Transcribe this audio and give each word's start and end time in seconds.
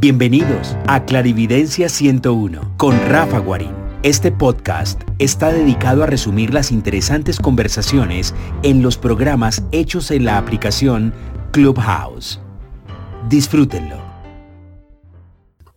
Bienvenidos 0.00 0.78
a 0.86 1.04
Clarividencia 1.04 1.90
101 1.90 2.74
con 2.78 2.98
Rafa 3.10 3.38
Guarín. 3.38 3.74
Este 4.02 4.32
podcast 4.32 5.02
está 5.18 5.52
dedicado 5.52 6.02
a 6.02 6.06
resumir 6.06 6.54
las 6.54 6.72
interesantes 6.72 7.38
conversaciones 7.38 8.34
en 8.62 8.80
los 8.80 8.96
programas 8.96 9.62
hechos 9.72 10.10
en 10.10 10.24
la 10.24 10.38
aplicación 10.38 11.12
Clubhouse. 11.52 12.40
Disfrútenlo. 13.28 14.02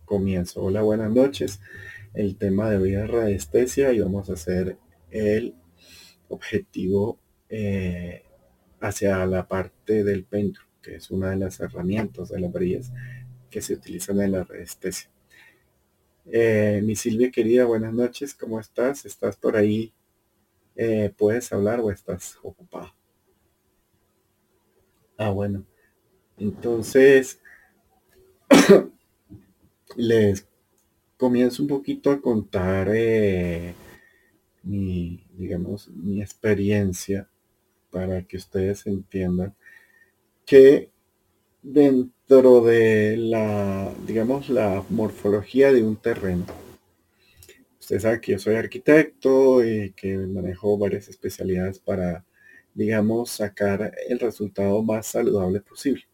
Comienzo. 0.06 0.62
Hola, 0.62 0.80
buenas 0.80 1.12
noches. 1.12 1.60
El 2.14 2.38
tema 2.38 2.70
de 2.70 2.78
hoy 2.78 2.94
es 2.94 3.06
radiestesia 3.06 3.92
y 3.92 4.00
vamos 4.00 4.30
a 4.30 4.32
hacer 4.32 4.78
el 5.10 5.54
objetivo 6.28 7.18
eh, 7.50 8.22
hacia 8.80 9.26
la 9.26 9.46
parte 9.46 10.02
del 10.02 10.24
pentro, 10.24 10.62
que 10.80 10.94
es 10.94 11.10
una 11.10 11.28
de 11.28 11.36
las 11.36 11.60
herramientas 11.60 12.30
de 12.30 12.40
las 12.40 12.50
brillas 12.50 12.90
que 13.54 13.62
se 13.62 13.74
utilizan 13.74 14.20
en 14.20 14.32
la 14.32 14.42
radiestesia. 14.42 15.08
Eh, 16.26 16.80
mi 16.82 16.96
Silvia 16.96 17.30
querida, 17.30 17.64
buenas 17.64 17.94
noches, 17.94 18.34
¿cómo 18.34 18.58
estás? 18.58 19.04
¿Estás 19.06 19.36
por 19.36 19.56
ahí? 19.56 19.92
Eh, 20.74 21.14
¿Puedes 21.16 21.52
hablar 21.52 21.78
o 21.78 21.92
estás 21.92 22.36
ocupado? 22.42 22.92
Ah, 25.16 25.30
bueno. 25.30 25.64
Entonces, 26.36 27.38
les 29.96 30.48
comienzo 31.16 31.62
un 31.62 31.68
poquito 31.68 32.10
a 32.10 32.20
contar 32.20 32.88
eh, 32.92 33.72
mi, 34.64 35.24
digamos, 35.30 35.90
mi 35.90 36.20
experiencia 36.20 37.30
para 37.92 38.20
que 38.24 38.36
ustedes 38.36 38.84
entiendan 38.88 39.54
que 40.44 40.90
dentro 41.64 42.60
de 42.62 43.16
la, 43.16 43.92
digamos, 44.06 44.50
la 44.50 44.84
morfología 44.90 45.72
de 45.72 45.82
un 45.82 45.96
terreno. 45.96 46.44
Usted 47.80 48.00
sabe 48.00 48.20
que 48.20 48.32
yo 48.32 48.38
soy 48.38 48.56
arquitecto 48.56 49.64
y 49.64 49.92
que 49.92 50.16
manejo 50.16 50.76
varias 50.78 51.08
especialidades 51.08 51.78
para, 51.78 52.24
digamos, 52.74 53.30
sacar 53.30 53.92
el 54.08 54.20
resultado 54.20 54.82
más 54.82 55.06
saludable 55.06 55.60
posible. 55.60 56.04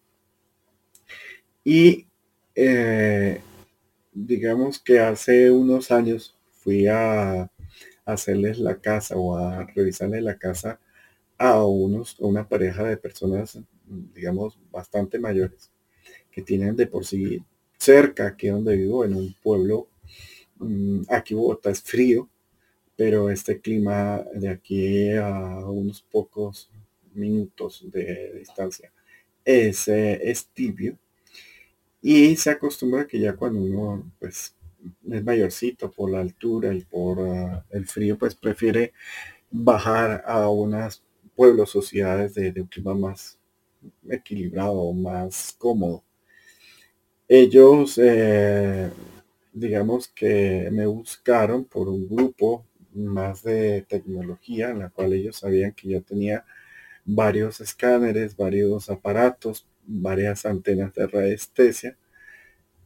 Y 1.65 2.07
eh, 2.55 3.41
digamos 4.13 4.79
que 4.81 5.01
hace 5.01 5.51
unos 5.51 5.91
años 5.91 6.37
fui 6.53 6.87
a 6.87 7.51
hacerles 8.05 8.59
la 8.59 8.81
casa 8.81 9.17
o 9.17 9.37
a 9.37 9.65
revisarles 9.67 10.23
la 10.23 10.39
casa 10.39 10.81
a 11.39 11.65
unos, 11.65 12.19
una 12.21 12.49
pareja 12.49 12.85
de 12.85 12.97
personas 12.97 13.59
digamos, 14.15 14.59
bastante 14.71 15.19
mayores, 15.19 15.71
que 16.31 16.43
tienen 16.43 16.77
de 16.77 16.87
por 16.87 17.05
sí 17.05 17.43
cerca 17.79 18.27
aquí 18.29 18.49
donde 18.49 18.77
vivo, 18.77 19.05
en 19.05 19.15
un 19.15 19.35
pueblo, 19.43 19.89
mm, 20.59 21.03
aquí 21.09 21.35
Bogotá 21.35 21.71
es 21.71 21.83
frío, 21.83 22.29
pero 22.97 23.31
este 23.31 23.61
clima 23.61 24.23
de 24.35 24.51
aquí 24.51 25.13
a 25.13 25.65
unos 25.67 26.03
pocos 26.03 26.71
minutos 27.15 27.85
de 27.91 28.35
distancia 28.39 28.93
es, 29.45 29.89
eh, 29.89 30.21
es 30.23 30.47
tibio 30.49 30.99
y 32.03 32.37
se 32.37 32.51
acostumbra 32.51 33.07
que 33.07 33.19
ya 33.19 33.35
cuando 33.37 33.61
uno 33.61 34.13
pues 34.19 34.55
es 35.11 35.25
mayorcito 35.25 35.91
por 35.91 36.11
la 36.11 36.21
altura 36.21 36.75
y 36.75 36.83
por 36.83 37.21
ah, 37.21 37.65
el 37.71 37.87
frío 37.87 38.19
pues 38.19 38.35
prefiere 38.35 38.93
bajar 39.51 40.23
a 40.27 40.49
unas 40.51 41.03
pueblos 41.35 41.75
o 41.77 41.83
ciudades 41.83 42.35
de, 42.35 42.53
de 42.53 42.61
un 42.63 42.69
clima 42.69 42.95
más 42.95 43.40
equilibrado, 44.11 44.93
más 44.93 45.55
cómodo. 45.59 46.05
Ellos, 47.29 47.99
eh, 48.03 48.91
digamos 49.53 50.09
que 50.09 50.69
me 50.73 50.87
buscaron 50.87 51.65
por 51.65 51.89
un 51.89 52.09
grupo 52.09 52.67
más 52.93 53.43
de 53.45 53.83
tecnología, 53.89 54.71
en 54.71 54.81
la 54.81 54.91
cual 54.91 55.13
ellos 55.13 55.37
sabían 55.37 55.73
que 55.73 55.89
yo 55.89 56.03
tenía 56.03 56.45
varios 57.05 57.61
escáneres, 57.61 58.37
varios 58.37 58.91
aparatos, 58.91 59.67
varias 59.87 60.47
antenas 60.47 60.95
de 60.95 61.07
radiestesia, 61.07 61.97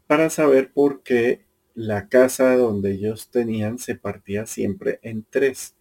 para 0.07 0.31
saber 0.31 0.73
por 0.73 1.03
qué 1.03 1.45
la 1.75 2.09
casa 2.09 2.57
donde 2.57 2.93
ellos 2.93 3.31
tenían 3.31 3.79
se 3.79 3.97
partía 3.97 4.47
siempre 4.47 5.01
en 5.03 5.25
tres. 5.29 5.75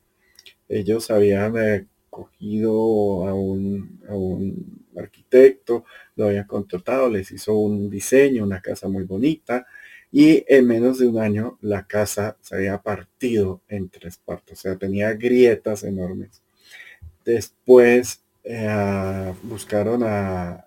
Ellos 0.70 1.12
habían 1.12 1.58
eh, 1.58 1.88
cogido 2.13 3.28
a 3.28 3.34
un, 3.34 4.85
arquitecto, 4.96 5.84
lo 6.16 6.28
había 6.28 6.46
contratado, 6.46 7.09
les 7.09 7.31
hizo 7.31 7.56
un 7.56 7.90
diseño, 7.90 8.44
una 8.44 8.62
casa 8.62 8.88
muy 8.88 9.03
bonita, 9.03 9.66
y 10.12 10.46
en 10.47 10.68
menos 10.68 11.00
de 11.00 11.07
un 11.07 11.18
año 11.18 11.57
la 11.62 11.88
casa 11.88 12.38
se 12.40 12.56
había 12.56 12.78
partido 12.84 13.62
en 13.68 13.90
tres 13.90 14.18
partes, 14.18 14.59
o 14.59 14.62
sea, 14.62 14.78
tenía 14.78 15.13
grietas 15.13 15.84
enormes. 15.84 16.44
Después 17.25 18.23
eh, 18.44 19.34
buscaron 19.41 20.03
a, 20.03 20.66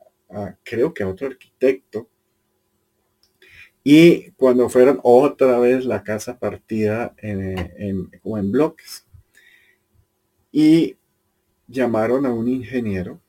creo 0.64 0.92
que 0.92 1.04
a 1.04 1.08
otro 1.08 1.28
arquitecto, 1.28 2.08
y 3.84 4.32
cuando 4.32 4.68
fueron 4.68 4.98
otra 5.04 5.60
vez 5.60 5.84
la 5.84 6.02
casa 6.02 6.40
partida 6.40 7.14
en, 7.18 7.56
en, 7.78 8.10
en 8.24 8.50
bloques. 8.50 9.06
Y 10.50 10.96
llamaron 11.69 12.27
a 12.27 12.32
un 12.32 12.49
ingeniero. 12.49 13.21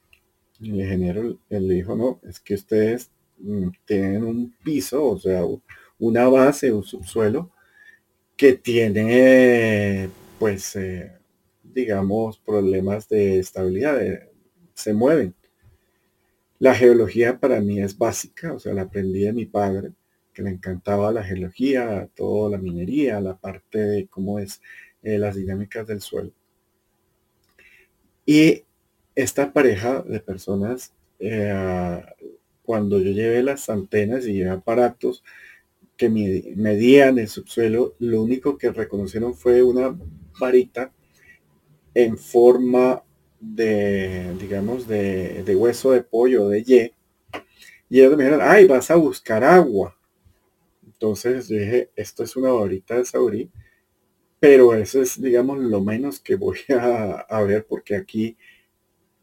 El 0.60 0.82
ingeniero 0.82 1.40
le 1.50 1.60
dijo, 1.74 1.96
no, 1.96 2.20
es 2.24 2.40
que 2.40 2.56
ustedes 2.56 3.12
mm, 3.40 3.70
tienen 3.86 4.24
un 4.24 4.56
piso, 4.64 5.06
o 5.06 5.20
sea, 5.20 5.44
una 6.00 6.28
base, 6.28 6.72
un 6.72 6.84
subsuelo, 6.84 7.52
que 8.36 8.54
tiene, 8.54 10.10
pues, 10.40 10.76
eh, 10.76 11.12
digamos, 11.64 12.40
problemas 12.40 13.10
de 13.10 13.40
estabilidad, 13.40 14.00
se 14.74 14.94
mueven. 14.94 15.36
La 16.60 16.74
geología 16.76 17.40
para 17.40 17.62
mí 17.62 17.82
es 17.82 17.98
básica, 17.98 18.54
o 18.54 18.60
sea, 18.60 18.74
la 18.74 18.84
aprendí 18.84 19.22
de 19.22 19.34
mi 19.34 19.46
padre, 19.46 19.94
que 20.34 20.44
le 20.44 20.52
encantaba 20.52 21.12
la 21.12 21.24
geología, 21.24 22.10
toda 22.16 22.52
la 22.52 22.58
minería, 22.58 23.20
la 23.22 23.38
parte 23.38 23.80
de 23.80 24.08
cómo 24.08 24.40
es 24.40 24.62
eh, 25.04 25.18
las 25.18 25.36
dinámicas 25.36 25.88
del 25.88 26.02
suelo. 26.02 26.32
Y 28.28 28.66
esta 29.16 29.54
pareja 29.54 30.02
de 30.02 30.20
personas, 30.20 30.92
eh, 31.18 32.04
cuando 32.62 33.00
yo 33.00 33.12
llevé 33.12 33.42
las 33.42 33.70
antenas 33.70 34.28
y 34.28 34.34
llevé 34.34 34.50
aparatos 34.50 35.24
que 35.96 36.10
medían 36.10 37.20
el 37.20 37.30
subsuelo, 37.30 37.96
lo 38.00 38.22
único 38.22 38.58
que 38.58 38.74
reconocieron 38.74 39.34
fue 39.34 39.64
una 39.64 39.98
varita 40.42 40.92
en 41.94 42.18
forma 42.18 43.02
de, 43.40 44.36
digamos, 44.38 44.90
de, 44.90 45.56
hueso 45.58 45.92
de 45.92 46.04
pollo, 46.04 46.50
de 46.50 46.60
Y. 46.60 46.94
Y 47.90 48.02
ellos 48.02 48.18
me 48.18 48.26
dijeron, 48.26 48.42
ay, 48.44 48.68
vas 48.68 48.92
a 48.92 48.98
buscar 48.98 49.46
agua. 49.46 49.98
Entonces 50.86 51.48
yo 51.48 51.58
dije, 51.58 51.92
esto 51.96 52.26
es 52.26 52.36
una 52.36 52.52
varita 52.52 52.98
de 52.98 53.06
saurí 53.06 53.50
pero 54.40 54.76
eso 54.76 55.02
es, 55.02 55.22
digamos, 55.22 55.60
lo 55.60 55.82
menos 55.82 56.20
que 56.20 56.36
voy 56.36 56.60
a, 56.70 57.42
ver 57.44 57.66
porque 57.68 57.96
aquí 57.96 58.38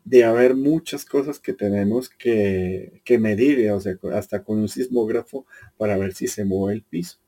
de 0.05 0.25
haber 0.25 0.55
muchas 0.55 1.05
cosas 1.05 1.39
que 1.39 1.55
tenemos 1.55 2.11
que, 2.11 3.01
medir, 3.19 3.71
o 3.71 3.81
sea, 3.81 3.97
hasta 4.13 4.43
con 4.43 4.59
un 4.59 4.69
sismógrafo 4.69 5.47
para 5.79 5.97
ver 5.97 6.15
si 6.15 6.27
se 6.27 6.45
mueve 6.45 6.75
el 6.75 6.83
piso. 6.83 7.19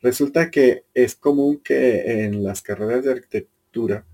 Resulta 0.00 0.50
que 0.50 0.84
es 0.94 1.14
común 1.14 1.58
que 1.58 2.24
en 2.24 2.42
las 2.42 2.60
carreras 2.60 3.04
de 3.04 3.12
arquitectura 3.12 4.04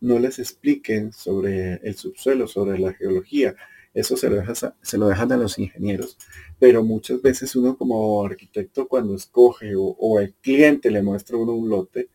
no 0.00 0.18
les 0.18 0.38
expliquen 0.38 1.12
sobre 1.12 1.74
el 1.82 1.94
subsuelo, 1.94 2.46
sobre 2.46 2.78
la 2.78 2.92
geología. 2.92 3.56
Eso 3.94 4.16
se 4.16 4.28
lo, 4.28 4.42
se 4.82 4.98
lo 4.98 5.08
dejan 5.08 5.32
a 5.32 5.38
los 5.38 5.58
ingenieros. 5.58 6.18
Pero 6.58 6.84
muchas 6.84 7.22
veces 7.22 7.56
uno 7.56 7.78
como 7.78 8.24
arquitecto 8.24 8.86
cuando 8.86 9.16
escoge 9.16 9.74
o, 9.74 9.84
o 9.84 10.20
el 10.20 10.34
cliente 10.34 10.90
le 10.90 11.02
muestra 11.02 11.38
uno 11.38 11.52
un 11.52 11.70
lote, 11.70 12.10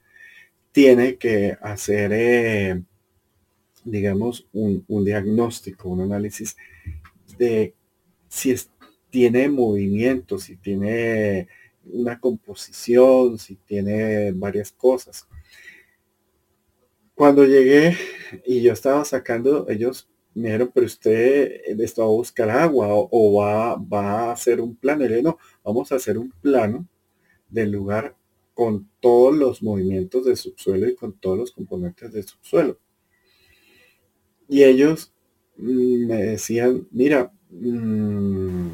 tiene 0.73 1.17
que 1.17 1.55
hacer, 1.61 2.11
eh, 2.13 2.83
digamos, 3.85 4.47
un, 4.51 5.05
diagnóstico, 5.05 5.89
un 5.89 6.01
análisis 6.01 6.57
de 7.37 7.75
si 8.27 8.55
tiene 9.09 9.47
movimiento, 9.47 10.39
si 10.39 10.57
tiene 10.57 11.47
una 11.85 12.19
composición, 12.19 13.37
si 13.37 13.55
tiene 13.55 14.31
varias 14.31 14.71
cosas. 14.71 15.27
Cuando 17.13 17.45
llegué 17.45 17.95
y 18.43 18.63
yo 18.63 18.73
estaba 18.73 19.05
sacando, 19.05 19.69
ellos 19.69 20.09
me 20.33 20.45
dijeron, 20.45 20.71
pero 20.73 20.87
usted 20.87 21.61
esto 21.79 22.01
va 22.01 22.07
a 22.07 22.11
buscar 22.11 22.49
agua 22.49 22.87
o, 22.89 23.39
va, 23.39 23.75
va, 23.75 24.29
a 24.29 24.31
hacer 24.31 24.59
un 24.59 24.75
plano. 24.75 25.05
Y 25.05 25.21
no, 25.21 25.37
vamos 25.63 25.91
a 25.91 25.95
hacer 25.95 26.17
un 26.17 26.31
plano 26.41 26.87
del 27.47 27.71
lugar 27.71 28.15
con 28.53 28.89
todos 28.99 29.35
los 29.35 29.63
movimientos 29.63 30.25
de 30.25 30.35
subsuelo 30.35 30.87
y 30.87 30.95
con 30.95 31.13
todos 31.13 31.37
los 31.37 31.51
componentes 31.51 32.11
de 32.11 32.23
subsuelo. 32.23 32.77
Y 34.47 34.63
ellos 34.63 35.13
mm, 35.57 36.07
me 36.07 36.23
decían, 36.23 36.87
mira, 36.91 37.31
mm, 37.49 38.69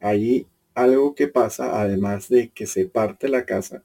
ahí 0.00 0.46
algo 0.74 1.14
que 1.14 1.28
pasa, 1.28 1.80
además 1.80 2.28
de 2.28 2.50
que 2.50 2.66
se 2.66 2.86
parte 2.86 3.28
la 3.28 3.44
casa, 3.44 3.84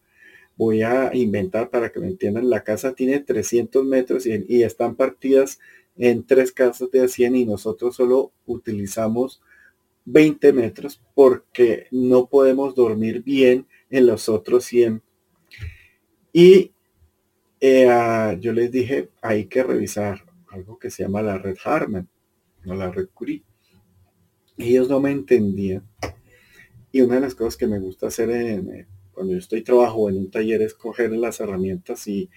voy 0.55 0.83
a 0.83 1.11
inventar 1.15 1.69
para 1.69 1.91
que 1.91 1.99
me 1.99 2.07
entiendan, 2.07 2.49
la 2.49 2.63
casa 2.63 2.93
tiene 2.93 3.19
300 3.19 3.85
metros 3.85 4.25
y, 4.25 4.63
están 4.63 4.95
partidas 4.95 5.59
en 5.97 6.23
tres 6.23 6.51
casas 6.51 6.91
de 6.91 7.07
100 7.07 7.35
y 7.35 7.45
nosotros 7.45 7.95
solo 7.95 8.31
utilizamos 8.45 9.41
20 10.05 10.53
metros 10.53 11.01
porque 11.15 11.87
no 11.91 12.27
podemos 12.27 12.75
dormir 12.75 13.23
bien 13.23 13.67
en 13.89 14.07
los 14.07 14.29
otros 14.29 14.65
100. 14.65 15.01
Y 16.33 16.73
eh, 17.61 18.37
yo 18.41 18.51
les 18.51 18.71
dije, 18.71 19.09
hay 19.21 19.45
que 19.45 19.63
revisar 19.63 20.25
algo 20.49 20.77
que 20.79 20.89
se 20.89 21.03
llama 21.03 21.21
la 21.21 21.37
red 21.37 21.55
Harman, 21.63 22.09
no 22.65 22.75
la 22.75 22.91
red 22.91 23.07
Curie. 23.13 23.43
Ellos 24.57 24.89
no 24.89 24.99
me 24.99 25.11
entendían. 25.11 25.87
Y 26.91 27.01
una 27.01 27.15
de 27.15 27.21
las 27.21 27.35
cosas 27.35 27.55
que 27.55 27.67
me 27.67 27.79
gusta 27.79 28.07
hacer 28.07 28.29
en, 28.31 28.87
cuando 29.13 29.33
yo 29.33 29.39
estoy 29.39 29.61
trabajo 29.61 30.09
en 30.09 30.17
un 30.17 30.31
taller 30.31 30.61
es 30.61 30.73
coger 30.73 31.11
las 31.11 31.39
herramientas 31.39 32.07
y, 32.07 32.29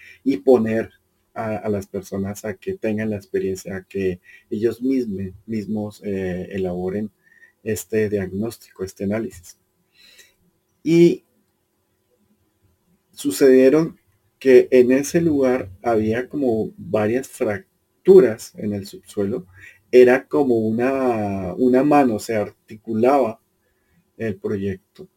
poner 0.45 0.91
a, 1.35 1.69
las 1.69 1.87
personas 1.87 2.45
a 2.45 2.55
que 2.55 2.75
tengan 2.77 3.11
la 3.11 3.17
experiencia, 3.17 3.77
a 3.77 3.85
que 3.85 4.21
ellos 4.51 4.81
mismos, 4.81 5.35
mismos 5.47 6.03
eh, 6.05 6.49
elaboren 6.53 7.11
este 7.63 8.09
diagnóstico, 8.09 8.85
este 8.85 9.05
análisis. 9.05 9.59
Y 10.83 11.26
sucedieron 13.17 13.99
que 14.39 14.69
en 14.71 14.93
ese 14.93 15.21
lugar 15.21 15.71
había 15.83 16.29
como 16.29 16.73
varias 16.77 17.27
fracturas 17.29 18.53
en 18.57 18.75
el 18.75 18.87
subsuelo. 18.87 19.47
Era 19.91 20.27
como 20.29 20.59
una, 20.59 21.55
una 21.55 21.83
mano, 21.83 22.19
se 22.19 22.37
articulaba 22.37 23.41
el 24.17 24.37
proyecto. 24.37 25.09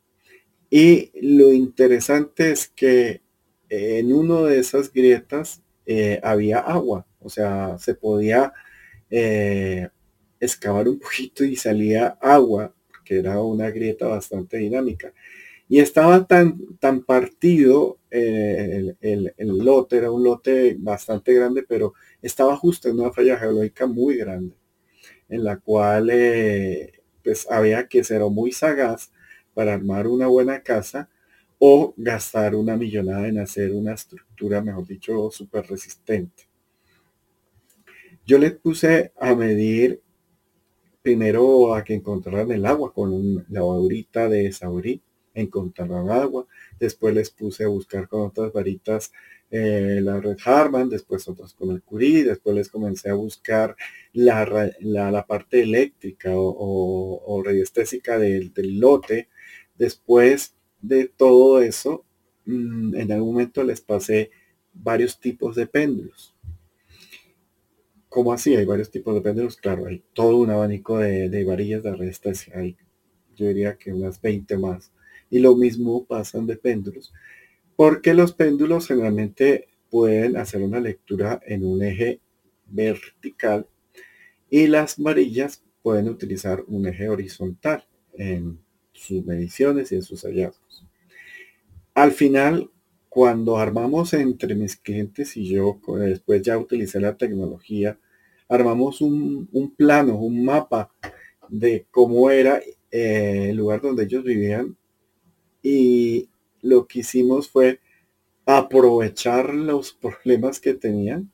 Y 0.69 1.11
lo 1.21 1.51
interesante 1.51 2.51
es 2.51 2.67
que 2.67 3.21
en 3.69 4.13
uno 4.13 4.43
de 4.45 4.59
esas 4.59 4.91
grietas 4.91 5.61
eh, 5.85 6.19
había 6.23 6.59
agua, 6.59 7.05
o 7.19 7.29
sea, 7.29 7.77
se 7.79 7.95
podía 7.95 8.53
eh, 9.09 9.89
excavar 10.39 10.87
un 10.87 10.99
poquito 10.99 11.43
y 11.43 11.55
salía 11.55 12.17
agua, 12.21 12.73
que 13.03 13.19
era 13.19 13.41
una 13.41 13.69
grieta 13.71 14.07
bastante 14.07 14.57
dinámica. 14.57 15.13
Y 15.69 15.79
estaba 15.79 16.25
tan, 16.25 16.57
tan 16.79 17.03
partido 17.03 17.99
eh, 18.11 18.95
el, 18.99 19.33
lote, 19.37 19.97
era 19.97 20.11
un 20.11 20.23
lote 20.23 20.75
bastante 20.79 21.33
grande, 21.33 21.63
pero 21.67 21.93
estaba 22.21 22.57
justo 22.57 22.89
en 22.89 22.99
una 22.99 23.11
falla 23.11 23.37
geológica 23.37 23.85
muy 23.85 24.17
grande, 24.17 24.55
en 25.29 25.43
la 25.43 25.57
cual 25.57 26.11
pues 27.23 27.47
había 27.51 27.87
que 27.87 28.03
ser 28.03 28.21
muy 28.23 28.51
sagaz 28.51 29.11
para 29.53 29.75
armar 29.75 30.07
una 30.07 30.27
buena 30.27 30.63
casa 30.63 31.09
o 31.59 31.93
gastar 31.97 32.55
una 32.55 32.77
millonada 32.77 33.27
en 33.27 33.37
hacer 33.37 33.71
una 33.71 33.93
estructura, 33.93 34.61
mejor 34.61 34.87
dicho, 34.87 35.29
súper 35.29 35.67
resistente. 35.67 36.49
Yo 38.25 38.37
les 38.37 38.53
puse 38.53 39.11
a 39.19 39.35
medir 39.35 40.01
primero 41.01 41.73
a 41.73 41.83
que 41.83 41.93
encontraran 41.93 42.51
el 42.51 42.65
agua 42.65 42.93
con 42.93 43.45
la 43.49 43.61
varita 43.61 44.29
de 44.29 44.51
Saurí, 44.51 45.01
encontraron 45.41 46.09
agua, 46.09 46.45
después 46.79 47.13
les 47.13 47.29
puse 47.29 47.63
a 47.63 47.67
buscar 47.67 48.07
con 48.07 48.21
otras 48.21 48.51
varitas 48.53 49.11
eh, 49.51 49.99
la 50.01 50.19
red 50.19 50.37
Harman, 50.45 50.89
después 50.89 51.27
otras 51.27 51.53
con 51.53 51.71
el 51.71 51.81
Curie, 51.81 52.23
después 52.23 52.55
les 52.55 52.69
comencé 52.69 53.09
a 53.09 53.15
buscar 53.15 53.75
la, 54.13 54.71
la, 54.79 55.25
parte 55.25 55.61
eléctrica 55.61 56.31
o, 56.35 57.23
o, 57.25 57.43
radiestésica 57.43 58.19
del, 58.19 58.53
del 58.53 58.79
lote, 58.79 59.27
Después 59.79 60.55
de 60.81 61.07
todo 61.07 61.61
eso, 61.61 62.03
mm, 62.45 62.95
en 62.95 63.11
algún 63.13 63.31
momento 63.33 63.63
les 63.63 63.79
pasé 63.79 64.29
varios 64.73 65.19
tipos 65.21 65.55
de 65.55 65.67
péndulos. 65.67 66.35
¿Cómo 68.09 68.33
así? 68.33 68.55
Hay 68.57 68.65
varios 68.65 68.91
tipos 68.91 69.15
de 69.15 69.21
péndulos. 69.21 69.55
Claro, 69.55 69.85
hay 69.85 70.03
todo 70.13 70.35
un 70.37 70.49
abanico 70.49 70.97
de, 70.97 71.43
varillas 71.45 71.83
de 71.83 71.95
resistencia. 71.95 72.53
Hay, 72.57 72.75
yo 73.37 73.47
diría 73.47 73.77
que 73.77 73.93
unas 73.93 74.19
20 74.21 74.57
más. 74.57 74.91
Y 75.29 75.39
lo 75.39 75.55
mismo 75.55 76.05
pasan 76.05 76.47
de 76.47 76.57
péndulos. 76.57 77.13
Porque 77.75 78.13
los 78.13 78.33
péndulos 78.33 78.87
generalmente 78.87 79.69
pueden 79.89 80.37
hacer 80.37 80.61
una 80.61 80.79
lectura 80.79 81.39
en 81.45 81.65
un 81.65 81.83
eje 81.83 82.19
vertical 82.67 83.67
y 84.49 84.67
las 84.67 84.97
varillas 84.97 85.63
pueden 85.81 86.09
utilizar 86.09 86.63
un 86.67 86.87
eje 86.87 87.09
horizontal 87.09 87.85
en 88.13 88.59
sus 88.93 89.25
mediciones 89.25 89.91
y 89.91 89.95
en 89.95 90.03
sus 90.03 90.23
hallazgos. 90.23 90.85
Al 91.93 92.11
final, 92.11 92.69
cuando 93.07 93.57
armamos 93.57 94.13
entre 94.13 94.55
mis 94.55 94.75
clientes 94.75 95.35
y 95.37 95.47
yo, 95.47 95.79
después 95.99 96.41
ya 96.41 96.57
utilicé 96.57 96.99
la 96.99 97.17
tecnología, 97.17 97.99
armamos 98.47 99.01
un, 99.01 99.73
plano, 99.77 100.17
un 100.17 100.43
mapa 100.43 100.91
de 101.49 101.87
cómo 101.91 102.29
era 102.29 102.59
eh, 102.91 103.47
el 103.49 103.57
lugar 103.57 103.81
donde 103.81 104.03
ellos 104.03 104.23
vivían 104.23 104.77
y 105.63 106.29
lo 106.61 106.87
que 106.87 106.99
hicimos 106.99 107.49
fue 107.49 107.79
aprovechar 108.45 109.53
los 109.53 109.93
problemas 109.93 110.59
que 110.59 110.73
tenían. 110.73 111.31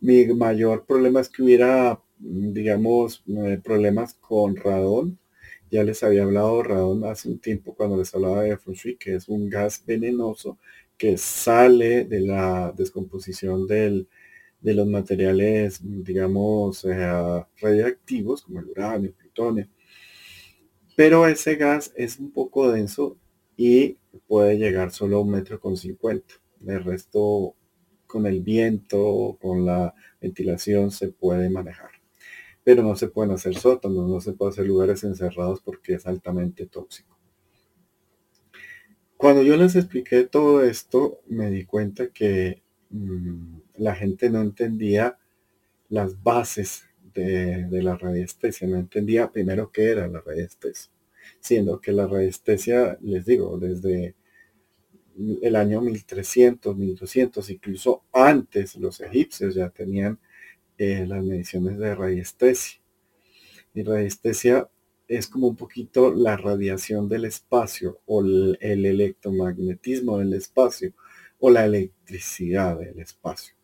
Mi 0.00 0.26
mayor 0.26 0.84
problema 0.86 1.20
es 1.20 1.28
que 1.28 1.42
hubiera, 1.42 2.00
digamos, 2.18 3.24
eh, 3.28 3.60
problemas 3.62 4.14
con 4.14 4.56
radón 4.56 5.18
ya 5.70 5.84
les 5.84 6.02
había 6.02 6.22
hablado 6.22 6.62
Radón 6.62 7.04
hace 7.04 7.28
un 7.28 7.38
tiempo 7.38 7.74
cuando 7.74 7.96
les 7.98 8.14
hablaba 8.14 8.42
de 8.42 8.56
Feng 8.56 8.96
que 8.98 9.14
es 9.16 9.28
un 9.28 9.48
gas 9.50 9.82
venenoso 9.86 10.58
que 10.96 11.16
sale 11.18 12.04
de 12.04 12.20
la 12.20 12.72
descomposición 12.76 13.66
de 13.66 14.06
los 14.62 14.86
materiales, 14.86 15.80
digamos, 15.82 16.84
eh, 16.84 17.44
radiactivos, 17.60 18.42
como 18.42 18.60
el 18.60 18.66
uranio, 18.70 19.10
el 19.10 19.14
plutonio. 19.14 19.68
Pero 20.96 21.28
ese 21.28 21.54
gas 21.54 21.92
es 21.96 22.18
un 22.18 22.32
poco 22.32 22.70
denso 22.72 23.16
y 23.58 23.98
puede 24.26 24.56
llegar 24.56 24.90
solo 24.90 25.18
a 25.18 25.20
un 25.20 25.32
metro 25.32 25.60
con 25.60 25.76
cincuenta. 25.76 26.34
El 26.66 26.82
resto, 26.82 27.54
con 28.06 28.26
el 28.26 28.40
viento, 28.40 29.36
con 29.38 29.66
la 29.66 29.94
ventilación, 30.22 30.90
se 30.90 31.08
puede 31.08 31.50
manejar 31.50 31.90
pero 32.68 32.82
no 32.82 32.94
se 32.96 33.08
pueden 33.08 33.32
hacer 33.32 33.54
sótanos, 33.54 34.10
no 34.10 34.20
se 34.20 34.34
puede 34.34 34.50
hacer 34.50 34.66
lugares 34.66 35.02
encerrados 35.02 35.62
porque 35.62 35.94
es 35.94 36.06
altamente 36.06 36.66
tóxico. 36.66 37.18
Cuando 39.16 39.42
yo 39.42 39.56
les 39.56 39.74
expliqué 39.74 40.24
todo 40.24 40.62
esto, 40.62 41.22
me 41.28 41.50
di 41.50 41.64
cuenta 41.64 42.08
que 42.08 42.62
mm, 42.90 43.56
la 43.78 43.94
gente 43.94 44.28
no 44.28 44.42
entendía 44.42 45.16
las 45.88 46.22
bases 46.22 46.84
de, 47.14 47.66
la 47.70 47.96
radiestesia, 47.96 48.68
no 48.68 48.76
entendía 48.76 49.32
primero 49.32 49.72
qué 49.72 49.90
era 49.92 50.06
la 50.06 50.20
radiestesia, 50.20 50.92
siendo 51.40 51.80
que 51.80 51.92
la 51.92 52.06
radiestesia, 52.06 52.98
les 53.00 53.24
digo, 53.24 53.58
desde 53.58 54.14
el 55.42 55.56
año 55.56 55.80
1300, 55.80 56.76
1200, 56.76 57.50
incluso 57.50 58.04
antes 58.12 58.76
los 58.76 59.00
egipcios 59.00 59.54
ya 59.54 59.68
tenían 59.70 60.18
eh, 60.76 61.04
las 61.06 61.24
mediciones 61.24 61.78
de 61.78 61.94
radiestesia. 61.94 62.80
Y 63.74 63.82
radiestesia 63.82 64.68
es 65.08 65.26
como 65.26 65.48
un 65.48 65.56
poquito 65.56 66.12
la 66.12 66.36
radiación 66.36 67.08
del 67.08 67.24
espacio 67.24 68.00
o 68.06 68.20
el, 68.20 68.58
electromagnetismo 68.60 70.18
del 70.18 70.34
espacio 70.34 70.92
o 71.40 71.50
la 71.50 71.64
electricidad 71.64 72.78
del 72.78 73.00
espacio. 73.00 73.54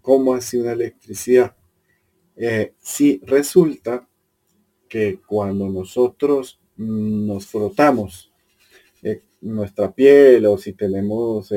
¿Cómo 0.00 0.34
así 0.34 0.56
una 0.56 0.72
electricidad? 0.72 1.54
Eh, 2.36 2.72
si 2.78 3.20
resulta 3.24 4.08
que 4.88 5.20
cuando 5.26 5.68
nosotros 5.68 6.60
nos 6.86 7.46
frotamos 7.46 8.32
eh, 9.02 9.22
nuestra 9.40 9.92
piel 9.92 10.46
o 10.46 10.58
si 10.58 10.72
tenemos 10.72 11.52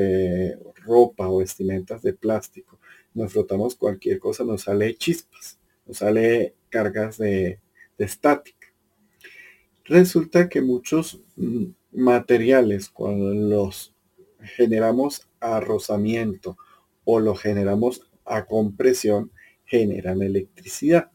ropa 0.84 1.28
o 1.28 1.38
vestimentas 1.38 2.02
de 2.02 2.12
plástico 2.12 2.76
nos 3.16 3.32
frotamos 3.32 3.74
cualquier 3.74 4.18
cosa, 4.18 4.44
nos 4.44 4.62
sale 4.62 4.94
chispas, 4.94 5.58
nos 5.86 5.98
sale 5.98 6.54
cargas 6.68 7.16
de, 7.16 7.58
estática. 7.96 8.68
Resulta 9.86 10.50
que 10.50 10.60
muchos 10.60 11.22
mm, 11.36 11.64
materiales, 11.92 12.90
cuando 12.90 13.32
los 13.32 13.94
generamos 14.38 15.26
a 15.40 15.60
rozamiento 15.60 16.58
o 17.04 17.18
los 17.18 17.40
generamos 17.40 18.02
a 18.26 18.44
compresión, 18.44 19.32
generan 19.64 20.20
electricidad. 20.20 21.10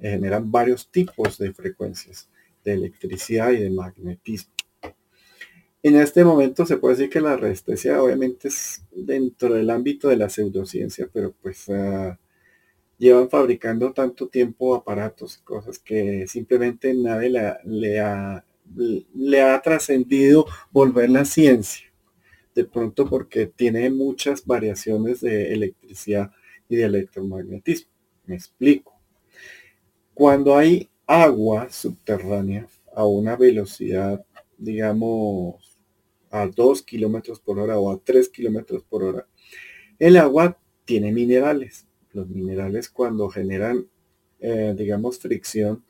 Generan 0.00 0.50
varios 0.52 0.90
tipos 0.90 1.38
de 1.38 1.52
frecuencias 1.52 2.28
de 2.64 2.74
electricidad 2.74 3.50
y 3.52 3.58
de 3.58 3.70
magnetismo. 3.70 4.52
En 5.82 5.96
este 5.96 6.24
momento 6.24 6.64
se 6.64 6.76
puede 6.76 6.94
decir 6.94 7.10
que 7.10 7.20
la 7.20 7.36
resistencia 7.36 8.00
obviamente 8.00 8.48
es 8.48 8.84
dentro 8.92 9.54
del 9.54 9.68
ámbito 9.70 10.08
de 10.08 10.16
la 10.16 10.28
pseudociencia, 10.28 11.08
pero 11.12 11.32
pues 11.42 11.68
ah, 11.70 12.18
llevan 12.98 13.28
fabricando 13.28 13.92
tanto 13.92 14.28
tiempo 14.28 14.76
aparatos, 14.76 15.38
cosas 15.38 15.80
que 15.80 16.26
simplemente 16.28 16.94
nadie 16.94 17.30
le 17.64 18.00
ha 18.00 18.44
le 19.14 19.42
ha 19.42 19.60
trascendido 19.60 20.46
volver 20.70 21.10
la 21.10 21.24
ciencia. 21.24 21.86
De 22.54 22.64
pronto 22.64 23.08
porque 23.08 23.46
tiene 23.46 23.88
muchas 23.90 24.44
variaciones 24.44 25.20
de 25.20 25.52
electricidad 25.52 26.30
y 26.68 26.76
de 26.76 26.84
electromagnetismo. 26.84 27.90
Me 28.26 28.34
explico. 28.34 28.92
Cuando 30.14 30.56
hay 30.56 30.90
agua 31.12 31.68
subterránea 31.70 32.66
a 32.94 33.04
una 33.04 33.36
velocidad, 33.36 34.24
digamos, 34.56 35.78
a 36.30 36.46
2 36.46 36.82
kilómetros 36.84 37.38
por 37.38 37.58
hora 37.58 37.78
o 37.78 37.92
a 37.92 38.00
3 38.02 38.30
kilómetros 38.30 38.82
por 38.84 39.02
hora, 39.02 39.26
el 39.98 40.16
agua 40.16 40.58
tiene 40.86 41.12
minerales. 41.12 41.86
Los 42.12 42.28
minerales 42.28 42.88
cuando 42.88 43.28
generan, 43.28 43.88
eh, 44.40 44.74
digamos, 44.74 45.18
fricción 45.18 45.84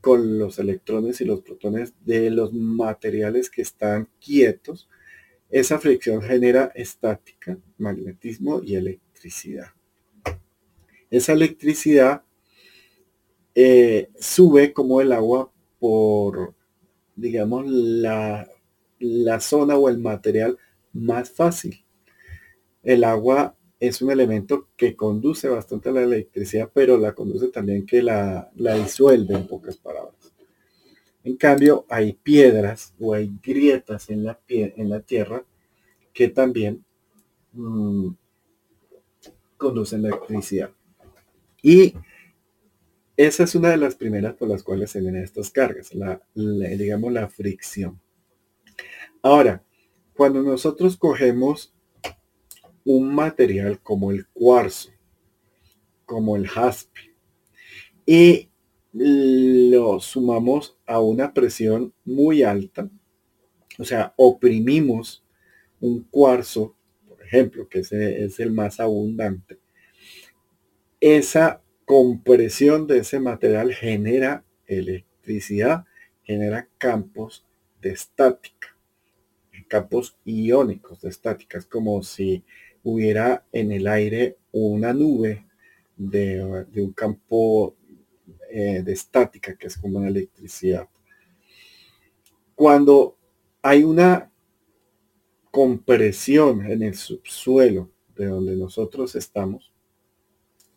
con 0.00 0.38
los 0.38 0.60
electrones 0.60 1.20
y 1.20 1.24
los 1.24 1.40
protones 1.40 1.94
de 2.04 2.30
los 2.30 2.52
materiales 2.52 3.50
que 3.50 3.62
están 3.62 4.08
quietos, 4.24 4.88
esa 5.50 5.80
fricción 5.80 6.22
genera 6.22 6.70
estática, 6.76 7.58
magnetismo 7.78 8.62
y 8.62 8.76
electricidad. 8.76 9.72
Esa 11.10 11.32
electricidad 11.32 12.22
eh, 13.54 14.10
sube 14.18 14.72
como 14.72 15.00
el 15.00 15.12
agua 15.12 15.50
por, 15.78 16.54
digamos, 17.16 17.66
la, 17.66 18.48
la 18.98 19.40
zona 19.40 19.76
o 19.76 19.88
el 19.88 19.98
material 19.98 20.58
más 20.92 21.30
fácil. 21.30 21.84
El 22.82 23.04
agua 23.04 23.56
es 23.80 24.00
un 24.00 24.10
elemento 24.10 24.68
que 24.76 24.94
conduce 24.94 25.48
bastante 25.48 25.90
la 25.90 26.02
electricidad, 26.02 26.70
pero 26.72 26.96
la 26.98 27.14
conduce 27.14 27.48
también 27.48 27.84
que 27.84 28.02
la, 28.02 28.50
la 28.54 28.74
disuelve 28.74 29.34
en 29.34 29.46
pocas 29.46 29.76
palabras. 29.76 30.32
En 31.24 31.36
cambio, 31.36 31.86
hay 31.88 32.12
piedras 32.12 32.94
o 33.00 33.14
hay 33.14 33.30
grietas 33.42 34.10
en 34.10 34.24
la, 34.24 34.38
en 34.48 34.88
la 34.88 35.00
tierra 35.00 35.44
que 36.12 36.28
también 36.28 36.84
mm, 37.52 38.08
conducen 39.56 40.02
la 40.02 40.08
electricidad. 40.08 40.70
Y 41.62 41.94
esa 43.26 43.44
es 43.44 43.54
una 43.54 43.70
de 43.70 43.76
las 43.76 43.94
primeras 43.94 44.34
por 44.34 44.48
las 44.48 44.62
cuales 44.62 44.90
se 44.90 45.00
ven 45.00 45.16
estas 45.16 45.50
cargas, 45.50 45.94
la, 45.94 46.20
digamos 46.34 47.12
la 47.12 47.28
fricción. 47.28 48.00
Ahora, 49.22 49.64
cuando 50.14 50.42
nosotros 50.42 50.96
cogemos 50.96 51.72
un 52.84 53.14
material 53.14 53.80
como 53.80 54.10
el 54.10 54.26
cuarzo, 54.28 54.90
como 56.04 56.36
el 56.36 56.48
jaspe, 56.48 57.14
y 58.04 58.50
lo 58.92 60.00
sumamos 60.00 60.76
a 60.86 60.98
una 61.00 61.32
presión 61.32 61.94
muy 62.04 62.42
alta, 62.42 62.90
o 63.78 63.84
sea, 63.84 64.12
oprimimos 64.16 65.24
un 65.80 66.02
cuarzo, 66.04 66.76
por 67.06 67.22
ejemplo, 67.22 67.68
que 67.68 67.78
es 67.80 68.40
el 68.40 68.52
más 68.52 68.80
abundante, 68.80 69.60
esa 71.00 71.62
compresión 71.92 72.86
de 72.86 73.00
ese 73.00 73.20
material 73.20 73.74
genera 73.74 74.46
electricidad, 74.66 75.84
genera 76.22 76.66
campos 76.78 77.46
de 77.82 77.90
estática, 77.90 78.74
campos 79.68 80.16
iónicos 80.24 81.02
de 81.02 81.10
estática. 81.10 81.58
Es 81.58 81.66
como 81.66 82.02
si 82.02 82.44
hubiera 82.82 83.44
en 83.52 83.72
el 83.72 83.86
aire 83.86 84.38
una 84.52 84.94
nube 84.94 85.46
de, 85.94 86.42
un 86.76 86.94
campo 86.94 87.76
eh, 88.50 88.80
de 88.82 88.92
estática, 88.94 89.54
que 89.54 89.66
es 89.66 89.76
como 89.76 89.98
una 89.98 90.08
electricidad. 90.08 90.88
Cuando 92.54 93.18
hay 93.60 93.84
una 93.84 94.32
compresión 95.50 96.64
en 96.70 96.84
el 96.84 96.94
subsuelo 96.94 97.90
de 98.16 98.28
donde 98.28 98.56
nosotros 98.56 99.14
estamos, 99.14 99.72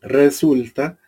Resulta 0.05 0.99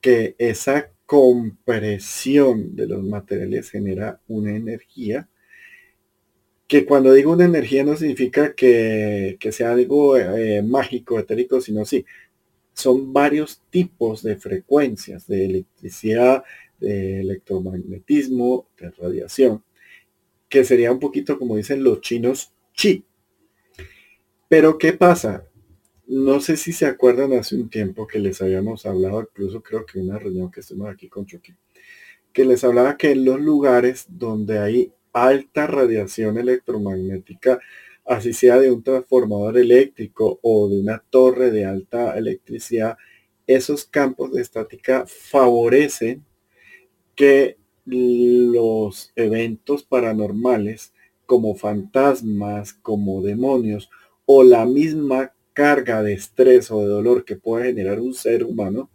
que 0.00 0.34
esa 0.38 0.90
compresión 1.06 2.76
de 2.76 2.86
los 2.88 3.02
materiales 3.02 3.70
genera 3.70 4.20
una 4.28 4.54
energía 4.56 5.28
que 6.66 6.84
cuando 6.84 7.12
digo 7.12 7.32
una 7.32 7.44
energía 7.44 7.84
no 7.84 7.96
significa 7.96 8.54
que, 8.54 9.38
sea 9.52 9.72
algo 9.72 10.16
eh, 10.16 10.62
mágico, 10.62 11.18
etérico, 11.18 11.60
sino 11.60 11.84
sí, 11.84 12.04
son 12.72 13.12
varios 13.12 13.62
tipos 13.70 14.22
de 14.22 14.36
frecuencias 14.36 15.26
de 15.26 15.46
electricidad, 15.46 16.44
de 16.80 17.20
electromagnetismo, 17.20 18.68
de 18.78 18.90
radiación, 18.90 19.62
que 20.48 20.64
sería 20.64 20.92
un 20.92 20.98
poquito 20.98 21.38
como 21.38 21.56
dicen 21.56 21.82
los 21.82 22.00
chinos, 22.00 22.52
chi. 22.74 23.04
Pero 24.48 24.78
¿qué 24.78 24.92
pasa? 24.92 25.46
No 26.06 26.40
sé 26.40 26.56
si 26.56 26.72
se 26.72 26.86
acuerdan 26.86 27.32
hace 27.32 27.56
un 27.56 27.68
tiempo 27.68 28.06
que 28.06 28.20
les 28.20 28.40
habíamos 28.40 28.86
hablado, 28.86 29.22
incluso 29.22 29.60
creo 29.60 29.84
que 29.84 29.98
una 29.98 30.18
reunión 30.18 30.52
que 30.52 30.60
estuvimos 30.60 30.90
aquí 30.90 31.08
con 31.08 31.26
Chucky, 31.26 31.52
que 32.32 32.44
les 32.44 32.62
hablaba 32.62 32.96
que 32.96 33.10
en 33.10 33.24
los 33.24 33.40
lugares 33.40 34.06
donde 34.08 34.60
hay 34.60 34.92
alta 35.12 35.66
radiación 35.66 36.38
electromagnética, 36.38 37.58
así 38.04 38.32
sea 38.32 38.60
de 38.60 38.70
un 38.70 38.84
transformador 38.84 39.58
eléctrico 39.58 40.38
o 40.42 40.68
de 40.68 40.78
una 40.78 41.02
torre 41.10 41.50
de 41.50 41.64
alta 41.64 42.16
electricidad, 42.16 42.96
esos 43.48 43.84
campos 43.84 44.32
de 44.32 44.42
estática 44.42 45.06
favorecen 45.08 46.24
que 47.16 47.56
los 47.84 49.12
eventos 49.16 49.82
paranormales 49.82 50.92
como 51.24 51.56
fantasmas, 51.56 52.74
como 52.74 53.22
demonios 53.22 53.90
o 54.24 54.44
la 54.44 54.66
misma 54.66 55.32
carga 55.56 56.02
de 56.02 56.12
estrés 56.12 56.70
o 56.70 56.82
de 56.82 56.88
dolor 56.88 57.24
que 57.24 57.36
puede 57.36 57.68
generar 57.68 57.98
un 57.98 58.12
ser 58.12 58.44
humano, 58.44 58.90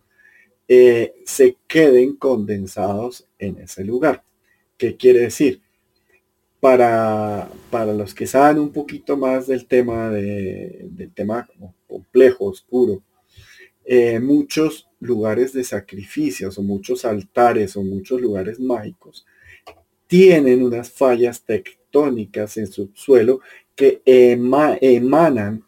eh, 0.68 1.16
se 1.26 1.58
queden 1.68 2.16
condensados 2.16 3.28
en 3.40 3.58
ese 3.58 3.84
lugar. 3.84 4.24
¿Qué 4.78 4.96
quiere 4.96 5.22
decir? 5.22 5.60
Para, 6.60 7.50
para 7.72 7.94
los 7.94 8.14
que 8.14 8.28
saben 8.28 8.60
un 8.60 8.72
poquito 8.72 9.18
más 9.18 9.48
del 9.48 9.66
tema, 9.66 10.12
de, 10.12 10.86
del 10.92 11.12
tema 11.12 11.50
complejo, 11.88 12.46
oscuro, 12.46 13.02
eh, 13.84 14.20
muchos 14.20 14.88
lugares 15.00 15.54
de 15.54 15.64
sacrificios 15.64 16.60
o 16.60 16.62
muchos 16.62 17.06
altares 17.06 17.76
o 17.76 17.82
muchos 17.82 18.22
lugares 18.22 18.60
mágicos 18.60 19.26
tienen 20.06 20.62
unas 20.62 20.92
fallas 20.92 21.42
tectónicas 21.42 22.56
en 22.58 22.68
su 22.68 22.92
suelo 22.94 23.40
que 23.76 24.04
emanan 24.06 25.64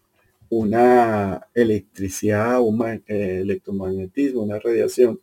una 0.58 1.48
electricidad, 1.54 2.62
un 2.62 2.84
eh, 2.86 3.02
electromagnetismo, 3.42 4.44
una 4.44 4.60
radiación, 4.60 5.20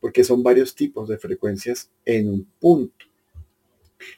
porque 0.00 0.24
son 0.24 0.42
varios 0.42 0.74
tipos 0.74 1.08
de 1.08 1.18
frecuencias 1.18 1.90
en 2.04 2.28
un 2.28 2.44
punto. 2.58 3.06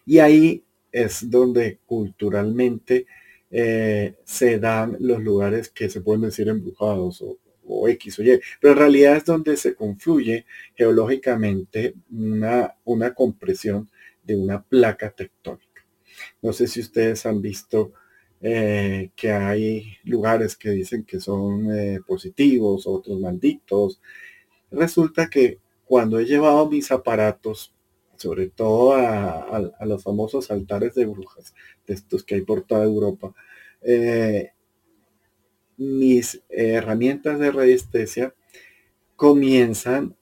Y 0.07 0.19
ahí 0.19 0.65
es 0.91 1.29
donde 1.29 1.81
culturalmente 1.85 3.07
eh, 3.51 4.15
se 4.25 4.59
dan 4.59 4.97
los 5.01 5.23
lugares 5.23 5.69
que 5.69 5.91
se 5.91 6.01
pueden 6.01 6.23
decir 6.23 6.49
embrujados 6.49 7.21
o, 7.21 7.39
o, 7.67 7.89
X 7.89 8.19
o 8.19 8.23
Y, 8.23 8.41
pero 8.61 8.73
en 8.73 8.79
realidad 8.79 9.17
es 9.19 9.25
donde 9.27 9.57
se 9.59 9.75
confluye 9.75 10.47
geológicamente 10.75 11.95
una, 12.11 12.75
una 12.85 13.13
compresión 13.13 13.91
de 14.23 14.37
una 14.37 14.63
placa 14.63 15.11
tectónica. 15.11 15.85
No 16.41 16.55
sé 16.55 16.69
si 16.69 16.81
ustedes 16.81 17.27
han 17.27 17.43
visto 17.43 17.93
eh, 18.47 19.11
que 19.17 19.33
hay 19.33 19.97
lugares 20.05 20.55
que 20.55 20.69
dicen 20.69 21.05
que 21.05 21.19
son 21.19 21.75
eh, 21.75 22.01
positivos, 22.07 22.87
otros 22.87 23.19
malditos. 23.19 24.03
Resulta 24.71 25.31
que 25.31 25.61
cuando 25.87 26.19
he 26.19 26.27
llevado 26.27 26.69
mis 26.69 26.93
aparatos, 26.93 27.75
sobre 28.17 28.49
todo 28.49 28.97
a, 28.97 29.87
los 29.87 30.03
famosos 30.03 30.51
altares 30.51 30.95
de 30.95 31.07
brujas, 31.07 31.55
de 31.87 31.95
estos 31.95 32.23
que 32.23 32.35
hay 32.35 32.43
por 32.43 32.61
toda 32.65 32.85
Europa, 32.85 33.35
eh, 33.81 34.51
mis 35.79 36.43
herramientas 36.51 37.39
de 37.39 37.51
radiestesia 37.51 38.35
comienzan 39.17 40.17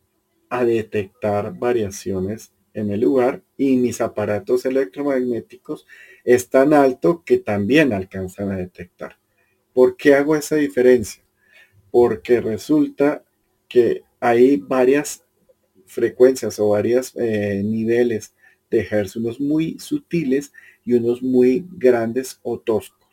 a 0.49 0.64
detectar 0.64 1.59
variaciones 1.59 2.52
en 2.75 2.91
el 2.91 3.00
lugar 3.00 3.43
y 3.57 3.76
mis 3.76 4.00
aparatos 4.00 4.64
electromagnéticos 4.64 5.87
es 6.25 6.49
tan 6.49 6.73
alto 6.73 7.23
que 7.25 7.38
también 7.38 7.93
alcanzan 7.93 8.50
a 8.50 8.57
detectar. 8.57 9.19
¿Por 9.73 9.97
qué 9.97 10.14
hago 10.14 10.37
esa 10.37 10.57
diferencia? 10.57 11.23
Porque 11.91 12.41
resulta 12.41 13.25
que 13.69 14.02
hay 14.21 14.57
varias 14.57 15.25
frecuencias 15.87 16.59
o 16.59 16.71
varios 16.71 17.14
eh, 17.17 17.62
niveles 17.64 18.35
de 18.71 18.87
hertz, 18.91 19.17
muy 19.41 19.79
sutiles 19.79 20.52
y 20.85 20.95
unos 20.95 21.23
muy 21.23 21.67
grandes 21.71 22.41
o 22.43 22.59
toscos. 22.59 23.09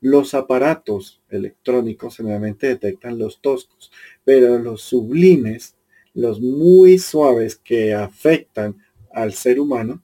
Los 0.00 0.34
aparatos 0.34 1.22
electrónicos 1.28 2.16
generalmente 2.16 2.66
detectan 2.66 3.18
los 3.18 3.40
toscos, 3.40 3.92
pero 4.24 4.58
los 4.58 4.82
sublimes, 4.82 5.76
los 6.14 6.40
muy 6.40 6.98
suaves 6.98 7.56
que 7.56 7.94
afectan 7.94 8.76
al 9.14 9.32
ser 9.32 9.60
humano, 9.60 10.02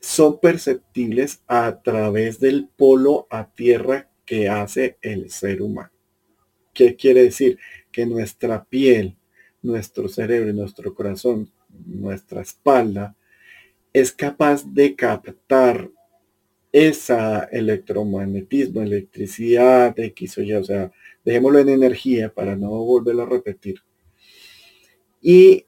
son 0.00 0.38
perceptibles 0.38 1.42
a 1.46 1.80
través 1.82 2.38
del 2.38 2.68
polo 2.68 3.26
a 3.30 3.50
tierra 3.50 4.10
que 4.26 4.48
hace 4.48 4.98
el 5.00 5.30
ser 5.30 5.62
humano. 5.62 5.90
¿Qué 6.74 6.94
quiere 6.96 7.22
decir? 7.22 7.58
Que 7.90 8.04
nuestra 8.04 8.64
piel, 8.64 9.16
nuestro 9.62 10.08
cerebro 10.08 10.52
nuestro 10.52 10.94
corazón, 10.94 11.50
nuestra 11.86 12.42
espalda, 12.42 13.16
es 13.92 14.12
capaz 14.12 14.64
de 14.66 14.94
captar 14.94 15.90
esa 16.72 17.44
electromagnetismo, 17.44 18.82
electricidad, 18.82 19.96
X 19.96 20.38
o 20.38 20.42
Y, 20.42 20.52
o 20.54 20.64
sea, 20.64 20.90
dejémoslo 21.24 21.60
en 21.60 21.68
energía 21.68 22.34
para 22.34 22.56
no 22.56 22.70
volverlo 22.70 23.22
a 23.22 23.28
repetir. 23.28 23.76
Y 25.22 25.66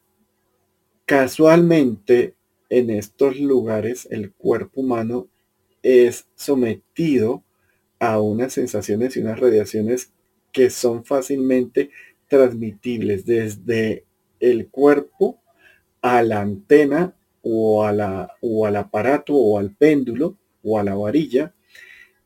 casualmente 1.07 2.35
en 2.69 2.91
estos 2.91 3.39
lugares 3.39 4.09
el 4.11 4.33
cuerpo 4.33 4.81
humano 4.81 5.29
es 5.83 6.27
sometido 6.35 7.45
a 8.01 8.21
unas 8.21 8.53
sensaciones 8.53 9.17
y 9.17 9.21
unas 9.21 9.39
radiaciones 9.39 10.11
que 10.53 10.69
son 10.69 11.05
fácilmente 11.05 11.91
transmitibles 12.29 13.25
desde 13.25 14.05
el 14.41 14.69
cuerpo 14.69 15.39
a 16.03 16.23
la 16.23 16.41
antena 16.41 17.15
o, 17.43 17.87
o 18.41 18.67
al 18.67 18.77
aparato 18.77 19.35
o 19.35 19.59
al 19.59 19.71
péndulo 19.71 20.37
o 20.65 20.79
a 20.79 20.85
la 20.85 20.95
varilla 20.97 21.55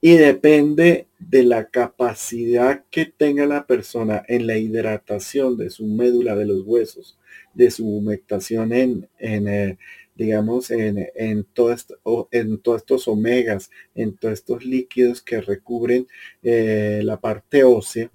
y 0.00 0.16
depende 0.16 1.06
de 1.18 1.42
la 1.42 1.66
capacidad 1.66 2.84
que 2.90 3.04
tenga 3.04 3.44
la 3.44 3.66
persona 3.66 4.24
en 4.28 4.46
la 4.46 4.56
hidratación 4.56 5.58
de 5.58 5.68
su 5.68 5.84
médula 5.84 6.34
de 6.34 6.46
los 6.46 6.62
huesos, 6.64 7.18
de 7.54 7.70
su 7.70 7.88
humectación 7.88 8.72
en, 8.72 9.08
en 9.18 9.48
eh, 9.48 9.78
digamos, 10.14 10.70
en, 10.70 11.08
en, 11.14 11.44
todo 11.44 12.28
en 12.30 12.58
todos 12.58 12.82
estos 12.82 13.08
omegas, 13.08 13.70
en 13.94 14.16
todos 14.16 14.34
estos 14.34 14.64
líquidos 14.64 15.22
que 15.22 15.40
recubren 15.40 16.06
eh, 16.42 17.00
la 17.02 17.18
parte 17.18 17.64
ósea 17.64 18.10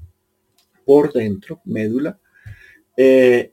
por 0.86 1.12
dentro, 1.12 1.62
médula, 1.66 2.20
eh, 2.96 3.52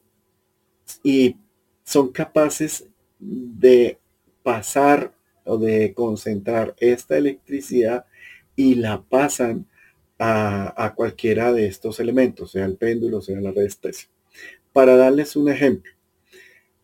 y 1.03 1.37
son 1.83 2.13
capaces 2.13 2.87
de 3.19 3.99
pasar 4.43 5.15
o 5.45 5.57
de 5.57 5.95
concentrar 5.95 6.75
esta 6.79 7.17
electricidad 7.17 8.05
y 8.55 8.75
la 8.75 9.03
pasan 9.03 9.67
a, 10.19 10.93
cualquiera 10.95 11.53
de 11.53 11.67
estos 11.67 11.99
elementos, 11.99 12.53
sea 12.53 12.65
el 12.65 12.77
péndulo, 12.77 13.21
sea 13.21 13.41
la 13.41 13.51
resistencia. 13.51 14.09
Para 14.73 14.97
darles 14.97 15.37
un 15.37 15.49
ejemplo, 15.49 15.93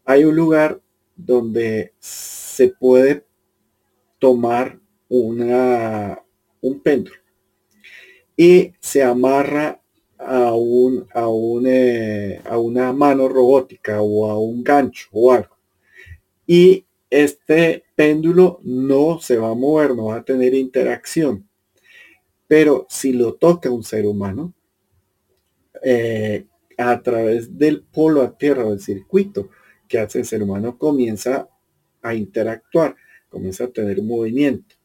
hay 0.05 0.25
un 0.25 0.37
lugar 0.37 0.81
donde 1.17 1.95
se 1.99 2.69
puede 2.69 3.25
tomar 4.19 4.79
un 5.09 6.81
péndulo 6.83 7.17
y 8.37 8.73
se 8.79 9.03
amarra 9.03 9.83
a, 10.19 10.53
un, 10.55 11.07
eh, 11.67 12.41
a 12.45 12.59
una 12.59 12.93
mano 12.93 13.29
robótica 13.29 14.01
o 14.03 14.31
a 14.31 14.39
un 14.39 14.63
gancho 14.63 15.09
o 15.13 15.33
algo. 15.33 15.57
Y 16.47 16.87
este 17.11 17.85
péndulo 17.97 18.61
no 18.63 19.19
se 19.21 19.37
va 19.39 19.51
a 19.51 19.55
mover, 19.55 19.95
no 19.95 20.07
va 20.07 20.17
a 20.17 20.25
tener 20.25 20.55
interacción. 20.55 21.49
Pero 22.47 22.87
si 22.89 23.13
lo 23.13 23.35
toca 23.35 23.71
un 23.71 23.83
ser 23.83 24.07
humano, 24.07 24.55
eh, 25.83 26.47
a 26.79 27.03
través 27.03 27.59
del 27.59 27.83
polo 27.83 28.23
a 28.23 28.39
tierra 28.39 28.65
del 28.65 28.81
circuito 28.81 29.51
que 29.89 29.99
hace 29.99 30.21
el 30.21 30.27
ser 30.27 30.43
humano, 30.43 30.79
comienza 30.79 31.49
a 32.03 32.15
interactuar, 32.15 32.95
comienza 33.29 33.65
a 33.65 33.69
tener 33.69 34.03
movimiento. 34.03 34.77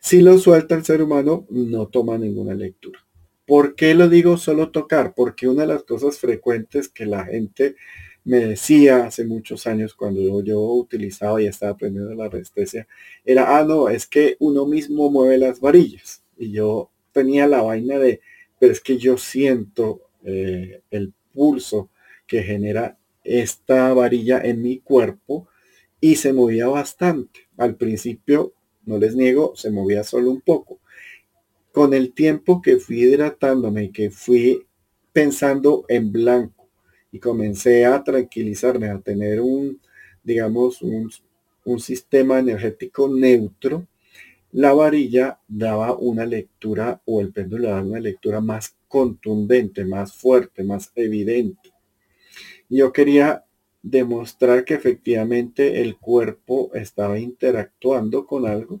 Si 0.00 0.20
lo 0.20 0.38
suelta 0.38 0.74
el 0.74 0.84
ser 0.84 1.02
humano, 1.02 1.46
no 1.50 1.86
toma 1.86 2.18
ninguna 2.18 2.54
lectura. 2.54 3.00
¿Por 3.46 3.76
qué 3.76 3.94
lo 3.94 4.08
digo 4.08 4.36
solo 4.36 4.70
tocar? 4.70 5.14
Porque 5.14 5.48
una 5.48 5.62
de 5.62 5.68
las 5.68 5.84
cosas 5.84 6.18
frecuentes 6.18 6.88
que 6.88 7.06
la 7.06 7.24
gente 7.24 7.76
me 8.24 8.38
decía 8.38 9.06
hace 9.06 9.24
muchos 9.24 9.68
años 9.68 9.94
cuando 9.94 10.42
yo, 10.42 10.60
utilizaba 10.60 11.40
y 11.40 11.46
estaba 11.46 11.72
aprendiendo 11.72 12.12
la 12.14 12.28
resistencia, 12.28 12.88
era, 13.24 13.56
ah, 13.56 13.64
no, 13.64 13.88
es 13.88 14.06
que 14.08 14.36
uno 14.40 14.66
mismo 14.66 15.10
mueve 15.10 15.38
las 15.38 15.60
varillas. 15.60 16.24
Y 16.36 16.50
yo 16.50 16.90
tenía 17.12 17.46
la 17.46 17.62
vaina 17.62 17.98
de, 17.98 18.20
pero 18.58 18.72
es 18.72 18.80
que 18.80 18.98
yo 18.98 19.16
siento 19.16 20.05
eh, 20.26 20.82
el 20.90 21.14
pulso 21.32 21.90
que 22.26 22.42
genera 22.42 22.98
esta 23.24 23.94
varilla 23.94 24.40
en 24.40 24.60
mi 24.60 24.80
cuerpo 24.80 25.48
y 26.00 26.16
se 26.16 26.32
movía 26.32 26.66
bastante. 26.66 27.48
Al 27.56 27.76
principio, 27.76 28.52
no 28.84 28.98
les 28.98 29.14
niego, 29.16 29.54
se 29.56 29.70
movía 29.70 30.04
solo 30.04 30.30
un 30.30 30.40
poco. 30.40 30.80
Con 31.72 31.94
el 31.94 32.12
tiempo 32.12 32.60
que 32.60 32.78
fui 32.78 33.02
hidratándome 33.02 33.84
y 33.84 33.92
que 33.92 34.10
fui 34.10 34.66
pensando 35.12 35.84
en 35.88 36.12
blanco 36.12 36.68
y 37.12 37.20
comencé 37.20 37.86
a 37.86 38.02
tranquilizarme, 38.02 38.88
a 38.88 39.00
tener 39.00 39.40
un, 39.40 39.80
digamos, 40.22 40.82
un, 40.82 41.10
un 41.64 41.80
sistema 41.80 42.38
energético 42.38 43.08
neutro, 43.08 43.86
la 44.52 44.72
varilla 44.72 45.40
daba 45.48 45.96
una 45.96 46.24
lectura 46.24 47.02
o 47.04 47.20
el 47.20 47.32
péndulo 47.32 47.68
daba 47.68 47.82
una 47.82 48.00
lectura 48.00 48.40
más 48.40 48.74
contundente, 48.88 49.84
más 49.84 50.12
fuerte, 50.12 50.64
más 50.64 50.92
evidente. 50.94 51.72
yo 52.68 52.92
quería 52.92 53.44
demostrar 53.82 54.64
que 54.64 54.74
efectivamente 54.74 55.80
el 55.80 55.96
cuerpo 55.98 56.70
estaba 56.74 57.18
interactuando 57.18 58.26
con 58.26 58.46
algo 58.46 58.80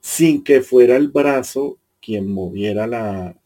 sin 0.00 0.42
que 0.42 0.62
fuera 0.62 0.96
el 0.96 1.08
brazo 1.08 1.78
quien 2.00 2.32
moviera 2.32 2.86
la, 2.86 3.36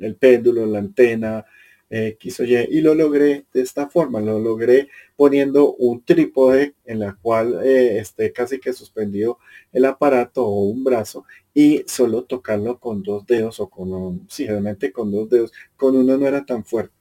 el 0.00 0.16
péndulo, 0.16 0.64
la 0.66 0.78
antena, 0.78 1.44
X 1.90 2.40
o 2.40 2.44
Y, 2.44 2.80
lo 2.80 2.94
logré 2.94 3.46
de 3.52 3.62
esta 3.62 3.88
forma, 3.88 4.20
lo 4.20 4.38
logré 4.40 4.88
poniendo 5.16 5.74
un 5.74 6.04
trípode 6.04 6.74
en 6.84 6.98
la 7.00 7.16
cual 7.20 7.60
eh, 7.64 7.98
esté 7.98 8.32
casi 8.32 8.58
que 8.58 8.72
suspendido 8.72 9.38
el 9.72 9.84
aparato 9.84 10.44
o 10.46 10.64
un 10.64 10.82
brazo 10.84 11.24
y 11.54 11.84
solo 11.86 12.24
tocarlo 12.24 12.78
con 12.80 13.02
dos 13.02 13.26
dedos 13.26 13.60
o 13.60 13.68
con 13.68 13.92
un, 13.92 14.26
sí, 14.28 14.46
realmente 14.46 14.92
con 14.92 15.10
dos 15.12 15.28
dedos, 15.30 15.52
con 15.76 15.96
uno 15.96 16.16
no 16.18 16.26
era 16.26 16.44
tan 16.44 16.64
fuerte. 16.64 16.94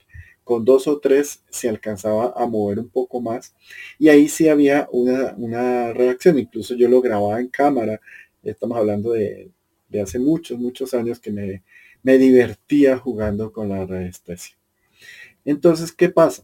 Con 0.44 0.64
dos 0.64 0.88
o 0.88 1.00
tres 1.00 1.44
se 1.50 1.70
alcanzaba 1.70 2.34
a 2.36 2.46
mover 2.46 2.80
un 2.80 2.90
poco 2.90 3.20
más 3.20 3.56
y 3.98 4.10
ahí 4.10 4.28
sí 4.28 4.48
había 4.48 4.88
una, 4.92 5.34
una 5.38 5.92
reacción. 5.94 6.38
Incluso 6.38 6.76
yo 6.76 6.88
lo 6.88 7.02
grababa 7.02 7.40
en 7.40 7.48
cámara. 7.50 8.00
Estamos 8.44 8.78
hablando 8.78 9.12
de, 9.14 9.50
de 9.90 10.02
hace 10.02 10.20
muchos, 10.20 10.60
muchos 10.60 10.94
años 10.94 11.20
que 11.20 11.32
me, 11.32 11.64
me 12.04 12.18
divertía 12.20 12.98
jugando 12.98 13.52
con 13.52 13.70
la 13.70 13.86
resistencia. 13.88 14.56
Entonces, 15.46 15.92
¿qué 15.92 16.10
pasa? 16.10 16.44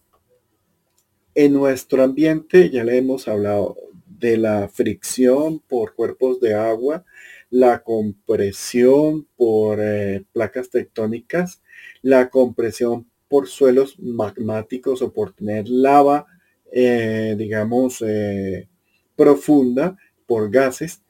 En 1.34 1.54
nuestro 1.54 2.04
ambiente 2.04 2.70
ya 2.70 2.84
le 2.84 2.98
hemos 2.98 3.28
hablado 3.28 3.76
de 4.06 4.38
la 4.38 4.70
fricción 4.70 5.60
por 5.60 5.96
cuerpos 5.96 6.40
de 6.40 6.54
agua, 6.54 7.04
la 7.50 7.84
compresión 7.84 9.28
por 9.36 9.80
eh, 9.82 10.24
placas 10.32 10.70
tectónicas, 10.70 11.62
la 12.02 12.30
compresión 12.30 13.10
por 13.28 13.48
suelos 13.48 13.98
magmáticos 14.00 15.02
o 15.02 15.12
por 15.12 15.34
tener 15.34 15.68
lava, 15.68 16.28
eh, 16.72 17.36
digamos, 17.38 18.04
eh, 18.06 18.68
profunda 19.16 19.98
por 20.28 20.52
gases. 20.52 21.02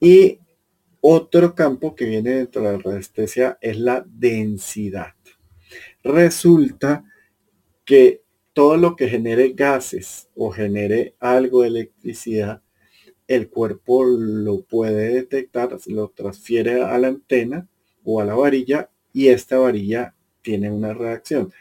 Y 0.00 0.38
otro 1.00 1.54
campo 1.54 1.94
que 1.94 2.06
viene 2.06 2.30
dentro 2.30 2.62
de 2.62 2.72
la 2.72 2.78
resistencia 2.78 3.58
es 3.60 3.78
la 3.78 4.04
densidad. 4.08 5.14
Resulta 6.02 7.04
que 7.84 8.22
todo 8.52 8.76
lo 8.76 8.96
que 8.96 9.08
genere 9.08 9.52
gases 9.52 10.28
o 10.34 10.50
genere 10.50 11.14
algo 11.20 11.62
de 11.62 11.68
electricidad, 11.68 12.62
el 13.26 13.48
cuerpo 13.48 14.04
lo 14.04 14.62
puede 14.62 15.14
detectar, 15.14 15.76
lo 15.86 16.08
transfiere 16.08 16.82
a 16.82 16.98
la 16.98 17.08
antena 17.08 17.68
o 18.04 18.20
a 18.20 18.24
la 18.24 18.34
varilla 18.34 18.90
y 19.12 19.28
esta 19.28 19.58
varilla 19.58 20.14
tiene 20.42 20.70
una 20.70 20.94
reacción. 20.94 21.52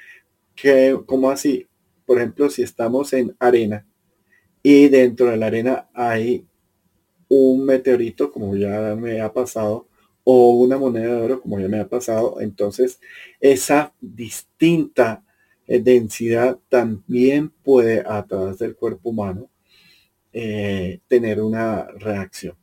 que 0.56 1.00
¿Cómo 1.06 1.32
así? 1.32 1.68
Por 2.06 2.18
ejemplo, 2.18 2.50
si 2.50 2.64
estamos 2.64 3.14
en 3.14 3.36
arena 3.40 3.86
y 4.62 4.90
dentro 4.90 5.28
de 5.30 5.38
la 5.38 5.48
arena 5.48 5.90
hay 5.94 6.46
un 7.30 7.66
meteorito, 7.66 8.32
como 8.32 8.56
ya 8.56 8.96
me 8.96 9.22
ha 9.22 9.34
pasado, 9.34 9.88
o 10.24 10.52
una 10.52 10.78
moneda 10.78 11.16
de 11.16 11.22
oro, 11.22 11.42
como 11.42 11.60
ya 11.60 11.68
me 11.68 11.80
ha 11.80 11.88
pasado, 11.88 12.40
entonces 12.40 13.00
esa 13.40 13.94
distinta 14.00 15.23
densidad 15.68 16.60
también 16.70 17.50
puede 17.50 18.04
a 18.06 18.26
través 18.26 18.60
del 18.60 18.76
cuerpo 18.76 19.10
humano 19.10 19.50
eh, 20.32 21.00
tener 21.08 21.42
una 21.42 21.86
reacción. 22.00 22.58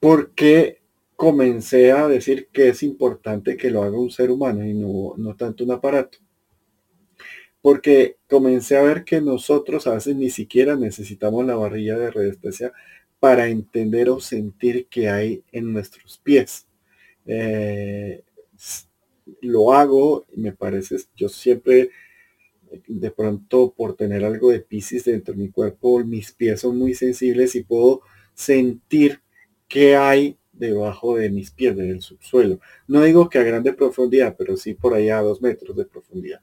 Porque 0.00 0.82
comencé 1.16 1.92
a 1.92 2.08
decir 2.08 2.48
que 2.52 2.68
es 2.70 2.82
importante 2.82 3.56
que 3.56 3.70
lo 3.70 3.82
haga 3.84 3.96
un 3.96 4.10
ser 4.10 4.30
humano 4.30 4.66
y 4.66 4.74
no, 4.74 5.14
no 5.16 5.36
tanto 5.36 5.62
un 5.62 5.70
aparato? 5.70 6.18
Porque 7.60 8.16
comencé 8.28 8.76
a 8.76 8.82
ver 8.82 9.04
que 9.04 9.20
nosotros 9.20 9.86
a 9.86 9.94
veces 9.94 10.16
ni 10.16 10.30
siquiera 10.30 10.74
necesitamos 10.74 11.46
la 11.46 11.54
barrilla 11.54 11.96
de 11.96 12.10
resistencia 12.10 12.72
para 13.20 13.46
entender 13.46 14.10
o 14.10 14.18
sentir 14.18 14.88
que 14.88 15.08
hay 15.08 15.44
en 15.52 15.72
nuestros 15.72 16.18
pies. 16.18 16.66
Eh, 17.24 18.24
lo 19.40 19.72
hago, 19.72 20.26
me 20.34 20.52
parece, 20.52 20.96
yo 21.16 21.28
siempre, 21.28 21.90
de 22.86 23.10
pronto 23.10 23.72
por 23.76 23.96
tener 23.96 24.24
algo 24.24 24.50
de 24.50 24.60
piscis 24.60 25.04
dentro 25.04 25.34
de 25.34 25.42
mi 25.42 25.48
cuerpo, 25.50 26.04
mis 26.04 26.32
pies 26.32 26.60
son 26.60 26.78
muy 26.78 26.94
sensibles 26.94 27.54
y 27.54 27.64
puedo 27.64 28.02
sentir 28.34 29.20
qué 29.68 29.96
hay 29.96 30.38
debajo 30.52 31.16
de 31.16 31.30
mis 31.30 31.50
pies, 31.50 31.76
del 31.76 32.00
subsuelo. 32.02 32.60
No 32.86 33.02
digo 33.02 33.28
que 33.28 33.38
a 33.38 33.42
grande 33.42 33.72
profundidad, 33.72 34.36
pero 34.36 34.56
sí 34.56 34.74
por 34.74 34.94
allá 34.94 35.18
a 35.18 35.22
dos 35.22 35.42
metros 35.42 35.76
de 35.76 35.84
profundidad. 35.84 36.40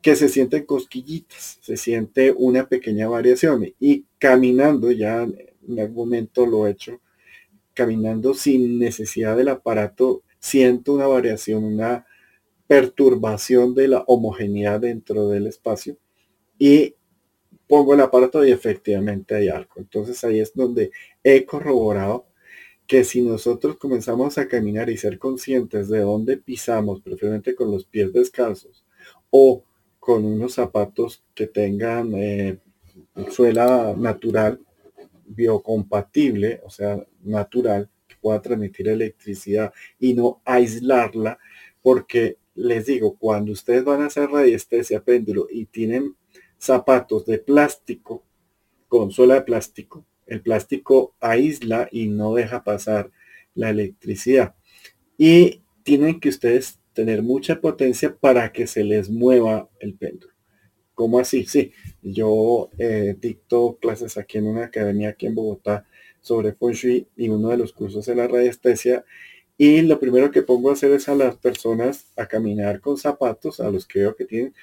Que 0.00 0.14
se 0.14 0.28
sienten 0.28 0.64
cosquillitas, 0.64 1.58
se 1.60 1.76
siente 1.76 2.32
una 2.36 2.68
pequeña 2.68 3.08
variación. 3.08 3.74
Y 3.80 4.06
caminando, 4.18 4.90
ya 4.92 5.24
en 5.24 5.80
algún 5.80 5.96
momento 5.96 6.46
lo 6.46 6.66
he 6.66 6.70
hecho, 6.70 7.00
caminando 7.74 8.34
sin 8.34 8.78
necesidad 8.78 9.36
del 9.36 9.48
aparato, 9.48 10.22
siento 10.38 10.94
una 10.94 11.06
variación, 11.06 11.64
una 11.64 12.06
perturbación 12.66 13.74
de 13.74 13.88
la 13.88 14.04
homogeneidad 14.06 14.80
dentro 14.80 15.28
del 15.28 15.46
espacio 15.46 15.96
y 16.58 16.94
pongo 17.66 17.94
el 17.94 18.00
aparato 18.00 18.44
y 18.44 18.50
efectivamente 18.50 19.34
hay 19.34 19.48
algo. 19.48 19.72
Entonces 19.76 20.22
ahí 20.24 20.40
es 20.40 20.54
donde 20.54 20.90
he 21.22 21.44
corroborado 21.44 22.26
que 22.86 23.04
si 23.04 23.20
nosotros 23.20 23.76
comenzamos 23.76 24.38
a 24.38 24.48
caminar 24.48 24.88
y 24.88 24.96
ser 24.96 25.18
conscientes 25.18 25.88
de 25.88 26.00
dónde 26.00 26.38
pisamos, 26.38 27.02
preferiblemente 27.02 27.54
con 27.54 27.70
los 27.70 27.84
pies 27.84 28.12
descalzos 28.12 28.84
o 29.30 29.62
con 29.98 30.24
unos 30.24 30.54
zapatos 30.54 31.22
que 31.34 31.46
tengan 31.46 32.14
eh, 32.14 32.58
suela 33.30 33.94
natural, 33.96 34.60
biocompatible, 35.26 36.62
o 36.64 36.70
sea, 36.70 37.04
natural, 37.22 37.90
pueda 38.20 38.40
transmitir 38.42 38.88
electricidad 38.88 39.72
y 39.98 40.14
no 40.14 40.40
aislarla, 40.44 41.38
porque 41.82 42.38
les 42.54 42.86
digo, 42.86 43.16
cuando 43.18 43.52
ustedes 43.52 43.84
van 43.84 44.02
a 44.02 44.06
hacer 44.06 44.28
radiestesia 44.30 45.04
péndulo 45.04 45.46
y 45.50 45.66
tienen 45.66 46.16
zapatos 46.58 47.24
de 47.24 47.38
plástico, 47.38 48.24
con 48.88 49.10
suela 49.10 49.34
de 49.34 49.42
plástico, 49.42 50.04
el 50.26 50.42
plástico 50.42 51.14
aísla 51.20 51.88
y 51.90 52.08
no 52.08 52.34
deja 52.34 52.64
pasar 52.64 53.10
la 53.54 53.70
electricidad. 53.70 54.54
Y 55.16 55.62
tienen 55.82 56.20
que 56.20 56.28
ustedes 56.28 56.80
tener 56.92 57.22
mucha 57.22 57.60
potencia 57.60 58.16
para 58.16 58.52
que 58.52 58.66
se 58.66 58.82
les 58.82 59.08
mueva 59.08 59.68
el 59.78 59.94
péndulo. 59.94 60.32
¿Cómo 60.94 61.20
así? 61.20 61.46
Sí, 61.46 61.72
yo 62.02 62.70
eh, 62.76 63.14
dicto 63.20 63.78
clases 63.80 64.18
aquí 64.18 64.38
en 64.38 64.48
una 64.48 64.64
academia 64.64 65.10
aquí 65.10 65.26
en 65.26 65.36
Bogotá 65.36 65.86
sobre 66.20 66.52
Feng 66.54 67.06
y 67.16 67.28
uno 67.28 67.48
de 67.48 67.56
los 67.56 67.72
cursos 67.72 68.06
es 68.08 68.16
la 68.16 68.28
radiestesia. 68.28 69.04
Y 69.56 69.82
lo 69.82 69.98
primero 69.98 70.30
que 70.30 70.42
pongo 70.42 70.70
a 70.70 70.74
hacer 70.74 70.92
es 70.92 71.08
a 71.08 71.14
las 71.14 71.36
personas 71.36 72.12
a 72.16 72.26
caminar 72.26 72.80
con 72.80 72.96
zapatos, 72.96 73.60
a 73.60 73.70
los 73.70 73.86
que 73.86 74.00
veo 74.00 74.14
que 74.14 74.24
tienen, 74.24 74.54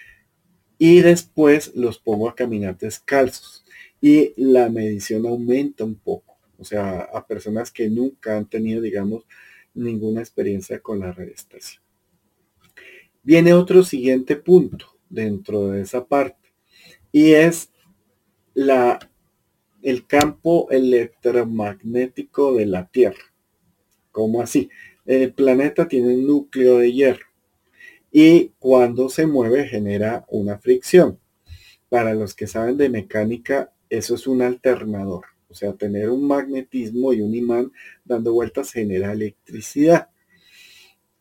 y 0.78 1.02
después 1.02 1.76
los 1.76 2.00
pongo 2.00 2.30
a 2.30 2.36
caminar 2.36 2.78
descalzos 2.78 3.65
y 4.02 4.34
la 4.38 4.70
medición 4.70 5.26
aumenta 5.26 5.84
un 5.84 5.96
poco. 5.96 6.38
O 6.58 6.63
sea, 6.63 7.02
a 7.02 7.26
personas 7.26 7.72
que 7.72 7.89
nunca 7.89 8.38
han 8.38 8.50
tenido, 8.50 8.82
digamos, 8.82 9.26
ninguna 9.74 10.22
experiencia 10.22 10.80
con 10.80 11.00
la 11.00 11.12
radiestesia. 11.12 11.82
Viene 13.24 13.54
otro 13.54 13.84
siguiente 13.84 14.36
punto 14.36 14.86
dentro 15.10 15.70
de 15.70 15.82
esa 15.82 16.06
parte 16.06 16.54
y 17.12 17.32
es 17.32 17.72
la, 18.54 19.00
el 19.86 20.08
campo 20.08 20.67
electromagnético 20.71 22.56
de 22.56 22.65
la 22.65 22.88
Tierra. 22.88 23.21
¿Cómo 24.12 24.41
así? 24.41 24.67
El 25.06 25.32
planeta 25.32 25.88
tiene 25.88 26.15
un 26.15 26.26
núcleo 26.26 26.80
de 26.80 26.91
hierro 26.91 27.28
y 28.12 28.54
cuando 28.58 29.10
se 29.10 29.28
mueve 29.28 29.67
genera 29.67 30.26
una 30.28 30.58
fricción. 30.58 31.19
Para 31.88 32.15
los 32.15 32.34
que 32.34 32.48
saben 32.48 32.78
de 32.78 32.89
mecánica, 32.89 33.74
eso 33.88 34.15
es 34.15 34.26
un 34.26 34.41
alternador. 34.41 35.26
O 35.50 35.54
sea, 35.54 35.74
tener 35.74 36.10
un 36.10 36.26
magnetismo 36.26 37.13
y 37.13 37.21
un 37.21 37.36
imán 37.36 37.71
dando 38.04 38.34
vueltas 38.34 38.71
genera 38.71 39.12
electricidad. 39.12 40.10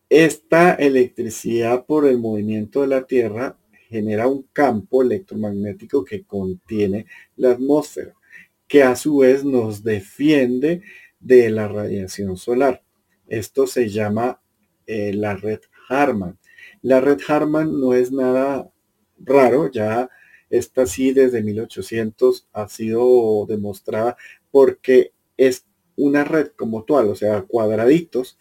Esta 0.09 0.73
electricidad 0.73 1.85
por 1.85 2.07
el 2.07 2.17
movimiento 2.17 2.81
de 2.81 2.87
la 2.87 3.07
Tierra 3.07 3.59
genera 3.91 4.27
un 4.27 4.45
campo 4.55 5.03
electromagnético 5.03 6.03
que 6.03 6.25
contiene 6.25 7.05
la 7.37 7.51
atmósfera, 7.51 8.15
que 8.69 8.83
a 8.83 8.97
su 8.97 9.19
vez 9.19 9.45
nos 9.45 9.83
defiende 9.85 10.83
de 11.21 11.51
la 11.51 11.69
radiación 11.69 12.37
solar. 12.37 12.83
Esto 13.29 13.67
se 13.67 13.89
llama 13.89 14.41
eh, 14.87 15.13
la 15.15 15.37
red 15.37 15.61
Harman. 15.89 16.39
La 16.83 17.01
red 17.01 17.19
Harman 17.27 17.81
no 17.81 17.95
es 17.95 18.13
nada 18.13 18.71
raro, 19.19 19.71
ya 19.71 20.11
esta 20.51 20.87
sí 20.87 21.13
desde 21.13 21.43
1800 21.43 22.49
ha 22.53 22.69
sido 22.69 23.47
demostrada 23.49 24.17
porque 24.51 25.13
es 25.37 25.67
una 25.97 26.25
red 26.25 26.49
como 26.57 26.85
tal, 26.85 27.09
o 27.09 27.15
sea, 27.15 27.43
cuadraditos, 27.43 28.39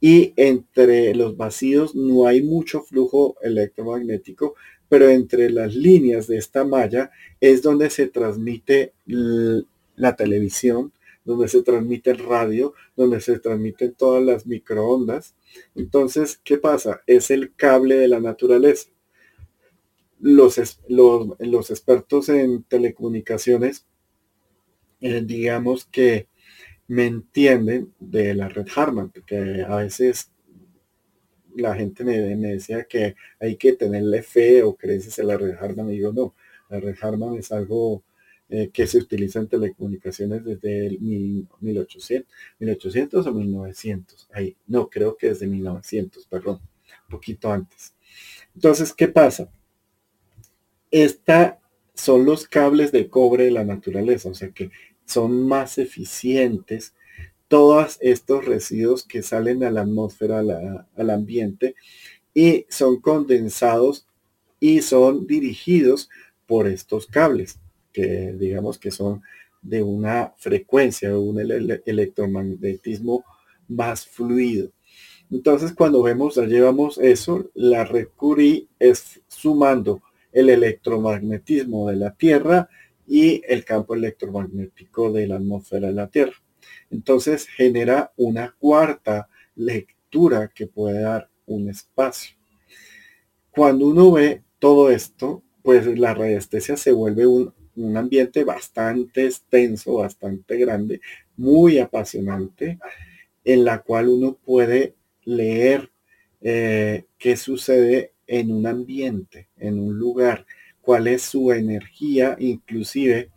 y 0.00 0.32
entre 0.36 1.14
los 1.14 1.36
vacíos 1.36 1.94
no 1.94 2.26
hay 2.26 2.42
mucho 2.42 2.82
flujo 2.82 3.36
electromagnético, 3.42 4.54
pero 4.88 5.08
entre 5.08 5.50
las 5.50 5.74
líneas 5.74 6.26
de 6.26 6.38
esta 6.38 6.64
malla 6.64 7.10
es 7.40 7.62
donde 7.62 7.90
se 7.90 8.08
transmite 8.08 8.92
la 9.06 10.16
televisión, 10.16 10.92
donde 11.24 11.48
se 11.48 11.62
transmite 11.62 12.10
el 12.10 12.18
radio, 12.18 12.74
donde 12.96 13.20
se 13.20 13.38
transmiten 13.38 13.94
todas 13.94 14.22
las 14.22 14.46
microondas. 14.46 15.34
Entonces, 15.74 16.38
¿qué 16.44 16.58
pasa? 16.58 17.00
Es 17.06 17.30
el 17.30 17.54
cable 17.54 17.96
de 17.96 18.08
la 18.08 18.20
naturaleza 18.20 18.88
los, 20.24 20.80
los, 20.88 21.70
expertos 21.70 22.30
en 22.30 22.62
telecomunicaciones, 22.62 23.86
eh, 25.02 25.22
digamos 25.22 25.84
que 25.84 26.28
me 26.86 27.06
entienden 27.06 27.92
de 28.00 28.34
la 28.34 28.48
red 28.48 28.66
Harman, 28.74 29.10
porque 29.10 29.64
a 29.68 29.76
veces 29.76 30.32
la 31.54 31.74
gente 31.74 32.04
me, 32.04 32.36
decía 32.36 32.84
que 32.84 33.16
hay 33.40 33.56
que 33.56 33.74
tenerle 33.74 34.22
fe 34.22 34.62
o 34.62 34.76
creces 34.76 35.18
en 35.18 35.28
la 35.28 35.36
red 35.36 35.56
Harman. 35.58 35.90
Y 35.90 35.94
digo, 35.94 36.12
no, 36.12 36.34
la 36.68 36.80
red 36.80 36.96
Harman 37.00 37.36
es 37.36 37.52
algo 37.52 38.02
eh, 38.48 38.70
que 38.72 38.86
se 38.86 38.98
utiliza 38.98 39.38
en 39.38 39.48
telecomunicaciones 39.48 40.44
desde 40.44 40.86
el 40.86 41.00
1800, 41.00 42.32
1800 42.58 43.26
o 43.26 43.32
1900. 43.32 44.28
Ahí, 44.32 44.56
no, 44.66 44.88
creo 44.88 45.16
que 45.16 45.28
desde 45.28 45.46
1900, 45.46 46.26
perdón, 46.26 46.60
poquito 47.08 47.50
antes. 47.52 47.94
Entonces, 48.54 48.92
¿qué 48.92 49.08
pasa? 49.08 49.50
Esta 50.90 51.60
son 51.94 52.24
los 52.24 52.46
cables 52.46 52.92
de 52.92 53.08
cobre 53.08 53.44
de 53.44 53.50
la 53.50 53.64
naturaleza, 53.64 54.28
o 54.28 54.34
sea 54.34 54.50
que 54.50 54.70
son 55.04 55.46
más 55.46 55.78
eficientes 55.78 56.94
todos 57.48 57.98
estos 58.00 58.44
residuos 58.44 59.04
que 59.04 59.22
salen 59.22 59.64
a 59.64 59.70
la 59.70 59.82
atmósfera, 59.82 60.42
al 60.96 61.10
ambiente, 61.10 61.74
y 62.32 62.66
son 62.68 63.00
condensados 63.00 64.06
y 64.58 64.82
son 64.82 65.26
dirigidos 65.26 66.08
por 66.46 66.66
estos 66.66 67.06
cables, 67.06 67.60
que 67.92 68.32
digamos 68.32 68.78
que 68.78 68.90
son 68.90 69.22
de 69.62 69.82
una 69.82 70.34
frecuencia, 70.36 71.16
un 71.16 71.38
electromagnetismo 71.40 73.24
más 73.68 74.06
fluido. 74.06 74.70
Entonces, 75.30 75.72
cuando 75.72 76.02
vemos, 76.02 76.34
ya 76.34 76.44
llevamos 76.44 76.98
eso, 76.98 77.50
la 77.54 77.84
red 77.84 78.08
es 78.78 79.22
sumando 79.26 80.02
el 80.32 80.50
electromagnetismo 80.50 81.88
de 81.88 81.96
la 81.96 82.14
Tierra 82.14 82.68
y 83.06 83.42
el 83.46 83.64
campo 83.64 83.94
electromagnético 83.94 85.10
de 85.12 85.26
la 85.26 85.36
atmósfera 85.36 85.88
de 85.88 85.94
la 85.94 86.08
Tierra. 86.08 86.43
Entonces 86.90 87.46
genera 87.46 88.12
una 88.16 88.54
cuarta 88.58 89.28
lectura 89.54 90.50
que 90.54 90.66
puede 90.66 91.00
dar 91.00 91.28
un 91.46 91.68
espacio. 91.68 92.36
Cuando 93.50 93.86
uno 93.86 94.12
ve 94.12 94.42
todo 94.58 94.90
esto, 94.90 95.42
pues 95.62 95.86
la 95.98 96.14
radiestesia 96.14 96.76
se 96.76 96.92
vuelve 96.92 97.26
un, 97.26 97.52
ambiente 97.96 98.44
bastante 98.44 99.26
extenso, 99.26 99.94
bastante 99.94 100.56
grande, 100.56 101.00
muy 101.36 101.78
apasionante, 101.78 102.78
en 103.44 103.64
la 103.64 103.80
cual 103.80 104.08
uno 104.08 104.38
puede 104.44 104.94
leer 105.24 105.90
eh, 106.40 107.06
qué 107.18 107.36
sucede 107.36 108.12
en 108.26 108.52
un 108.52 108.66
ambiente, 108.66 109.48
en 109.58 109.80
un 109.80 109.98
lugar, 109.98 110.46
cuál 110.80 111.08
es 111.08 111.22
su 111.22 111.50
energía, 111.52 112.36
inclusive 112.38 113.30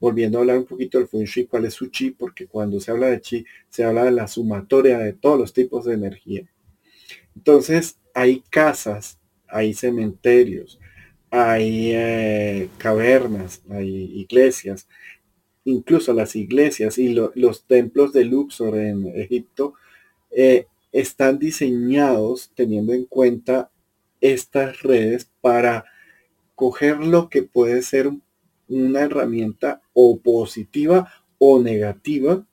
volviendo 0.00 0.38
a 0.38 0.40
hablar 0.40 0.58
un 0.58 0.64
poquito 0.64 0.98
del 0.98 1.08
feng 1.08 1.46
cuál 1.48 1.66
es 1.66 1.74
su 1.74 1.88
chi, 1.88 2.10
porque 2.10 2.46
cuando 2.46 2.80
se 2.80 2.90
habla 2.90 3.08
de 3.08 3.20
chi, 3.20 3.44
se 3.68 3.84
habla 3.84 4.04
de 4.04 4.10
la 4.10 4.26
sumatoria 4.26 4.98
de 4.98 5.12
todos 5.12 5.38
los 5.38 5.52
tipos 5.52 5.84
de 5.84 5.94
energía. 5.94 6.48
Entonces, 7.36 7.98
hay 8.14 8.42
casas, 8.50 9.18
hay 9.46 9.74
cementerios, 9.74 10.80
hay 11.30 11.92
eh, 11.92 12.68
cavernas, 12.78 13.62
hay 13.70 14.20
iglesias, 14.20 14.88
incluso 15.64 16.12
las 16.14 16.34
iglesias 16.34 16.98
y 16.98 17.14
los 17.14 17.66
templos 17.66 18.12
de 18.12 18.24
Luxor 18.24 18.76
en 18.76 19.06
Egipto 19.14 19.74
eh, 20.30 20.66
están 20.92 21.38
diseñados 21.38 22.50
teniendo 22.54 22.94
en 22.94 23.04
cuenta 23.04 23.70
estas 24.20 24.82
redes 24.82 25.30
para 25.40 25.84
coger 26.54 26.98
lo 26.98 27.28
que 27.28 27.42
puede 27.42 27.82
ser 27.82 28.10
una 28.70 29.02
herramienta 29.02 29.82
o 29.92 30.18
positiva 30.18 31.12
o 31.38 31.60
negativa 31.60 32.44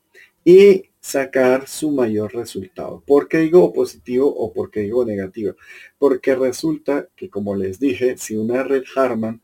y 0.43 0.83
sacar 0.99 1.67
su 1.67 1.91
mayor 1.91 2.33
resultado. 2.33 3.01
¿Por 3.05 3.29
qué 3.29 3.37
digo 3.39 3.71
positivo 3.71 4.27
o 4.27 4.51
por 4.51 4.71
qué 4.71 4.81
digo 4.81 5.05
negativo? 5.05 5.55
Porque 5.97 6.35
resulta 6.35 7.07
que, 7.15 7.29
como 7.29 7.55
les 7.55 7.79
dije, 7.79 8.17
si 8.17 8.35
una 8.35 8.63
red 8.63 8.83
Harman 8.95 9.41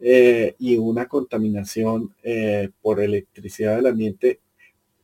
eh, 0.00 0.54
y 0.58 0.76
una 0.76 1.06
contaminación 1.08 2.14
eh, 2.22 2.70
por 2.80 3.00
electricidad 3.00 3.76
del 3.76 3.86
ambiente 3.88 4.40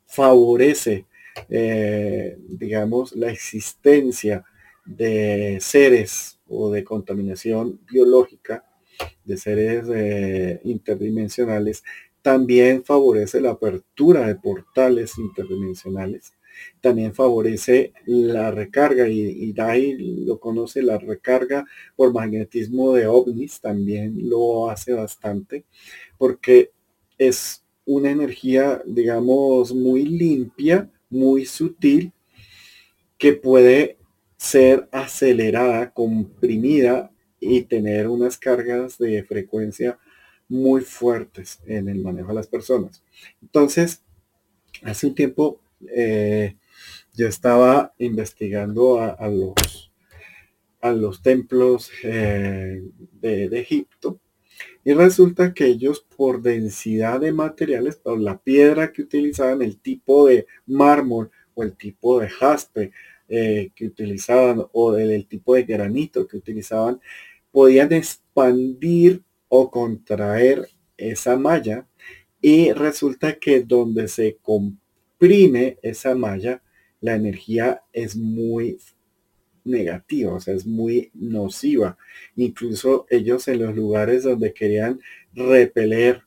favorece, 0.06 1.06
eh, 1.50 2.36
digamos, 2.48 3.14
la 3.14 3.30
existencia 3.30 4.44
de 4.84 5.58
seres 5.60 6.38
o 6.48 6.70
de 6.70 6.84
contaminación 6.84 7.80
biológica, 7.90 8.64
de 9.24 9.36
seres 9.36 9.86
interdimensionales, 10.64 11.84
también 12.22 12.84
favorece 12.84 13.40
la 13.40 13.50
apertura 13.50 14.26
de 14.26 14.34
portales 14.36 15.18
interdimensionales 15.18 16.32
también 16.80 17.14
favorece 17.14 17.92
la 18.06 18.50
recarga 18.50 19.08
y, 19.08 19.20
y 19.20 20.24
lo 20.24 20.38
conoce, 20.40 20.82
la 20.82 20.98
recarga 20.98 21.64
por 21.96 22.12
magnetismo 22.12 22.92
de 22.94 23.06
ovnis 23.06 23.60
también 23.60 24.28
lo 24.28 24.70
hace 24.70 24.92
bastante 24.92 25.64
porque 26.18 26.70
es 27.18 27.64
una 27.86 28.10
energía, 28.10 28.82
digamos, 28.86 29.74
muy 29.74 30.04
limpia, 30.04 30.90
muy 31.10 31.46
sutil, 31.46 32.12
que 33.18 33.32
puede 33.32 33.98
ser 34.36 34.88
acelerada, 34.92 35.92
comprimida 35.92 37.10
y 37.40 37.62
tener 37.62 38.08
unas 38.08 38.38
cargas 38.38 38.98
de 38.98 39.22
frecuencia 39.24 39.98
muy 40.48 40.80
fuertes 40.80 41.60
en 41.66 41.88
el 41.88 42.02
manejo 42.02 42.28
de 42.28 42.34
las 42.34 42.46
personas. 42.46 43.02
Entonces, 43.42 44.02
hace 44.82 45.06
un 45.06 45.14
tiempo 45.14 45.60
eh, 45.86 46.56
yo 47.14 47.26
estaba 47.26 47.92
investigando 47.98 49.00
a, 49.00 49.28
los, 49.28 49.92
a 50.80 50.92
los 50.92 51.22
templos 51.22 51.90
eh, 52.04 52.82
de, 53.20 53.58
Egipto 53.58 54.20
y 54.84 54.92
resulta 54.92 55.52
que 55.52 55.66
ellos 55.66 56.06
por 56.16 56.42
densidad 56.42 57.20
de 57.20 57.32
materiales, 57.32 57.96
por 57.96 58.20
la 58.20 58.38
piedra 58.38 58.92
que 58.92 59.02
utilizaban, 59.02 59.62
el 59.62 59.78
tipo 59.80 60.28
de 60.28 60.46
mármol 60.66 61.30
o 61.54 61.62
el 61.62 61.76
tipo 61.76 62.20
de 62.20 62.28
jaspe 62.28 62.92
eh, 63.28 63.70
que 63.74 63.86
utilizaban 63.86 64.64
o 64.72 64.96
el, 64.96 65.26
tipo 65.26 65.54
de 65.54 65.64
granito 65.64 66.26
que 66.26 66.36
utilizaban, 66.36 67.00
podían 67.50 67.92
expandir 67.92 69.22
o 69.48 69.70
contraer 69.70 70.68
esa 70.96 71.36
malla 71.36 71.86
y 72.40 72.72
resulta 72.72 73.38
que 73.38 73.62
donde 73.62 74.08
se 74.08 74.36
comprime 74.40 75.78
esa 75.82 76.14
malla, 76.14 76.62
la 77.00 77.14
energía 77.14 77.82
es 77.92 78.16
muy 78.16 78.78
negativa, 79.64 80.34
o 80.34 80.40
sea, 80.40 80.54
es 80.54 80.66
muy 80.66 81.10
nociva. 81.14 81.98
Incluso 82.36 83.06
ellos 83.10 83.48
en 83.48 83.60
los 83.60 83.74
lugares 83.74 84.24
donde 84.24 84.52
querían 84.52 85.00
repeler 85.32 86.22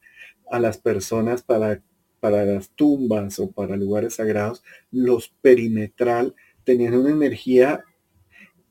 a 0.50 0.60
las 0.60 0.78
personas 0.78 1.44
para, 1.44 1.82
para 2.20 2.46
las 2.46 2.70
tumbas 2.72 3.40
o 3.40 3.52
para 3.52 3.76
lugares 3.78 4.16
sagrados, 4.16 4.64
los 4.92 5.30
perimetral 5.42 6.36
tenían 6.64 6.96
una 6.96 7.12
energía, 7.12 7.84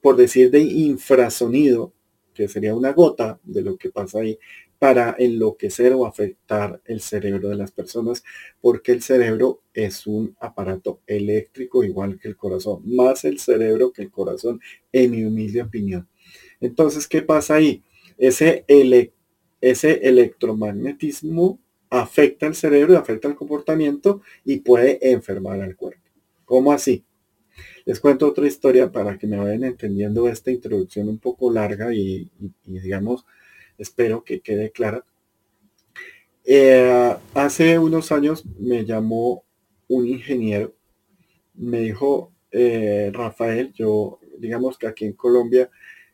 por 0.00 0.16
decir, 0.16 0.50
de 0.50 0.60
infrasonido, 0.60 1.92
que 2.40 2.48
sería 2.48 2.74
una 2.74 2.94
gota 2.94 3.38
de 3.44 3.60
lo 3.60 3.76
que 3.76 3.90
pasa 3.90 4.20
ahí, 4.20 4.38
para 4.78 5.14
enloquecer 5.18 5.92
o 5.92 6.06
afectar 6.06 6.80
el 6.86 7.02
cerebro 7.02 7.50
de 7.50 7.56
las 7.56 7.70
personas, 7.70 8.24
porque 8.62 8.92
el 8.92 9.02
cerebro 9.02 9.60
es 9.74 10.06
un 10.06 10.34
aparato 10.40 11.02
eléctrico 11.06 11.84
igual 11.84 12.18
que 12.18 12.28
el 12.28 12.36
corazón, 12.38 12.80
más 12.86 13.26
el 13.26 13.38
cerebro 13.38 13.92
que 13.92 14.00
el 14.00 14.10
corazón, 14.10 14.58
en 14.90 15.10
mi 15.10 15.22
humilde 15.22 15.60
opinión. 15.60 16.08
Entonces, 16.62 17.06
¿qué 17.06 17.20
pasa 17.20 17.56
ahí? 17.56 17.82
Ese, 18.16 18.64
ese 19.60 20.08
electromagnetismo 20.08 21.58
afecta 21.90 22.46
el 22.46 22.54
cerebro, 22.54 22.96
afecta 22.96 23.28
el 23.28 23.34
comportamiento 23.34 24.22
y 24.46 24.60
puede 24.60 24.98
enfermar 25.12 25.60
al 25.60 25.76
cuerpo. 25.76 26.08
¿Cómo 26.46 26.72
así? 26.72 27.04
Les 27.90 27.98
cuento 27.98 28.28
otra 28.28 28.46
historia 28.46 28.92
para 28.92 29.18
que 29.18 29.26
me 29.26 29.36
vayan 29.36 29.64
entendiendo 29.64 30.28
esta 30.28 30.52
introducción 30.52 31.08
un 31.08 31.18
poco 31.18 31.52
larga 31.52 31.92
y 31.92 32.30
digamos, 32.64 33.26
espero 33.78 34.22
que 34.22 34.38
quede 34.38 34.70
clara. 34.70 35.04
Eh, 36.44 37.16
hace 37.34 37.80
unos 37.80 38.12
años 38.12 38.44
me 38.60 38.84
llamó 38.84 39.42
un 39.88 40.06
ingeniero, 40.06 40.72
me 41.54 41.80
dijo, 41.80 42.32
eh, 42.52 43.10
Rafael, 43.12 43.72
yo, 43.72 44.20
digamos 44.38 44.78
que 44.78 44.86
aquí 44.86 45.04
en 45.04 45.14
Colombia, 45.14 45.68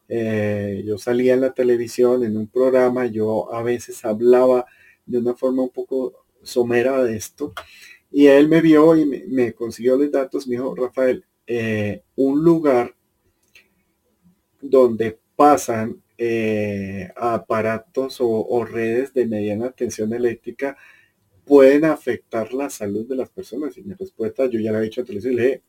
eh, 0.09 0.83
yo 0.83 0.97
salía 0.97 1.35
en 1.35 1.43
la 1.43 1.53
televisión 1.53 2.25
en 2.25 2.39
un 2.39 2.47
programa, 2.47 3.05
yo 3.05 3.53
a 3.53 3.63
veces 3.63 4.03
hablaba 4.03 4.65
de 5.05 5.19
una 5.19 5.35
forma 5.35 5.65
un 5.65 5.69
poco 5.69 6.25
somera 6.43 7.05
de 7.05 7.19
esto, 7.19 7.53
y 8.11 8.29
él 8.29 8.49
me 8.49 8.63
vio 8.63 8.97
y 8.97 9.05
me, 9.05 9.53
consiguió 9.53 9.99
los 9.99 10.11
datos, 10.11 10.49
me 10.49 10.57
dijo, 10.57 10.75
Rafael, 10.75 11.27
un 11.49 12.45
lugar 12.45 12.95
donde 14.61 15.19
pasan 15.37 16.03
eh, 16.19 17.11
aparatos 17.15 18.19
o, 18.21 18.65
redes 18.65 19.13
de 19.13 19.27
mediana 19.27 19.71
tensión 19.71 20.15
eléctrica 20.15 20.77
pueden 21.45 21.85
afectar 21.85 22.55
la 22.55 22.71
salud 22.71 23.07
de 23.07 23.17
las 23.17 23.29
personas. 23.29 23.77
Y 23.77 23.83
mi 23.83 23.95
respuesta, 23.95 24.47
yo 24.47 24.59
ya 24.59 24.73
le 24.73 24.79
he 24.79 24.83
dicho 24.83 25.03
antes, 25.03 25.25
le 25.25 25.63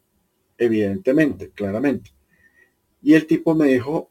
evidentemente, 0.58 1.52
claramente. 1.52 2.12
Y 3.02 3.13
el 3.13 3.28
tipo 3.28 3.54
me 3.54 3.68
dijo, 3.68 4.10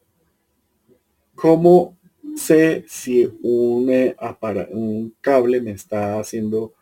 ¿cómo 1.35 1.96
sé 2.37 2.85
si 2.87 3.24
un, 3.42 3.90
eh, 3.90 4.14
un 4.70 5.14
cable 5.20 5.61
me 5.61 5.72
está 5.72 6.20
haciendo 6.20 6.74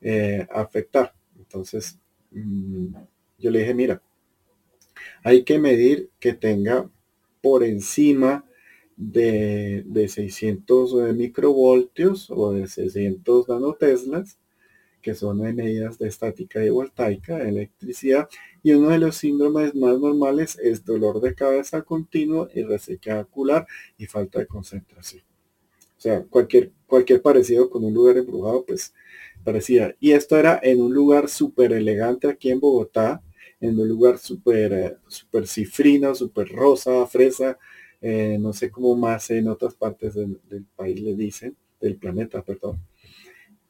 eh, 0.00 0.46
afectar? 0.50 1.12
Entonces, 1.36 1.98
mm, 2.30 2.94
yo 3.38 3.50
le 3.50 3.58
dije, 3.58 3.74
mira, 3.74 4.00
hay 5.22 5.44
que 5.44 5.58
medir 5.58 6.10
que 6.18 6.32
tenga 6.34 6.90
por 7.42 7.64
encima 7.64 8.44
de, 8.96 9.82
de 9.86 10.08
600 10.08 10.92
eh, 10.92 11.12
microvoltios 11.14 12.30
o 12.30 12.52
de 12.52 12.68
600 12.68 13.48
nanoteslas, 13.48 14.38
que 15.00 15.14
son 15.14 15.40
medidas 15.40 15.98
de 15.98 16.08
estática 16.08 16.62
y 16.62 16.68
voltaica, 16.68 17.38
de 17.38 17.48
electricidad, 17.48 18.28
y 18.62 18.72
uno 18.72 18.90
de 18.90 18.98
los 18.98 19.16
síndromes 19.16 19.74
más 19.74 19.98
normales 19.98 20.58
es 20.62 20.84
dolor 20.84 21.20
de 21.20 21.34
cabeza 21.34 21.82
continuo 21.82 22.48
y 22.54 22.62
resequedad 22.62 23.22
ocular 23.22 23.66
y 23.96 24.06
falta 24.06 24.40
de 24.40 24.46
concentración. 24.46 25.24
O 25.96 26.02
sea, 26.02 26.22
cualquier, 26.22 26.72
cualquier 26.86 27.22
parecido 27.22 27.68
con 27.70 27.84
un 27.84 27.94
lugar 27.94 28.18
embrujado, 28.18 28.64
pues 28.64 28.94
parecía. 29.44 29.94
Y 30.00 30.12
esto 30.12 30.36
era 30.36 30.58
en 30.62 30.80
un 30.80 30.94
lugar 30.94 31.28
súper 31.28 31.72
elegante 31.72 32.28
aquí 32.28 32.50
en 32.50 32.60
Bogotá, 32.60 33.22
en 33.60 33.78
un 33.78 33.88
lugar 33.88 34.18
súper 34.18 34.72
eh, 34.72 34.96
super 35.06 35.46
cifrino, 35.46 36.14
súper 36.14 36.48
rosa, 36.48 37.06
fresa, 37.06 37.58
eh, 38.00 38.38
no 38.40 38.52
sé 38.52 38.70
cómo 38.70 38.96
más 38.96 39.30
en 39.30 39.48
otras 39.48 39.74
partes 39.74 40.14
del, 40.14 40.38
país 40.74 41.00
le 41.00 41.14
dicen, 41.14 41.56
del 41.80 41.96
planeta, 41.96 42.42
perdón. 42.42 42.78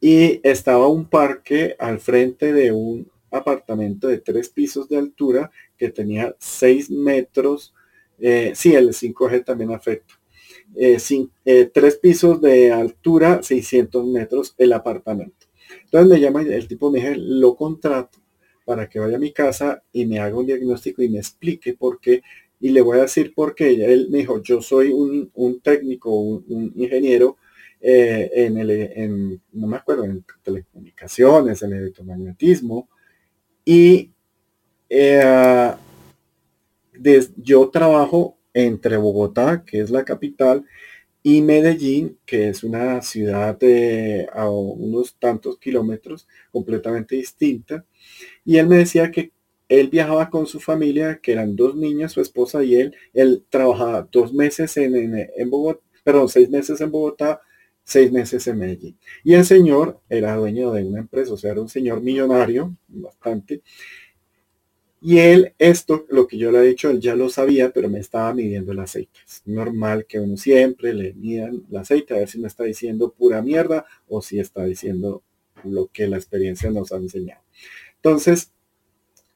Y 0.00 0.40
estaba 0.48 0.88
un 0.88 1.08
parque 1.08 1.76
al 1.78 2.00
frente 2.00 2.52
de 2.52 2.72
un 2.72 3.10
apartamento 3.30 4.08
de 4.08 4.18
tres 4.18 4.48
pisos 4.48 4.88
de 4.88 4.98
altura 4.98 5.50
que 5.76 5.90
tenía 5.90 6.34
seis 6.38 6.90
metros. 6.90 7.74
Eh, 8.18 8.52
sí, 8.54 8.74
el 8.74 8.90
5G 8.90 9.44
también 9.44 9.72
afecta. 9.72 10.14
Eh, 10.76 10.98
eh, 11.44 11.70
tres 11.72 11.96
pisos 11.96 12.40
de 12.40 12.72
altura, 12.72 13.42
600 13.42 14.06
metros 14.06 14.54
el 14.58 14.72
apartamento. 14.72 15.46
Entonces 15.84 16.10
me 16.10 16.20
llama 16.20 16.42
el 16.42 16.68
tipo, 16.68 16.90
me 16.90 17.00
dice, 17.00 17.16
lo 17.16 17.56
contrato 17.56 18.19
para 18.70 18.88
que 18.88 19.00
vaya 19.00 19.16
a 19.16 19.18
mi 19.18 19.32
casa 19.32 19.82
y 19.92 20.06
me 20.06 20.20
haga 20.20 20.36
un 20.36 20.46
diagnóstico 20.46 21.02
y 21.02 21.08
me 21.08 21.18
explique 21.18 21.74
por 21.74 21.98
qué 21.98 22.22
y 22.60 22.68
le 22.68 22.80
voy 22.80 22.98
a 22.98 23.02
decir 23.02 23.34
por 23.34 23.52
qué. 23.52 23.84
Él 23.84 24.06
me 24.12 24.18
dijo, 24.18 24.40
yo 24.40 24.62
soy 24.62 24.92
un, 24.92 25.60
técnico, 25.60 26.14
un, 26.16 26.72
ingeniero 26.76 27.36
eh, 27.80 28.30
en 28.32 28.58
el, 28.58 29.40
no 29.54 29.66
me 29.66 29.76
acuerdo, 29.76 30.04
en 30.04 30.24
telecomunicaciones, 30.44 31.60
en 31.62 31.72
electromagnetismo. 31.72 32.88
Y 33.64 34.12
eh, 34.88 35.74
yo 37.38 37.70
trabajo 37.70 38.38
entre 38.54 38.98
Bogotá, 38.98 39.64
que 39.66 39.80
es 39.80 39.90
la 39.90 40.04
capital, 40.04 40.64
y 41.24 41.42
Medellín, 41.42 42.20
que 42.24 42.50
es 42.50 42.62
una 42.62 43.02
ciudad 43.02 43.58
de 43.58 44.28
a 44.32 44.48
unos 44.48 45.16
tantos 45.18 45.58
kilómetros, 45.58 46.28
completamente 46.52 47.16
distinta. 47.16 47.84
Y 48.50 48.58
él 48.58 48.66
me 48.66 48.78
decía 48.78 49.12
que 49.12 49.30
él 49.68 49.90
viajaba 49.90 50.28
con 50.28 50.44
su 50.44 50.58
familia, 50.58 51.20
que 51.22 51.30
eran 51.30 51.54
dos 51.54 51.76
niñas, 51.76 52.10
su 52.10 52.20
esposa 52.20 52.64
y 52.64 52.74
él. 52.74 52.96
Él 53.14 53.44
trabajaba 53.48 54.08
dos 54.10 54.32
meses 54.32 54.76
en, 54.76 54.92
en, 55.36 55.50
Bogotá, 55.50 55.80
perdón, 56.02 56.28
seis 56.28 56.50
meses 56.50 56.80
en 56.80 56.90
Bogotá, 56.90 57.40
seis 57.84 58.10
meses 58.10 58.44
en 58.48 58.58
Medellín. 58.58 58.98
Y 59.22 59.34
el 59.34 59.44
señor 59.44 60.00
era 60.08 60.34
dueño 60.34 60.72
de 60.72 60.82
una 60.84 60.98
empresa, 60.98 61.32
o 61.32 61.36
sea, 61.36 61.52
era 61.52 61.60
un 61.60 61.68
señor 61.68 62.00
millonario, 62.00 62.74
bastante, 62.88 63.62
y 65.00 65.18
él, 65.18 65.54
esto, 65.60 66.04
lo 66.08 66.26
que 66.26 66.36
yo 66.36 66.50
le 66.50 66.58
he 66.58 66.66
dicho, 66.66 66.90
él 66.90 66.98
ya 66.98 67.14
lo 67.14 67.28
sabía, 67.28 67.70
pero 67.70 67.88
me 67.88 68.00
estaba 68.00 68.34
midiendo 68.34 68.72
el 68.72 68.80
aceite. 68.80 69.20
Es 69.24 69.42
normal 69.46 70.06
que 70.08 70.18
uno 70.18 70.36
siempre 70.36 70.92
le 70.92 71.14
midan 71.14 71.62
el 71.70 71.76
aceite 71.76 72.14
a 72.14 72.18
ver 72.18 72.28
si 72.28 72.40
me 72.40 72.48
está 72.48 72.64
diciendo 72.64 73.14
pura 73.16 73.42
mierda 73.42 73.86
o 74.08 74.20
si 74.20 74.40
está 74.40 74.64
diciendo 74.64 75.22
lo 75.62 75.86
que 75.86 76.08
la 76.08 76.16
experiencia 76.16 76.68
nos 76.72 76.90
ha 76.90 76.96
enseñado. 76.96 77.42
Entonces, 78.02 78.52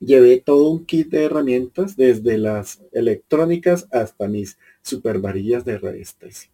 llevé 0.01 0.41
todo 0.41 0.71
un 0.71 0.87
kit 0.87 1.11
de 1.11 1.25
herramientas, 1.25 1.97
desde 1.97 2.39
las 2.39 2.83
electrónicas 2.93 3.87
hasta 3.91 4.27
mis 4.27 4.59
super 4.83 5.19
varillas 5.19 5.65
de 5.65 5.79
radiestesia. 5.79 6.51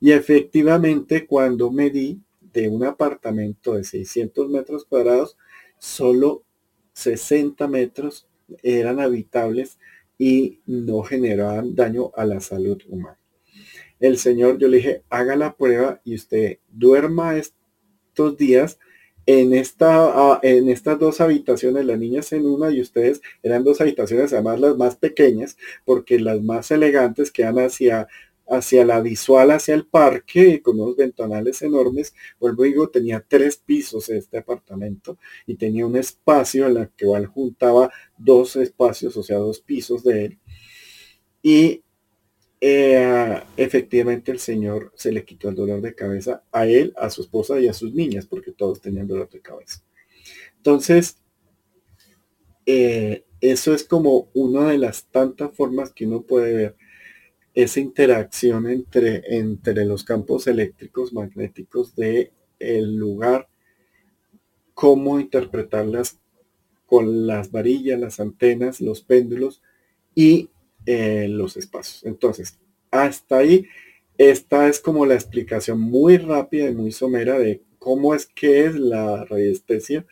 Y 0.00 0.12
efectivamente, 0.12 1.26
cuando 1.26 1.70
medí 1.70 2.20
de 2.52 2.68
un 2.68 2.84
apartamento 2.84 3.74
de 3.74 3.84
600 3.84 4.48
metros 4.48 4.84
cuadrados, 4.84 5.36
solo 5.78 6.44
60 6.92 7.66
metros 7.68 8.28
eran 8.62 9.00
habitables 9.00 9.78
y 10.16 10.60
no 10.66 11.02
generaban 11.02 11.74
daño 11.74 12.12
a 12.16 12.24
la 12.24 12.40
salud 12.40 12.80
humana. 12.88 13.18
El 14.00 14.16
Señor, 14.16 14.58
yo 14.58 14.68
le 14.68 14.78
dije, 14.78 15.02
haga 15.10 15.34
la 15.36 15.56
prueba 15.56 16.00
y 16.04 16.14
usted 16.14 16.58
duerma 16.68 17.36
estos 17.36 18.36
días 18.36 18.78
en, 19.28 19.52
esta, 19.52 20.06
ah, 20.14 20.40
en 20.42 20.70
estas 20.70 20.98
dos 20.98 21.20
habitaciones, 21.20 21.84
las 21.84 21.98
niñas 21.98 22.32
en 22.32 22.46
una 22.46 22.70
y 22.70 22.80
ustedes 22.80 23.20
eran 23.42 23.62
dos 23.62 23.78
habitaciones, 23.82 24.32
además 24.32 24.58
las 24.58 24.78
más 24.78 24.96
pequeñas, 24.96 25.58
porque 25.84 26.18
las 26.18 26.40
más 26.40 26.70
elegantes 26.70 27.30
quedan 27.30 27.58
hacia 27.58 28.08
hacia 28.50 28.86
la 28.86 29.02
visual, 29.02 29.50
hacia 29.50 29.74
el 29.74 29.84
parque, 29.86 30.62
con 30.62 30.80
unos 30.80 30.96
ventanales 30.96 31.60
enormes. 31.60 32.14
Vuelvo 32.40 32.62
digo, 32.62 32.88
tenía 32.88 33.22
tres 33.28 33.58
pisos 33.58 34.08
este 34.08 34.38
apartamento 34.38 35.18
y 35.46 35.56
tenía 35.56 35.86
un 35.86 35.96
espacio 35.96 36.66
en 36.66 36.78
el 36.78 36.88
que 36.96 37.04
juntaba 37.26 37.90
dos 38.16 38.56
espacios, 38.56 39.14
o 39.18 39.22
sea, 39.22 39.36
dos 39.36 39.60
pisos 39.60 40.02
de 40.02 40.24
él. 40.24 40.38
Y 41.42 41.82
eh, 42.60 43.42
efectivamente 43.56 44.32
el 44.32 44.40
señor 44.40 44.92
se 44.96 45.12
le 45.12 45.24
quitó 45.24 45.48
el 45.48 45.54
dolor 45.54 45.80
de 45.80 45.94
cabeza 45.94 46.42
a 46.50 46.66
él, 46.66 46.92
a 46.96 47.10
su 47.10 47.22
esposa 47.22 47.60
y 47.60 47.68
a 47.68 47.72
sus 47.72 47.94
niñas, 47.94 48.26
porque 48.26 48.52
todos 48.52 48.80
tenían 48.80 49.06
dolor 49.06 49.28
de 49.30 49.40
cabeza. 49.40 49.82
Entonces, 50.56 51.18
eh, 52.66 53.24
eso 53.40 53.72
es 53.72 53.84
como 53.84 54.28
una 54.34 54.68
de 54.68 54.78
las 54.78 55.06
tantas 55.06 55.54
formas 55.56 55.92
que 55.92 56.06
uno 56.06 56.22
puede 56.22 56.52
ver 56.52 56.76
esa 57.54 57.80
interacción 57.80 58.68
entre, 58.68 59.22
entre 59.36 59.84
los 59.84 60.04
campos 60.04 60.46
eléctricos 60.46 61.12
magnéticos 61.12 61.94
de 61.96 62.32
el 62.58 62.96
lugar, 62.96 63.48
cómo 64.74 65.18
interpretarlas 65.20 66.18
con 66.86 67.26
las 67.26 67.50
varillas, 67.50 68.00
las 68.00 68.20
antenas, 68.20 68.80
los 68.80 69.02
péndulos 69.02 69.62
y 70.14 70.50
eh, 70.90 71.28
los 71.28 71.58
espacios. 71.58 72.02
Entonces, 72.06 72.58
hasta 72.90 73.36
ahí, 73.36 73.66
esta 74.16 74.68
es 74.68 74.80
como 74.80 75.04
la 75.04 75.16
explicación 75.16 75.78
muy 75.78 76.16
rápida 76.16 76.70
y 76.70 76.74
muy 76.74 76.92
somera 76.92 77.38
de 77.38 77.62
cómo 77.78 78.14
es 78.14 78.24
que 78.24 78.64
es 78.64 78.74
la 78.74 79.26
radiestesia 79.26 80.06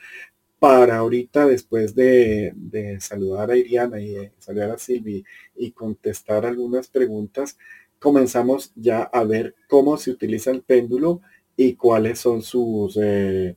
para 0.58 0.98
ahorita, 0.98 1.46
después 1.46 1.94
de, 1.94 2.52
saludar 3.00 3.50
a 3.50 3.56
Iriana 3.56 4.02
y 4.02 4.30
saludar 4.38 4.72
a 4.72 4.78
Silvi 4.78 5.24
y 5.54 5.70
contestar 5.70 6.44
algunas 6.44 6.88
preguntas, 6.88 7.56
comenzamos 7.98 8.70
ya 8.74 9.02
a 9.04 9.24
ver 9.24 9.54
cómo 9.68 9.96
se 9.96 10.10
utiliza 10.10 10.50
el 10.50 10.60
péndulo 10.60 11.22
y 11.56 11.72
cuáles 11.76 12.18
son 12.18 12.42
sus, 12.42 12.98
eh, 13.02 13.56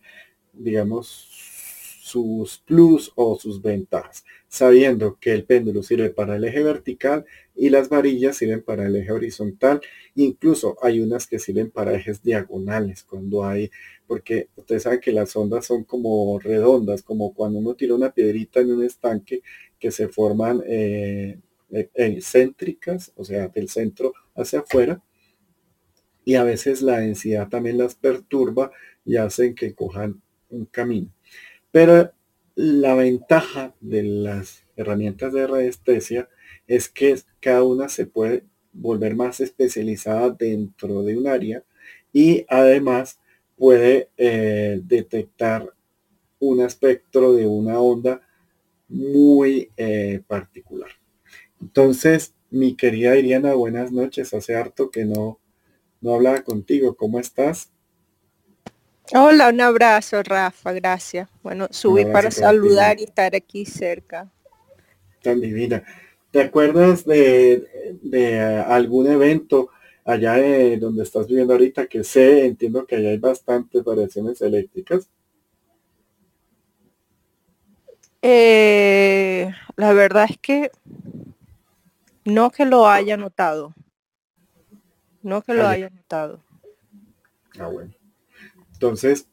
digamos, 0.53 1.28
sus 2.09 2.57
plus 2.65 3.11
o 3.15 3.37
sus 3.37 3.61
ventajas, 3.61 4.25
sabiendo 4.47 5.17
que 5.19 5.31
el 5.31 5.43
péndulo 5.43 5.83
sirve 5.83 6.09
para 6.09 6.37
el 6.37 6.43
eje 6.43 6.63
vertical 6.63 7.25
y 7.55 7.69
las 7.69 7.87
varillas 7.89 8.37
sirven 8.37 8.63
para 8.63 8.87
el 8.87 8.95
eje 8.95 9.11
horizontal. 9.11 9.79
Incluso 10.15 10.75
hay 10.81 11.01
unas 11.01 11.27
que 11.27 11.37
sirven 11.37 11.69
para 11.69 11.93
ejes 11.93 12.23
diagonales 12.23 13.03
cuando 13.03 13.45
hay, 13.45 13.69
porque 14.07 14.49
ustedes 14.55 14.83
saben 14.83 14.99
que 14.99 15.11
las 15.11 15.35
ondas 15.35 15.67
son 15.67 15.83
como 15.83 16.39
redondas, 16.39 17.03
como 17.03 17.31
cuando 17.33 17.59
uno 17.59 17.75
tira 17.75 17.93
una 17.93 18.11
piedrita 18.11 18.59
en 18.59 18.71
un 18.71 18.83
estanque 18.83 19.43
que 19.79 19.91
se 19.91 20.07
forman 20.07 20.63
eh, 20.65 21.37
excéntricas, 21.93 23.11
o 23.15 23.23
sea, 23.23 23.49
del 23.49 23.69
centro 23.69 24.13
hacia 24.35 24.61
afuera. 24.61 24.99
Y 26.25 26.35
a 26.35 26.43
veces 26.43 26.81
la 26.81 26.99
densidad 26.99 27.49
también 27.49 27.77
las 27.77 27.93
perturba 27.93 28.71
y 29.05 29.17
hacen 29.17 29.53
que 29.53 29.75
cojan 29.75 30.21
un 30.49 30.65
camino. 30.65 31.11
Pero 31.71 32.11
la 32.55 32.95
ventaja 32.95 33.75
de 33.79 34.03
las 34.03 34.63
herramientas 34.75 35.33
de 35.33 35.47
radiestesia 35.47 36.29
es 36.67 36.89
que 36.89 37.19
cada 37.39 37.63
una 37.63 37.89
se 37.89 38.05
puede 38.05 38.43
volver 38.73 39.15
más 39.15 39.39
especializada 39.39 40.29
dentro 40.31 41.03
de 41.03 41.17
un 41.17 41.27
área 41.27 41.63
y 42.13 42.45
además 42.49 43.19
puede 43.55 44.09
eh, 44.17 44.81
detectar 44.83 45.73
un 46.39 46.61
espectro 46.61 47.33
de 47.33 47.45
una 47.45 47.79
onda 47.79 48.21
muy 48.87 49.71
eh, 49.77 50.21
particular. 50.27 50.89
Entonces, 51.61 52.33
mi 52.49 52.75
querida 52.75 53.17
Iriana, 53.17 53.53
buenas 53.53 53.91
noches. 53.91 54.33
Hace 54.33 54.55
harto 54.55 54.89
que 54.89 55.05
no, 55.05 55.39
no 56.01 56.15
hablaba 56.15 56.43
contigo. 56.43 56.95
¿Cómo 56.95 57.19
estás? 57.19 57.71
Hola, 59.11 59.49
un 59.49 59.59
abrazo, 59.59 60.21
Rafa, 60.21 60.71
gracias. 60.71 61.27
Bueno, 61.41 61.67
subí 61.71 62.05
para 62.05 62.29
saludar 62.29 62.99
y 62.99 63.05
estar 63.05 63.35
aquí 63.35 63.65
cerca. 63.65 64.29
Tan 65.23 65.41
divina. 65.41 65.83
¿Te 66.29 66.41
acuerdas 66.41 67.05
de, 67.05 67.97
de 68.03 68.39
algún 68.39 69.07
evento 69.07 69.71
allá 70.05 70.33
de 70.33 70.77
donde 70.77 71.03
estás 71.03 71.27
viviendo 71.27 71.53
ahorita? 71.53 71.87
Que 71.87 72.03
sé, 72.03 72.45
entiendo 72.45 72.85
que 72.85 72.97
allá 72.97 73.09
hay 73.09 73.17
bastantes 73.17 73.83
variaciones 73.83 74.41
eléctricas. 74.41 75.09
Eh, 78.21 79.51
la 79.75 79.93
verdad 79.93 80.27
es 80.29 80.37
que 80.37 80.71
no 82.25 82.51
que 82.51 82.65
lo 82.65 82.87
haya 82.87 83.17
notado. 83.17 83.73
No 85.23 85.41
que 85.41 85.53
lo 85.53 85.67
haya 85.67 85.89
notado. 85.89 86.43
Ah, 87.57 87.67
bueno. 87.67 87.98
Entonces, 88.79 89.27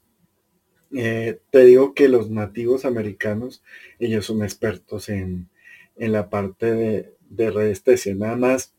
eh, 0.92 1.38
te 1.50 1.64
digo 1.64 1.94
que 1.94 2.08
los 2.08 2.30
nativos 2.30 2.84
americanos, 2.84 3.62
ellos 4.00 4.26
son 4.26 4.42
expertos 4.42 5.08
en, 5.08 5.48
la 5.94 6.28
parte 6.30 6.74
de, 6.74 7.14
de 7.30 7.50
radiestesia. 7.52 8.12
Nada 8.16 8.34
más, 8.34 8.74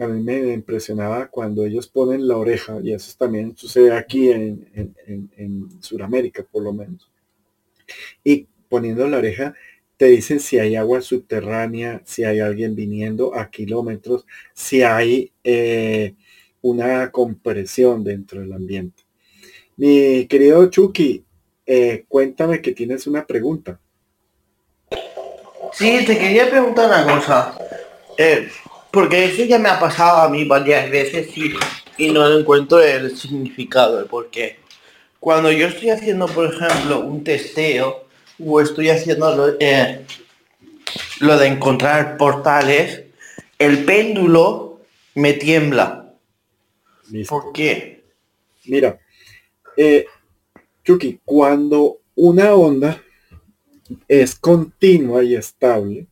a 0.00 0.06
mí 0.06 0.22
me 0.22 0.54
impresionaba 0.54 1.28
cuando 1.28 1.66
ellos 1.66 1.88
ponen 1.88 2.26
la 2.26 2.38
oreja, 2.38 2.80
y 2.82 2.94
eso 2.94 3.14
también 3.18 3.54
sucede 3.54 3.92
aquí 3.92 4.30
en, 4.30 4.96
en, 5.06 5.30
en 5.36 5.82
Sudamérica, 5.82 6.42
por 6.50 6.62
lo 6.62 6.72
menos. 6.72 7.10
Y 8.24 8.46
poniendo 8.70 9.06
la 9.08 9.18
oreja, 9.18 9.54
te 9.98 10.06
dicen 10.06 10.40
si 10.40 10.58
hay 10.58 10.74
agua 10.74 11.02
subterránea, 11.02 12.00
si 12.06 12.24
hay 12.24 12.40
alguien 12.40 12.74
viniendo 12.74 13.34
a 13.34 13.50
kilómetros, 13.50 14.24
si 14.54 14.80
hay 14.80 15.32
eh, 15.44 16.14
una 16.62 17.10
compresión 17.12 18.04
dentro 18.04 18.40
del 18.40 18.54
ambiente. 18.54 19.07
Mi 19.78 20.26
querido 20.26 20.68
Chucky, 20.68 21.24
eh, 21.64 22.04
cuéntame 22.08 22.60
que 22.60 22.72
tienes 22.72 23.06
una 23.06 23.24
pregunta. 23.24 23.78
Sí, 25.72 26.04
te 26.04 26.18
quería 26.18 26.50
preguntar 26.50 26.86
una 26.86 27.14
cosa. 27.14 27.56
Eh, 28.18 28.48
porque 28.90 29.26
eso 29.26 29.44
ya 29.44 29.60
me 29.60 29.68
ha 29.68 29.78
pasado 29.78 30.22
a 30.22 30.28
mí 30.28 30.42
varias 30.44 30.90
veces 30.90 31.28
y, 31.38 31.52
y 31.96 32.10
no 32.10 32.28
encuentro 32.36 32.80
el 32.80 33.16
significado, 33.16 34.00
el 34.00 34.06
por 34.06 34.30
qué. 34.30 34.58
Cuando 35.20 35.52
yo 35.52 35.68
estoy 35.68 35.90
haciendo, 35.90 36.26
por 36.26 36.52
ejemplo, 36.52 36.98
un 36.98 37.22
testeo 37.22 38.08
o 38.44 38.60
estoy 38.60 38.90
haciendo 38.90 39.32
lo, 39.36 39.56
eh, 39.60 40.04
lo 41.20 41.38
de 41.38 41.46
encontrar 41.46 42.16
portales, 42.16 43.04
el 43.60 43.84
péndulo 43.84 44.80
me 45.14 45.34
tiembla. 45.34 46.14
¿Por 47.28 47.52
qué? 47.52 48.02
Mira, 48.64 48.98
eh, 49.80 50.06
cuando 51.24 52.00
una 52.16 52.52
onda 52.54 53.00
es 54.08 54.34
continua 54.34 55.22
y 55.22 55.36
estable, 55.36 56.08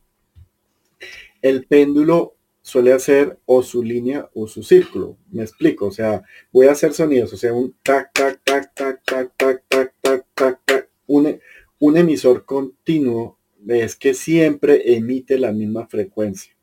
el 1.41 1.65
péndulo 1.65 2.35
suele 2.61 2.93
hacer 2.93 3.37
o 3.45 3.61
su 3.63 3.83
línea 3.83 4.29
o 4.33 4.47
su 4.47 4.63
círculo. 4.63 5.17
Me 5.31 5.43
explico, 5.43 5.87
o 5.87 5.91
sea, 5.91 6.23
voy 6.51 6.67
a 6.67 6.71
hacer 6.71 6.93
sonidos, 6.93 7.33
o 7.33 7.37
sea, 7.37 7.51
un 7.53 7.75
tac, 7.83 8.13
tac, 8.13 8.41
tac, 8.43 8.73
tac, 8.73 9.03
tac, 9.03 9.33
tac, 9.35 9.63
tac, 9.67 9.93
tac, 10.01 10.25
tac, 10.33 10.59
tac. 10.65 10.89
Un, 11.07 11.97
emisor 11.97 12.45
continuo 12.45 13.37
es 13.67 13.97
que 13.97 14.13
siempre 14.13 14.95
emite 14.95 15.37
la 15.37 15.51
misma 15.51 15.87
frecuencia. 15.87 16.55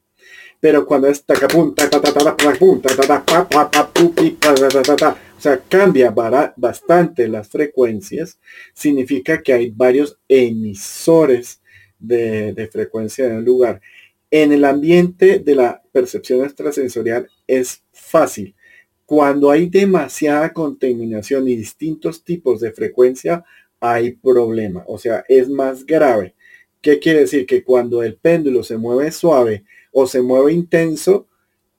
Pero 0.59 0.87
cuando 0.87 1.09
es 1.09 1.23
o 1.23 1.75
sea, 5.45 5.63
cambia 5.69 6.11
bastante 6.57 7.29
las 7.29 7.49
frecuencias, 7.49 8.39
significa 8.73 9.43
que 9.43 9.53
hay 9.53 9.71
varios 9.71 10.19
emisores 10.29 11.61
de, 11.99 12.53
de 12.53 12.67
frecuencia 12.67 13.27
en 13.27 13.37
un 13.37 13.45
lugar. 13.45 13.81
En 14.31 14.53
el 14.53 14.65
ambiente 14.65 15.39
de 15.39 15.55
la 15.55 15.83
percepción 15.93 16.45
extrasensorial 16.45 17.29
es 17.47 17.83
fácil. 17.93 18.55
Cuando 19.07 19.51
hay 19.51 19.69
demasiada 19.69 20.53
contaminación 20.53 21.49
y 21.49 21.57
distintos 21.57 22.25
tipos 22.25 22.61
de 22.61 22.73
frecuencia, 22.73 23.45
hay 23.81 24.13
problema. 24.13 24.83
O 24.87 24.99
sea, 24.99 25.25
es 25.29 25.49
más 25.49 25.85
grave. 25.85 26.35
¿Qué 26.81 26.99
quiere 26.99 27.21
decir? 27.21 27.47
Que 27.47 27.63
cuando 27.63 28.03
el 28.03 28.17
péndulo 28.17 28.63
se 28.63 28.77
mueve 28.77 29.13
suave 29.13 29.65
o 29.93 30.07
se 30.07 30.21
mueve 30.23 30.53
intenso, 30.53 31.29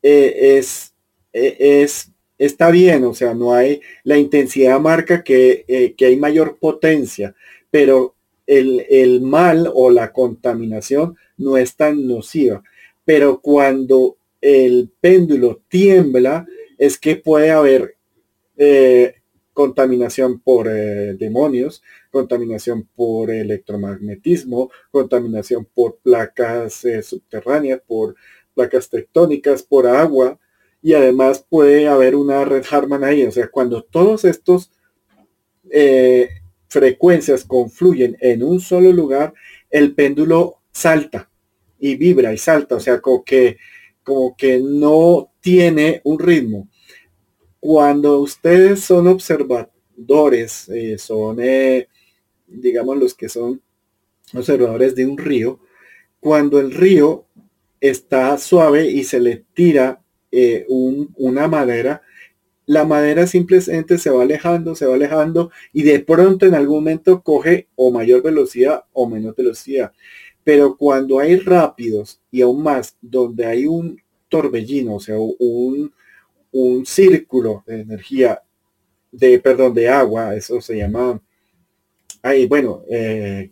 eh, 0.01 0.57
es, 0.57 0.93
eh, 1.33 1.57
es, 1.59 2.11
está 2.37 2.71
bien. 2.71 3.03
O 3.05 3.13
sea, 3.13 3.33
no 3.33 3.53
hay, 3.53 3.81
la 4.03 4.17
intensidad 4.17 4.79
marca 4.79 5.23
que, 5.23 5.65
eh, 5.67 5.93
que 5.95 6.05
hay 6.05 6.17
mayor 6.17 6.57
potencia, 6.59 7.35
pero 7.71 8.15
el, 8.47 8.85
el 8.89 9.21
mal 9.21 9.69
o 9.73 9.89
la 9.89 10.11
contaminación 10.11 11.17
no 11.37 11.57
es 11.57 11.75
tan 11.75 12.07
nociva. 12.07 12.63
Pero 13.03 13.39
cuando 13.41 14.17
el 14.41 14.91
péndulo 14.99 15.61
tiembla, 15.69 16.47
es 16.77 16.97
que 16.97 17.15
puede 17.15 17.51
haber 17.51 17.95
eh, 18.57 19.15
contaminación 19.53 20.39
por 20.39 20.67
eh, 20.67 21.15
demonios, 21.15 21.81
contaminación 22.11 22.87
por 22.95 23.31
electromagnetismo, 23.31 24.69
contaminación 24.91 25.65
por 25.73 25.97
placas 25.97 26.83
subterráneas, 27.03 27.81
por 27.85 28.15
placas 28.53 28.89
tectónicas, 28.89 29.63
por 29.63 29.87
agua, 29.87 30.39
y 30.85 30.93
además 30.93 31.43
puede 31.49 31.87
haber 31.87 32.15
una 32.15 32.45
red 32.45 32.63
Harman 32.69 33.03
ahí. 33.03 33.23
O 33.23 33.31
sea, 33.31 33.47
cuando 33.47 33.81
todos 33.81 34.23
estos 34.23 34.69
frecuencias 36.67 37.43
confluyen 37.43 38.15
en 38.19 38.43
un 38.43 38.59
solo 38.59 38.91
lugar, 38.91 39.33
el 39.71 39.95
péndulo 39.95 40.57
salta 40.71 41.31
y 41.79 41.95
vibra 41.95 42.31
y 42.33 42.37
salta, 42.37 42.75
o 42.75 42.79
sea, 42.79 43.01
como 43.01 43.23
que, 43.23 43.57
como 44.03 44.37
que 44.37 44.59
no 44.59 45.31
tiene 45.41 46.01
un 46.03 46.19
ritmo. 46.19 46.69
Cuando 47.59 48.19
ustedes 48.19 48.81
son 48.81 49.07
observadores, 49.07 50.69
eh, 50.69 50.99
son, 50.99 51.39
eh, 51.41 51.87
digamos, 52.45 52.95
los 52.97 53.15
que 53.15 53.27
son 53.27 53.59
observadores 54.35 54.93
de 54.93 55.07
un 55.07 55.17
río, 55.17 55.59
cuando 56.19 56.59
el 56.59 56.71
río 56.71 57.25
está 57.81 58.37
suave 58.37 58.85
y 58.85 59.03
se 59.03 59.19
le 59.19 59.45
tira 59.55 60.04
eh, 60.35 60.65
una 60.67 61.47
madera, 61.47 62.01
la 62.65 62.83
madera 62.83 63.27
simplemente 63.27 63.97
se 63.97 64.09
va 64.09 64.23
alejando, 64.23 64.75
se 64.75 64.85
va 64.85 64.95
alejando 64.95 65.51
y 65.71 65.83
de 65.83 65.99
pronto 65.99 66.45
en 66.45 66.55
algún 66.55 66.77
momento 66.77 67.21
coge 67.21 67.67
o 67.75 67.91
mayor 67.91 68.23
velocidad 68.23 68.83
o 68.93 69.07
menor 69.07 69.35
velocidad. 69.35 69.91
Pero 70.43 70.75
cuando 70.77 71.19
hay 71.19 71.37
rápidos 71.37 72.21
y 72.31 72.41
aún 72.41 72.63
más 72.63 72.97
donde 73.01 73.45
hay 73.45 73.65
un 73.65 74.01
torbellino, 74.29 74.95
o 74.95 74.99
sea, 74.99 75.17
un, 75.17 75.93
un 76.51 76.85
círculo 76.85 77.63
de 77.67 77.81
energía, 77.81 78.41
de, 79.11 79.39
perdón, 79.39 79.73
de 79.73 79.89
agua, 79.89 80.35
eso 80.35 80.59
se 80.61 80.77
llama, 80.77 81.21
ahí, 82.21 82.47
bueno, 82.47 82.83
eh, 82.89 83.51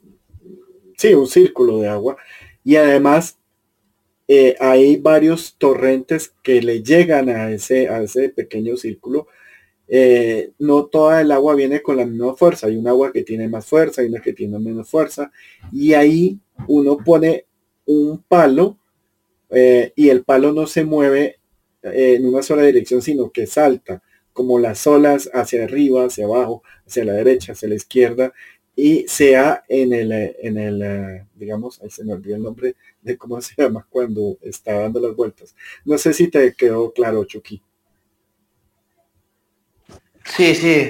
sí, 0.97 1.13
un 1.13 1.27
círculo 1.27 1.79
de 1.79 1.87
agua. 1.87 2.17
Y 2.63 2.75
además 2.75 3.37
eh, 4.27 4.55
hay 4.59 4.97
varios 4.97 5.57
torrentes 5.57 6.33
que 6.43 6.61
le 6.61 6.81
llegan 6.81 7.29
a 7.29 7.51
ese, 7.51 7.89
a 7.89 8.01
ese 8.01 8.29
pequeño 8.29 8.77
círculo. 8.77 9.27
Eh, 9.87 10.51
no 10.59 10.85
toda 10.85 11.21
el 11.21 11.31
agua 11.31 11.55
viene 11.55 11.81
con 11.81 11.97
la 11.97 12.05
misma 12.05 12.35
fuerza. 12.35 12.67
Hay 12.67 12.77
un 12.77 12.87
agua 12.87 13.11
que 13.11 13.23
tiene 13.23 13.49
más 13.49 13.65
fuerza, 13.65 14.03
y 14.03 14.07
una 14.07 14.21
que 14.21 14.33
tiene 14.33 14.59
menos 14.59 14.89
fuerza. 14.89 15.31
Y 15.71 15.93
ahí 15.93 16.39
uno 16.67 16.97
pone 16.97 17.45
un 17.85 18.23
palo 18.23 18.77
eh, 19.49 19.91
y 19.95 20.09
el 20.09 20.23
palo 20.23 20.53
no 20.53 20.67
se 20.67 20.83
mueve 20.85 21.39
en 21.81 22.25
una 22.25 22.41
sola 22.41 22.63
dirección, 22.63 23.01
sino 23.01 23.29
que 23.31 23.45
salta 23.45 24.01
como 24.31 24.57
las 24.57 24.87
olas 24.87 25.29
hacia 25.33 25.65
arriba, 25.65 26.05
hacia 26.05 26.25
abajo, 26.25 26.63
hacia 26.87 27.05
la 27.05 27.13
derecha, 27.13 27.51
hacia 27.51 27.69
la 27.69 27.75
izquierda, 27.75 28.33
y 28.75 29.07
sea 29.07 29.63
en 29.67 29.93
el, 29.93 30.11
eh, 30.11 30.35
en 30.41 30.57
el, 30.57 31.25
digamos, 31.35 31.81
ahí 31.81 31.89
se 31.89 32.03
me 32.03 32.13
olvidó 32.13 32.35
el 32.35 32.43
nombre 32.43 32.75
de 33.01 33.17
cómo 33.17 33.39
se 33.41 33.53
llama 33.61 33.85
cuando 33.89 34.37
está 34.41 34.81
dando 34.81 34.99
las 34.99 35.15
vueltas. 35.15 35.55
No 35.85 35.97
sé 35.97 36.13
si 36.13 36.27
te 36.27 36.53
quedó 36.53 36.91
claro, 36.91 37.23
Chucky. 37.25 37.61
Sí, 40.25 40.55
sí, 40.55 40.89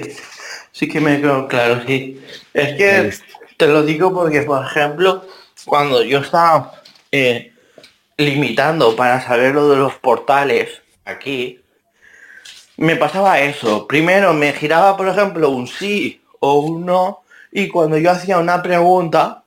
sí 0.70 0.88
que 0.88 1.00
me 1.00 1.20
quedó 1.20 1.48
claro, 1.48 1.82
sí. 1.86 2.20
Es 2.52 2.76
que 2.76 3.12
te 3.56 3.66
lo 3.66 3.82
digo 3.82 4.14
porque, 4.14 4.42
por 4.42 4.64
ejemplo, 4.64 5.24
cuando 5.66 6.02
yo 6.02 6.18
estaba 6.18 6.82
eh, 7.10 7.52
limitando 8.16 8.94
para 8.96 9.20
saber 9.20 9.54
lo 9.54 9.68
de 9.68 9.76
los 9.76 9.94
portales 9.96 10.82
aquí, 11.04 11.60
me 12.76 12.96
pasaba 12.96 13.40
eso. 13.40 13.86
Primero 13.86 14.32
me 14.32 14.52
giraba, 14.52 14.96
por 14.96 15.08
ejemplo, 15.08 15.50
un 15.50 15.66
sí 15.66 16.22
o 16.40 16.60
un 16.60 16.86
no, 16.86 17.23
y 17.56 17.68
cuando 17.68 17.96
yo 17.96 18.10
hacía 18.10 18.38
una 18.38 18.60
pregunta, 18.60 19.44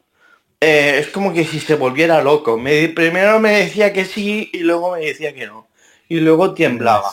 eh, 0.61 0.99
es 0.99 1.09
como 1.09 1.33
que 1.33 1.43
si 1.43 1.59
se 1.59 1.75
volviera 1.75 2.23
loco. 2.23 2.57
Me, 2.57 2.87
primero 2.87 3.37
me 3.41 3.51
decía 3.51 3.91
que 3.91 4.05
sí 4.05 4.49
y 4.53 4.59
luego 4.59 4.93
me 4.93 5.01
decía 5.01 5.35
que 5.35 5.45
no. 5.45 5.67
Y 6.07 6.21
luego 6.21 6.53
temblaba. 6.53 7.11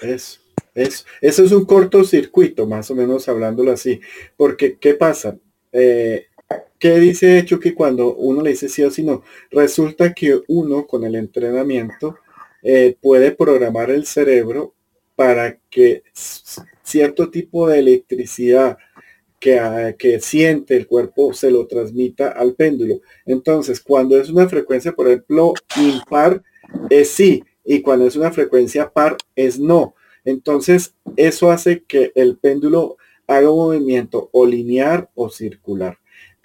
Eso, 0.00 0.40
eso, 0.74 1.04
eso 1.20 1.44
es 1.44 1.52
un 1.52 1.66
cortocircuito, 1.66 2.66
más 2.66 2.90
o 2.90 2.94
menos 2.94 3.28
hablándolo 3.28 3.72
así. 3.72 4.00
Porque, 4.38 4.78
¿qué 4.78 4.94
pasa? 4.94 5.36
Eh, 5.70 6.28
¿Qué 6.78 6.98
dice 6.98 7.44
Chucky 7.44 7.72
cuando 7.72 8.14
uno 8.14 8.40
le 8.40 8.50
dice 8.50 8.70
sí 8.70 8.82
o 8.82 8.90
sí 8.90 9.02
no? 9.02 9.22
Resulta 9.50 10.14
que 10.14 10.40
uno 10.48 10.86
con 10.86 11.04
el 11.04 11.14
entrenamiento 11.14 12.16
eh, 12.62 12.96
puede 13.02 13.32
programar 13.32 13.90
el 13.90 14.06
cerebro 14.06 14.72
para 15.14 15.58
que 15.68 16.04
cierto 16.82 17.30
tipo 17.30 17.68
de 17.68 17.80
electricidad 17.80 18.78
que, 19.40 19.58
ah, 19.58 19.94
que, 19.98 20.20
siente 20.20 20.76
el 20.76 20.86
cuerpo 20.86 21.32
se 21.32 21.50
lo 21.50 21.66
transmita 21.66 22.28
al 22.28 22.54
péndulo. 22.54 23.00
Entonces, 23.26 23.80
cuando 23.80 24.16
es 24.20 24.28
una 24.28 24.48
frecuencia, 24.48 24.92
por 24.92 25.08
ejemplo, 25.08 25.54
impar, 25.76 26.42
es 26.90 27.08
sí, 27.08 27.42
y 27.64 27.80
cuando 27.80 28.06
es 28.06 28.16
una 28.16 28.30
frecuencia 28.30 28.90
par, 28.90 29.16
es 29.34 29.58
no. 29.58 29.94
Entonces, 30.24 30.94
eso 31.16 31.50
hace 31.50 31.82
que 31.84 32.12
el 32.14 32.36
péndulo 32.36 32.98
haga 33.26 33.50
un 33.50 33.58
movimiento 33.58 34.28
o 34.32 34.44
lineal 34.44 35.08
o 35.14 35.30
circular. 35.30 35.98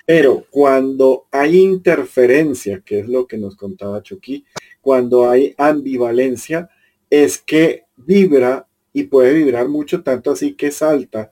Pero 0.05 0.45
cuando 0.51 1.25
hay 1.31 1.57
interferencia, 1.57 2.81
que 2.85 2.99
es 2.99 3.09
lo 3.09 3.27
que 3.27 3.37
nos 3.37 3.55
contaba 3.55 4.03
Chucky, 4.03 4.45
cuando 4.81 5.29
hay 5.29 5.55
ambivalencia, 5.57 6.69
es 7.09 7.39
que 7.39 7.85
vibra 7.97 8.67
y 8.93 9.03
puede 9.03 9.33
vibrar 9.33 9.67
mucho, 9.67 10.03
tanto 10.03 10.31
así 10.31 10.53
que 10.53 10.71
salta. 10.71 11.31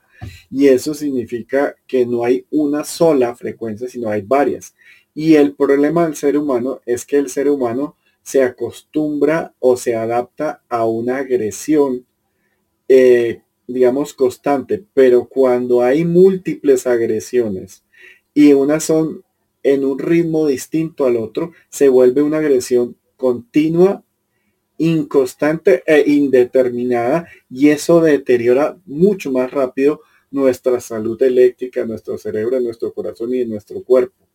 Y 0.49 0.67
eso 0.67 0.93
significa 0.93 1.75
que 1.87 2.05
no 2.05 2.23
hay 2.23 2.45
una 2.51 2.83
sola 2.83 3.35
frecuencia, 3.35 3.87
sino 3.87 4.09
hay 4.09 4.21
varias. 4.21 4.73
Y 5.13 5.35
el 5.35 5.55
problema 5.55 6.05
del 6.05 6.15
ser 6.15 6.37
humano 6.37 6.81
es 6.85 7.05
que 7.05 7.17
el 7.17 7.29
ser 7.29 7.49
humano 7.49 7.95
se 8.23 8.41
acostumbra 8.41 9.53
o 9.59 9.77
se 9.77 9.95
adapta 9.95 10.63
a 10.69 10.85
una 10.85 11.17
agresión, 11.17 12.05
eh, 12.87 13.41
digamos, 13.67 14.13
constante. 14.13 14.83
Pero 14.93 15.27
cuando 15.27 15.81
hay 15.81 16.05
múltiples 16.05 16.87
agresiones, 16.87 17.83
y 18.33 18.53
unas 18.53 18.83
son 18.83 19.23
en 19.61 19.85
un 19.85 19.99
ritmo 19.99 20.47
distinto 20.47 21.05
al 21.05 21.17
otro, 21.17 21.51
se 21.69 21.89
vuelve 21.89 22.21
una 22.21 22.37
agresión 22.37 22.97
continua, 23.15 24.03
inconstante 24.77 25.83
e 25.85 26.03
indeterminada 26.11 27.27
y 27.49 27.69
eso 27.69 28.01
deteriora 28.01 28.77
mucho 28.85 29.31
más 29.31 29.51
rápido 29.51 30.01
nuestra 30.33 30.81
salud 30.81 31.21
eléctrica, 31.21 31.85
nuestro 31.85 32.17
cerebro, 32.17 32.59
nuestro 32.59 32.91
corazón 32.91 33.33
y 33.35 33.45
nuestro 33.45 33.83
cuerpo. 33.83 34.27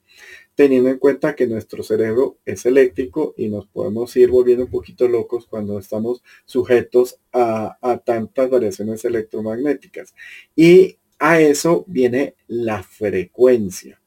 Teniendo 0.55 0.91
en 0.91 0.99
cuenta 0.99 1.35
que 1.35 1.47
nuestro 1.47 1.83
cerebro 1.83 2.39
es 2.45 2.67
eléctrico 2.67 3.35
y 3.37 3.49
nos 3.49 3.67
podemos 3.67 4.17
ir 4.17 4.31
volviendo 4.31 4.65
un 4.65 4.71
poquito 4.71 5.09
locos 5.09 5.47
cuando 5.47 5.79
estamos 5.79 6.23
sujetos 6.45 7.21
a, 7.33 8.01
tantas 8.05 8.49
variaciones 8.49 9.05
electromagnéticas. 9.05 10.15
Y 10.55 10.99
a 11.19 11.41
eso 11.41 11.85
viene 11.89 12.37
la 12.47 12.83
frecuencia, 12.85 14.01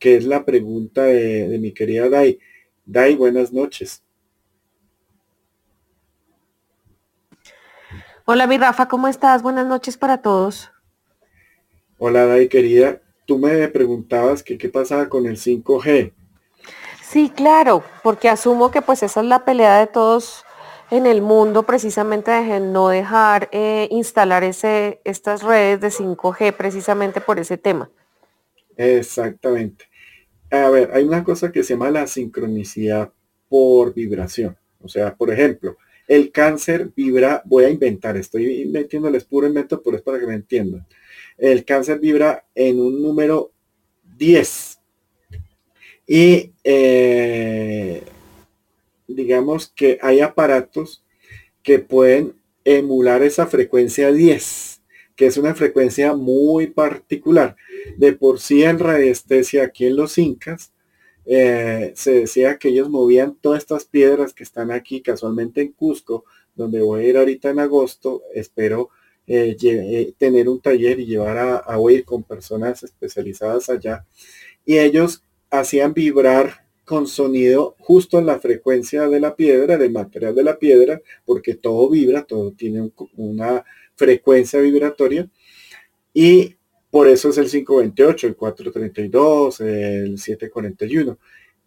que 0.00 0.16
es 0.16 0.24
la 0.24 0.44
pregunta 0.44 1.04
de, 1.04 1.58
mi 1.60 1.72
querida 1.72 2.08
Dai. 2.08 2.40
Dai, 2.84 3.14
buenas 3.14 3.52
noches. 3.52 4.02
Hola, 8.24 8.48
mi 8.48 8.58
Rafa, 8.58 8.88
¿cómo 8.88 9.06
estás? 9.06 9.42
Buenas 9.42 9.66
noches 9.68 9.96
para 9.96 10.18
todos. 10.18 10.72
Hola, 11.98 12.26
Dai, 12.26 12.48
querida. 12.48 13.00
Tú 13.24 13.38
me 13.38 13.68
preguntabas 13.68 14.42
que 14.42 14.58
qué 14.58 14.68
pasaba 14.68 15.08
con 15.08 15.24
el 15.26 15.38
5G. 15.38 16.12
Sí, 17.02 17.30
claro, 17.34 17.82
porque 18.02 18.28
asumo 18.28 18.70
que 18.70 18.82
pues 18.82 19.02
esa 19.02 19.20
es 19.20 19.26
la 19.26 19.46
pelea 19.46 19.78
de 19.78 19.86
todos 19.86 20.44
en 20.90 21.06
el 21.06 21.22
mundo, 21.22 21.62
precisamente 21.62 22.30
de 22.30 22.60
no 22.60 22.88
dejar 22.88 23.48
eh, 23.50 23.88
instalar 23.90 24.44
ese, 24.44 25.00
estas 25.04 25.42
redes 25.42 25.80
de 25.80 25.88
5G 25.88 26.52
precisamente 26.52 27.22
por 27.22 27.38
ese 27.38 27.56
tema. 27.56 27.88
Exactamente. 28.76 29.86
A 30.50 30.68
ver, 30.68 30.90
hay 30.92 31.04
una 31.04 31.24
cosa 31.24 31.50
que 31.50 31.64
se 31.64 31.74
llama 31.74 31.90
la 31.90 32.06
sincronicidad 32.06 33.10
por 33.48 33.94
vibración. 33.94 34.56
O 34.82 34.88
sea, 34.88 35.14
por 35.14 35.30
ejemplo, 35.32 35.78
el 36.06 36.30
cáncer 36.30 36.90
vibra, 36.94 37.42
voy 37.46 37.64
a 37.64 37.70
inventar, 37.70 38.16
estoy 38.16 38.66
metiéndoles 38.66 39.24
puro 39.24 39.46
invento, 39.46 39.82
pero 39.82 39.96
es 39.96 40.02
para 40.02 40.20
que 40.20 40.26
me 40.26 40.34
entiendan. 40.34 40.86
El 41.38 41.64
cáncer 41.64 41.98
vibra 41.98 42.46
en 42.54 42.80
un 42.80 43.02
número 43.02 43.52
10. 44.16 44.78
Y 46.06 46.52
eh, 46.64 48.02
digamos 49.08 49.68
que 49.74 49.98
hay 50.00 50.20
aparatos 50.20 51.04
que 51.62 51.78
pueden 51.78 52.34
emular 52.64 53.22
esa 53.22 53.46
frecuencia 53.46 54.12
10, 54.12 54.82
que 55.14 55.26
es 55.26 55.36
una 55.36 55.54
frecuencia 55.54 56.14
muy 56.14 56.68
particular. 56.68 57.56
De 57.96 58.12
por 58.12 58.40
sí 58.40 58.62
en 58.62 58.78
radiestesia 58.78 59.64
aquí 59.64 59.86
en 59.86 59.96
los 59.96 60.18
incas, 60.18 60.72
eh, 61.24 61.92
se 61.96 62.20
decía 62.20 62.56
que 62.56 62.68
ellos 62.68 62.88
movían 62.88 63.36
todas 63.40 63.58
estas 63.58 63.84
piedras 63.84 64.32
que 64.32 64.44
están 64.44 64.70
aquí 64.70 65.00
casualmente 65.00 65.60
en 65.60 65.72
Cusco, 65.72 66.24
donde 66.54 66.80
voy 66.80 67.04
a 67.04 67.08
ir 67.08 67.16
ahorita 67.18 67.50
en 67.50 67.58
agosto, 67.58 68.22
espero 68.32 68.90
eh, 69.26 69.56
eh, 69.62 70.14
tener 70.18 70.48
un 70.48 70.60
taller 70.60 71.00
y 71.00 71.06
llevar 71.06 71.38
a, 71.38 71.56
a 71.56 71.78
oír 71.78 72.04
con 72.04 72.22
personas 72.22 72.82
especializadas 72.82 73.68
allá. 73.68 74.06
Y 74.64 74.78
ellos 74.78 75.22
hacían 75.50 75.94
vibrar 75.94 76.66
con 76.84 77.08
sonido 77.08 77.74
justo 77.80 78.18
en 78.18 78.26
la 78.26 78.38
frecuencia 78.38 79.08
de 79.08 79.20
la 79.20 79.34
piedra, 79.34 79.76
del 79.76 79.90
material 79.90 80.34
de 80.34 80.44
la 80.44 80.58
piedra, 80.58 81.00
porque 81.24 81.54
todo 81.56 81.90
vibra, 81.90 82.24
todo 82.24 82.52
tiene 82.52 82.90
una 83.16 83.64
frecuencia 83.96 84.60
vibratoria. 84.60 85.28
Y 86.14 86.56
por 86.90 87.08
eso 87.08 87.30
es 87.30 87.38
el 87.38 87.50
528, 87.50 88.28
el 88.28 88.36
432, 88.36 89.60
el 89.60 90.18
741. 90.18 91.18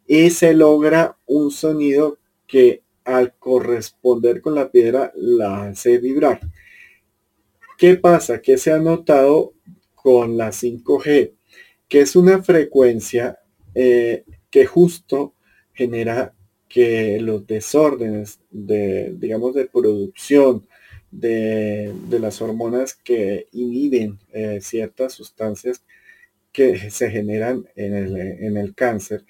Y 0.08 0.30
se 0.30 0.54
logra 0.54 1.18
un 1.26 1.52
sonido 1.52 2.18
que 2.48 2.82
al 3.04 3.34
corresponder 3.38 4.42
con 4.42 4.56
la 4.56 4.72
piedra 4.72 5.12
la 5.16 5.66
hace 5.66 5.98
vibrar. 5.98 6.40
¿Qué 7.80 7.96
pasa? 7.96 8.42
Que 8.42 8.58
se 8.58 8.74
ha 8.74 8.78
notado 8.78 9.54
con 9.96 10.36
la 10.36 10.52
5G, 10.52 11.32
que 11.88 12.02
es 12.02 12.18
una 12.18 12.44
frecuencia 12.44 13.40
eh, 13.74 14.26
que 14.52 14.66
justo 14.66 15.34
genera 15.72 16.34
que 16.68 17.22
los 17.22 17.48
desórdenes 17.48 18.42
de, 18.52 19.16
digamos, 19.18 19.56
de 19.56 19.66
producción 19.68 20.68
de, 21.10 21.94
las 22.20 22.42
hormonas 22.42 22.96
que 22.96 23.48
inhiben 23.54 24.20
eh, 24.34 24.60
ciertas 24.62 25.14
sustancias 25.14 25.82
que 26.52 26.92
se 26.92 27.10
generan 27.10 27.66
en 27.78 27.96
el, 27.96 28.18
en 28.18 28.58
el, 28.58 28.76
cáncer, 28.76 29.24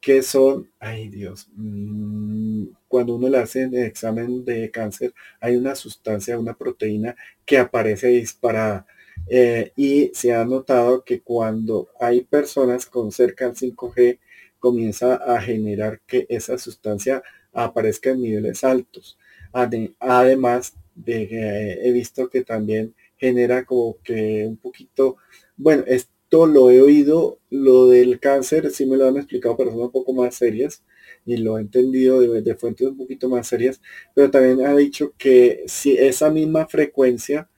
que 0.00 0.22
son, 0.22 0.72
ay 0.80 1.08
Dios, 1.08 1.48
mm, 1.54 2.64
cuando 2.96 3.16
uno 3.16 3.28
le 3.28 3.36
hace 3.36 3.64
el 3.64 3.74
examen 3.74 4.42
de 4.46 4.70
cáncer, 4.70 5.12
hay 5.38 5.54
una 5.56 5.74
sustancia, 5.74 6.38
una 6.38 6.56
proteína 6.56 7.14
que 7.44 7.58
aparece 7.58 8.06
disparada. 8.08 8.86
Eh, 9.28 9.72
y 9.76 10.10
se 10.14 10.32
ha 10.32 10.46
notado 10.46 11.04
que 11.04 11.20
cuando 11.20 11.90
hay 12.00 12.22
personas 12.22 12.86
con 12.86 13.12
cerca 13.12 13.44
al 13.44 13.54
5G, 13.54 14.18
comienza 14.58 15.16
a 15.16 15.42
generar 15.42 16.00
que 16.06 16.24
esa 16.30 16.56
sustancia 16.56 17.22
aparezca 17.52 18.12
en 18.12 18.22
niveles 18.22 18.64
altos. 18.64 19.18
Además 19.52 20.72
de 20.94 21.28
que 21.28 21.72
he 21.86 21.92
visto 21.92 22.30
que 22.30 22.44
también 22.44 22.94
genera 23.18 23.66
como 23.66 23.98
que 24.02 24.46
un 24.46 24.56
poquito, 24.56 25.18
bueno, 25.58 25.84
esto 25.86 26.46
lo 26.46 26.70
he 26.70 26.80
oído, 26.80 27.40
lo 27.50 27.88
del 27.88 28.20
cáncer 28.20 28.70
sí 28.70 28.86
me 28.86 28.96
lo 28.96 29.06
han 29.06 29.18
explicado 29.18 29.54
personas 29.54 29.84
un 29.84 29.92
poco 29.92 30.14
más 30.14 30.34
serias 30.34 30.82
y 31.26 31.36
lo 31.38 31.58
he 31.58 31.60
entendido 31.60 32.20
de, 32.20 32.54
fuentes 32.54 32.86
un 32.86 32.96
poquito 32.96 33.28
más 33.28 33.48
serias, 33.48 33.82
pero 34.14 34.30
también 34.30 34.64
ha 34.64 34.74
dicho 34.76 35.12
que 35.18 35.64
si 35.66 35.98
esa 35.98 36.30
misma 36.30 36.66
frecuencia, 36.66 37.50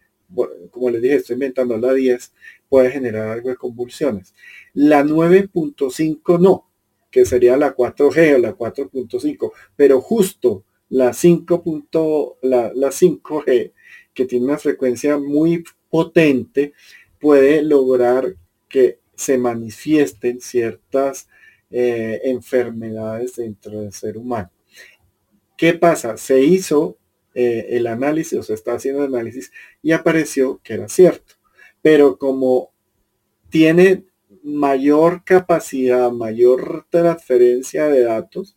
como 0.71 0.91
les 0.91 1.03
dije, 1.03 1.17
estoy 1.17 1.35
inventando 1.35 1.77
la 1.77 1.93
10, 1.93 2.33
puede 2.69 2.91
generar 2.91 3.29
algo 3.29 3.51
de 3.51 3.57
convulsiones. 3.57 4.35
La 4.73 5.05
9.5 5.05 6.41
no, 6.41 6.67
que 7.11 7.25
sería 7.25 7.57
la 7.57 7.77
4G 7.77 8.37
o 8.37 8.39
la 8.39 8.57
4.5, 8.57 9.53
pero 9.77 10.01
justo 10.01 10.65
la 10.89 11.13
5. 11.13 12.39
La, 12.43 12.73
la 12.75 12.89
5G, 12.89 13.73
que 14.15 14.25
tiene 14.25 14.47
una 14.47 14.59
frecuencia 14.59 15.19
muy 15.19 15.65
potente, 15.91 16.73
puede 17.21 17.63
lograr 17.63 18.35
que 18.69 18.99
se 19.15 19.37
manifiesten 19.37 20.41
ciertas 20.41 21.29
eh, 21.71 22.21
enfermedades 22.25 23.37
dentro 23.37 23.81
del 23.83 23.93
ser 23.93 24.17
humano. 24.17 24.51
¿Qué 25.57 25.75
pasa? 25.75 26.17
Se 26.17 26.41
hizo 26.41 26.99
eh, 27.35 27.67
el 27.77 27.87
análisis, 27.87 28.39
o 28.39 28.43
se 28.43 28.55
está 28.55 28.75
haciendo 28.75 29.05
el 29.05 29.15
análisis 29.15 29.53
y 29.83 29.93
apareció 29.93 30.61
que 30.63 30.75
era 30.75 30.89
cierto. 30.89 31.35
Pero 31.83 32.19
como 32.19 32.73
tiene 33.51 34.05
mayor 34.43 35.25
capacidad, 35.25 36.11
mayor 36.11 36.87
transferencia 36.91 37.87
de 37.89 38.03
datos, 38.03 38.57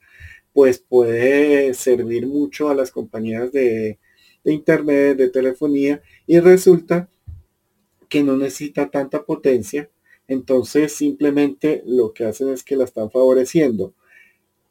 pues 0.54 0.80
puede 0.80 1.74
servir 1.74 2.28
mucho 2.28 2.70
a 2.70 2.76
las 2.76 2.92
compañías 2.92 3.52
de, 3.52 4.00
internet, 4.44 5.18
de 5.18 5.30
telefonía, 5.30 6.02
y 6.28 6.40
resulta 6.40 7.10
que 8.10 8.24
no 8.24 8.36
necesita 8.36 8.90
tanta 8.90 9.24
potencia, 9.24 9.90
entonces 10.32 10.94
simplemente 10.94 11.84
lo 11.86 12.14
que 12.14 12.26
hacen 12.26 12.50
es 12.50 12.64
que 12.64 12.76
la 12.76 12.86
están 12.86 13.12
favoreciendo. 13.12 13.94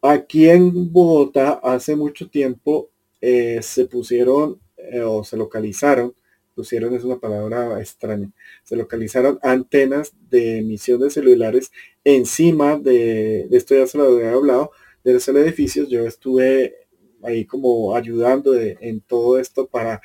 Aquí 0.03 0.49
en 0.49 0.93
Bogotá 0.93 1.61
hace 1.63 1.97
mucho 1.97 2.29
tiempo 2.29 2.91
eh, 3.21 3.61
se 3.63 3.85
pusieron 3.87 4.59
eh, 4.77 5.03
o 5.03 5.25
se 5.25 5.37
localizaron 5.37 6.15
pusieron 6.61 6.95
es 6.95 7.05
una 7.05 7.19
palabra 7.19 7.81
extraña. 7.81 8.31
Se 8.65 8.77
localizaron 8.77 9.39
antenas 9.43 10.13
de 10.29 10.59
emisión 10.59 11.01
de 11.01 11.09
celulares 11.09 11.73
encima 12.05 12.77
de, 12.79 13.49
esto 13.51 13.75
ya 13.75 13.87
se 13.87 13.97
lo 13.97 14.05
había 14.05 14.33
hablado, 14.33 14.71
de 15.03 15.15
los 15.15 15.27
edificios. 15.29 15.89
Yo 15.89 16.07
estuve 16.07 16.75
ahí 17.23 17.47
como 17.47 17.97
ayudando 17.97 18.55
en 18.59 19.01
todo 19.01 19.39
esto 19.39 19.69
para 19.69 20.03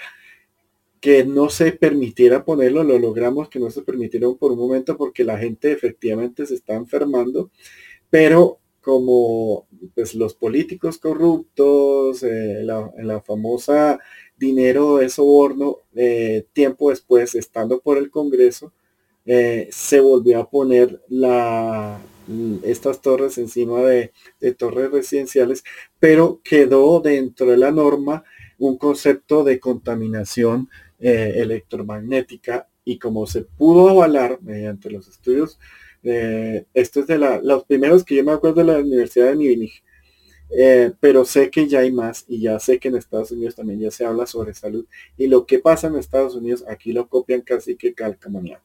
que 1.06 1.24
no 1.24 1.52
se 1.52 1.72
permitiera 1.72 2.44
ponerlo, 2.44 2.84
lo 2.84 2.98
logramos 2.98 3.48
que 3.48 3.60
no 3.60 3.70
se 3.70 3.84
permitiera 3.84 4.28
por 4.40 4.52
un 4.52 4.58
momento 4.58 4.98
porque 4.98 5.24
la 5.24 5.38
gente 5.38 5.72
efectivamente 5.72 6.48
se 6.48 6.56
está 6.56 6.74
enfermando, 6.74 7.52
pero 8.10 8.58
como 8.82 9.68
pues 9.94 10.16
los 10.16 10.34
políticos 10.34 10.98
corruptos, 10.98 12.24
eh, 12.24 12.64
la 12.64 13.22
famosa 13.22 14.00
dinero 14.36 14.98
de 14.98 15.10
soborno, 15.10 15.82
eh, 15.94 16.48
tiempo 16.54 16.90
después, 16.90 17.36
estando 17.36 17.82
por 17.82 18.00
el 18.00 18.10
Congreso, 18.10 18.74
eh, 19.28 19.68
se 19.72 20.00
volvió 20.00 20.40
a 20.40 20.50
poner 20.50 21.04
la, 21.08 22.00
estas 22.64 23.00
torres 23.00 23.38
encima 23.38 23.82
de, 23.82 24.12
torres 24.58 24.90
residenciales, 24.92 25.64
pero 26.00 26.42
quedó 26.44 27.00
dentro 27.00 27.52
de 27.52 27.58
la 27.58 27.70
norma 27.70 28.24
un 28.58 28.78
concepto 28.80 29.44
de 29.44 29.60
contaminación 29.60 30.70
eh, 31.00 31.34
electromagnética 31.38 32.68
y 32.84 33.00
como 33.00 33.26
se 33.28 33.42
pudo 33.42 33.90
avalar 33.90 34.40
mediante 34.42 34.90
los 34.92 35.08
estudios, 35.08 35.60
esto 36.04 37.00
es 37.00 37.08
de 37.08 37.18
la, 37.18 37.42
los 37.42 37.64
primeros 37.64 38.04
que 38.04 38.16
yo 38.16 38.24
me 38.24 38.32
acuerdo 38.32 38.64
de 38.64 38.72
la 38.72 38.78
Universidad 38.78 39.26
de 39.30 39.36
Múnich, 39.36 39.84
eh, 40.50 40.92
pero 41.00 41.26
sé 41.26 41.50
que 41.50 41.68
ya 41.68 41.80
hay 41.80 41.92
más 41.92 42.26
y 42.28 42.42
ya 42.42 42.60
sé 42.60 42.80
que 42.80 42.90
en 42.90 42.96
Estados 42.96 43.32
Unidos 43.32 43.56
también 43.56 43.80
ya 43.80 43.92
se 43.92 44.06
habla 44.06 44.28
sobre 44.28 44.54
salud 44.54 44.86
y 45.18 45.28
lo 45.28 45.46
que 45.46 45.60
pasa 45.60 45.88
en 45.88 45.96
Estados 45.96 46.36
Unidos 46.36 46.64
aquí 46.68 46.94
lo 46.94 47.08
copian 47.10 47.42
casi 47.42 47.76
que 47.76 47.94
calcamoneado. 47.94 48.64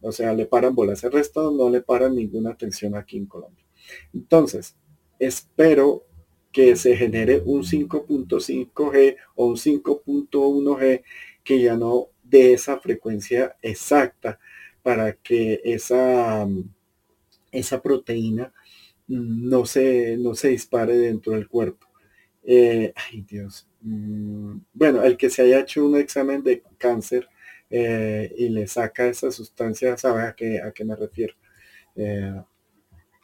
O 0.00 0.12
sea, 0.12 0.32
le 0.32 0.46
paran 0.46 0.76
bolas. 0.76 1.02
El 1.02 1.10
resto 1.10 1.50
no 1.50 1.70
le 1.70 1.80
paran 1.80 2.14
ninguna 2.14 2.50
atención 2.50 2.94
aquí 2.94 3.16
en 3.16 3.26
Colombia. 3.26 3.64
Entonces, 4.14 4.76
espero 5.18 6.04
que 6.52 6.76
se 6.76 6.96
genere 6.96 7.42
un 7.44 7.64
5.5G 7.64 9.16
o 9.34 9.46
un 9.46 9.56
5.1G 9.56 11.02
que 11.48 11.62
ya 11.62 11.78
no 11.78 12.08
de 12.22 12.52
esa 12.52 12.78
frecuencia 12.78 13.56
exacta 13.62 14.38
para 14.82 15.14
que 15.14 15.62
esa, 15.64 16.46
esa 17.52 17.80
proteína 17.82 18.52
no 19.08 19.66
se, 19.66 20.16
no 20.18 20.34
se 20.34 20.48
dispare 20.48 20.96
dentro 20.96 21.32
del 21.32 21.48
cuerpo. 21.48 21.86
Eh, 22.44 22.92
ay 22.96 23.22
Dios, 23.22 23.68
mm, 23.82 24.58
bueno, 24.74 25.02
el 25.04 25.16
que 25.16 25.30
se 25.30 25.42
haya 25.42 25.60
hecho 25.60 25.86
un 25.86 25.96
examen 25.96 26.42
de 26.42 26.62
cáncer 26.78 27.28
eh, 27.70 28.34
y 28.38 28.48
le 28.50 28.66
saca 28.66 29.06
esa 29.08 29.30
sustancia, 29.30 29.96
sabe 29.98 30.22
a 30.22 30.34
qué, 30.34 30.60
a 30.62 30.72
qué 30.72 30.84
me 30.84 30.96
refiero. 30.96 31.34
Eh, 31.96 32.34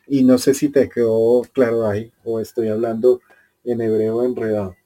y 0.07 0.25
no 0.25 0.39
sé 0.39 0.55
si 0.55 0.71
te 0.71 0.89
quedó 0.89 1.43
claro 1.53 1.87
ahí 1.89 2.13
o 2.25 2.41
estoy 2.41 2.69
hablando 2.69 3.21
en 3.65 3.81
hebreo 3.81 4.25
enredado. 4.25 4.77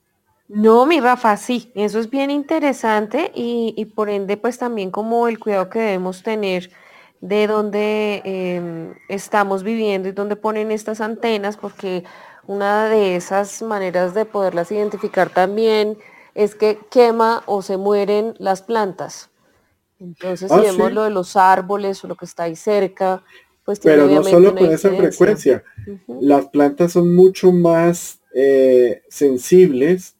No, 0.49 0.87
mi 0.87 0.99
Rafa, 0.99 1.37
sí, 1.37 1.71
eso 1.75 1.99
es 1.99 2.09
bien 2.09 2.31
interesante 2.31 3.31
y, 3.35 3.85
por 3.93 4.09
ende 4.09 4.35
pues 4.35 4.57
también 4.57 4.89
como 4.89 5.27
el 5.27 5.37
cuidado 5.37 5.69
que 5.69 5.77
debemos 5.77 6.23
tener 6.23 6.71
de 7.21 7.45
dónde 7.45 8.21
em, 8.25 8.95
estamos 9.09 9.61
viviendo 9.61 10.09
y 10.09 10.11
dónde 10.11 10.35
ponen 10.35 10.71
estas 10.71 11.01
antenas, 11.01 11.55
porque 11.55 12.03
una 12.47 12.89
de 12.89 13.15
esas 13.15 13.61
maneras 13.61 14.15
de 14.15 14.25
poderlas 14.25 14.71
identificar 14.71 15.29
también 15.29 15.99
es 16.33 16.55
que 16.55 16.79
quema 16.89 17.43
o 17.45 17.61
se 17.61 17.77
mueren 17.77 18.33
las 18.39 18.63
plantas. 18.63 19.29
Entonces, 19.99 20.49
si 20.49 20.57
ah, 20.57 20.61
vemos 20.61 20.91
lo 20.91 21.03
de 21.03 21.11
los 21.11 21.35
árboles 21.35 22.03
o 22.03 22.07
lo 22.07 22.15
que 22.15 22.25
está 22.25 22.43
ahí 22.43 22.55
cerca, 22.55 23.21
pues 23.63 23.79
Pero 23.81 24.07
no 24.07 24.23
solo 24.23 24.55
con 24.55 24.71
esa 24.71 24.89
frecuencia. 24.89 25.63
Las 26.19 26.47
plantas 26.47 26.93
son 26.93 27.13
mucho 27.15 27.51
más 27.51 28.19
eh, 28.33 29.03
sensibles 29.09 30.15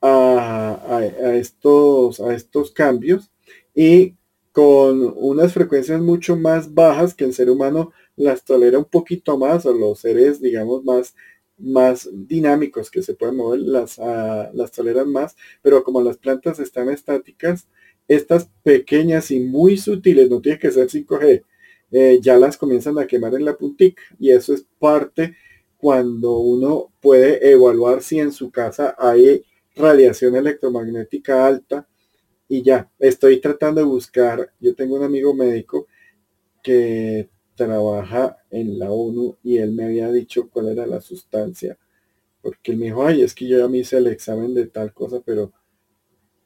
a, 0.00 1.34
estos, 1.34 2.20
a 2.20 2.34
estos 2.34 2.70
cambios 2.70 3.30
y 3.74 4.14
con 4.52 5.12
unas 5.16 5.52
frecuencias 5.52 6.00
mucho 6.00 6.36
más 6.36 6.74
bajas 6.74 7.14
que 7.14 7.24
el 7.24 7.34
ser 7.34 7.50
humano 7.50 7.92
las 8.16 8.44
tolera 8.44 8.78
un 8.78 8.84
poquito 8.84 9.38
más 9.38 9.66
o 9.66 9.72
los 9.72 10.00
seres 10.00 10.40
digamos 10.40 10.84
más 10.84 11.14
más 11.58 12.08
dinámicos 12.12 12.90
que 12.90 13.02
se 13.02 13.14
pueden 13.14 13.36
mover 13.36 13.60
las, 13.60 13.98
las 13.98 14.72
toleran 14.72 15.10
más 15.10 15.36
pero 15.62 15.82
como 15.82 16.00
las 16.00 16.16
plantas 16.16 16.60
están 16.60 16.88
estáticas 16.88 17.68
estas 18.06 18.48
pequeñas 18.62 19.30
y 19.30 19.40
muy 19.40 19.76
sutiles 19.76 20.30
no 20.30 20.40
tiene 20.40 20.58
que 20.58 20.70
ser 20.70 20.88
5G 20.88 21.44
eh, 21.90 22.18
ya 22.20 22.36
las 22.36 22.56
comienzan 22.56 22.98
a 22.98 23.06
quemar 23.06 23.34
en 23.34 23.44
la 23.44 23.56
puntica 23.56 24.02
y 24.18 24.30
eso 24.30 24.54
es 24.54 24.66
parte 24.78 25.36
cuando 25.76 26.38
uno 26.38 26.92
puede 27.00 27.50
evaluar 27.50 28.02
si 28.02 28.18
en 28.18 28.32
su 28.32 28.50
casa 28.50 28.94
hay 28.98 29.42
radiación 29.78 30.36
electromagnética 30.36 31.46
alta 31.46 31.86
y 32.48 32.62
ya, 32.62 32.90
estoy 32.98 33.40
tratando 33.40 33.82
de 33.82 33.86
buscar, 33.86 34.52
yo 34.58 34.74
tengo 34.74 34.96
un 34.96 35.04
amigo 35.04 35.34
médico 35.34 35.86
que 36.62 37.28
trabaja 37.54 38.38
en 38.50 38.78
la 38.78 38.90
ONU 38.90 39.36
y 39.42 39.58
él 39.58 39.72
me 39.72 39.84
había 39.84 40.10
dicho 40.10 40.48
cuál 40.48 40.68
era 40.68 40.86
la 40.86 41.00
sustancia, 41.00 41.78
porque 42.40 42.72
él 42.72 42.78
me 42.78 42.86
dijo, 42.86 43.06
ay, 43.06 43.22
es 43.22 43.34
que 43.34 43.46
yo 43.46 43.58
ya 43.58 43.68
me 43.68 43.78
hice 43.78 43.98
el 43.98 44.06
examen 44.06 44.54
de 44.54 44.66
tal 44.66 44.94
cosa, 44.94 45.20
pero, 45.24 45.52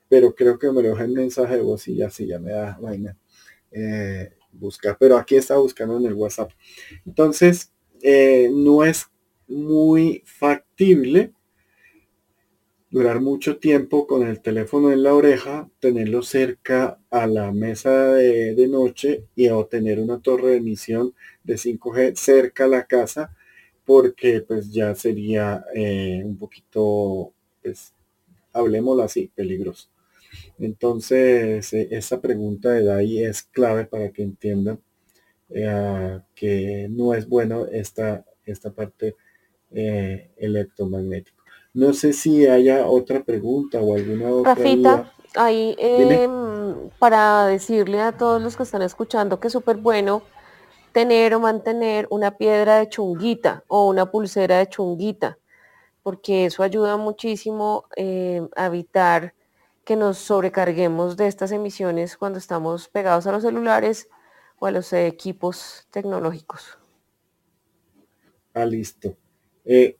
pero 0.09 0.35
creo 0.35 0.59
que 0.59 0.72
me 0.72 0.83
lo 0.83 0.91
dejé 0.91 1.05
en 1.05 1.14
mensaje 1.14 1.57
de 1.57 1.62
voz 1.62 1.87
y 1.87 1.97
ya 1.97 2.11
sí, 2.11 2.26
ya 2.26 2.39
me 2.39 2.51
da 2.51 2.78
vaina 2.80 3.16
eh, 3.70 4.33
buscar, 4.53 4.97
pero 4.99 5.16
aquí 5.16 5.37
está 5.37 5.57
buscando 5.57 5.97
en 5.99 6.07
el 6.07 6.14
WhatsApp. 6.14 6.51
Entonces, 7.07 7.72
eh, 8.03 8.51
no 8.53 8.85
es 8.85 9.07
muy 9.47 10.22
factible 10.26 11.33
durar 12.93 13.22
mucho 13.22 13.57
tiempo 13.57 14.07
con 14.07 14.26
el 14.28 14.43
teléfono 14.43 14.93
en 14.93 15.03
la 15.03 15.14
oreja, 15.14 15.68
tenerlo 15.80 16.22
cerca 16.22 16.99
a 17.11 17.26
la 17.26 17.51
mesa 17.51 18.12
de, 18.12 18.68
noche 18.68 19.24
y 19.34 19.49
obtener 19.49 19.99
una 19.99 20.20
torre 20.20 20.51
de 20.51 20.57
emisión 20.59 21.14
de 21.43 21.55
5G 21.57 22.14
cerca 22.16 22.64
a 22.64 22.68
la 22.68 22.86
casa, 22.86 23.34
porque 23.86 24.43
pues 24.43 24.70
ya 24.72 24.95
sería 24.95 25.64
eh, 25.74 26.22
un 26.24 26.36
poquito, 26.36 27.32
pues, 27.62 27.95
hablemoslo 28.53 29.03
así, 29.05 29.30
peligroso. 29.34 29.88
Entonces, 30.59 31.72
eh, 31.72 31.88
esa 31.93 32.20
pregunta 32.20 32.70
de 32.72 32.93
ahí 32.93 33.24
es 33.24 33.43
clave 33.43 33.86
para 33.86 34.11
que 34.11 34.22
entiendan 34.22 34.80
eh, 35.51 36.20
que 36.34 36.88
no 36.90 37.14
es 37.14 37.28
bueno 37.28 37.66
esta, 37.66 38.24
esta 38.45 38.70
parte 38.72 39.16
electromagnética. 40.36 41.41
No 41.75 41.93
sé 41.95 42.12
si 42.12 42.47
haya 42.47 42.87
otra 42.87 43.23
pregunta 43.23 43.81
o 43.81 43.95
alguna 43.95 44.29
otra. 44.29 44.55
Rafita, 44.55 45.12
ahí 45.35 45.75
em, 45.79 46.91
para 46.99 47.47
decirle 47.47 48.01
a 48.01 48.12
todos 48.12 48.43
los 48.43 48.57
que 48.57 48.62
están 48.62 48.83
escuchando 48.83 49.41
que 49.41 49.47
es 49.47 49.53
súper 49.53 49.79
bueno 49.79 50.23
tener 50.93 51.35
o 51.35 51.41
mantener 51.41 52.07
una 52.11 52.37
piedra 52.37 52.77
de 52.77 52.89
chunguita 52.89 53.64
o 53.68 53.89
una 53.89 54.11
pulsera 54.11 54.59
de 54.59 54.68
chunguita, 54.68 55.39
porque 56.03 56.47
eso 56.47 56.62
ayuda 56.62 56.99
muchísimo 56.99 57.85
em, 57.97 58.49
a 58.55 58.66
evitar 58.66 59.35
que 59.85 59.97
nos 59.97 60.18
sobrecarguemos 60.18 61.16
de 61.16 61.27
estas 61.27 61.53
emisiones 61.53 62.16
cuando 62.16 62.39
estamos 62.39 62.89
pegados 62.89 63.27
a 63.27 63.33
los 63.33 63.43
celulares 63.43 64.09
o 64.59 64.66
a 64.66 64.70
los 64.70 64.93
equipos 64.93 65.87
tecnológicos. 65.91 66.79
Ah, 68.55 68.66
listo. 68.66 69.16
Eh, 69.64 69.97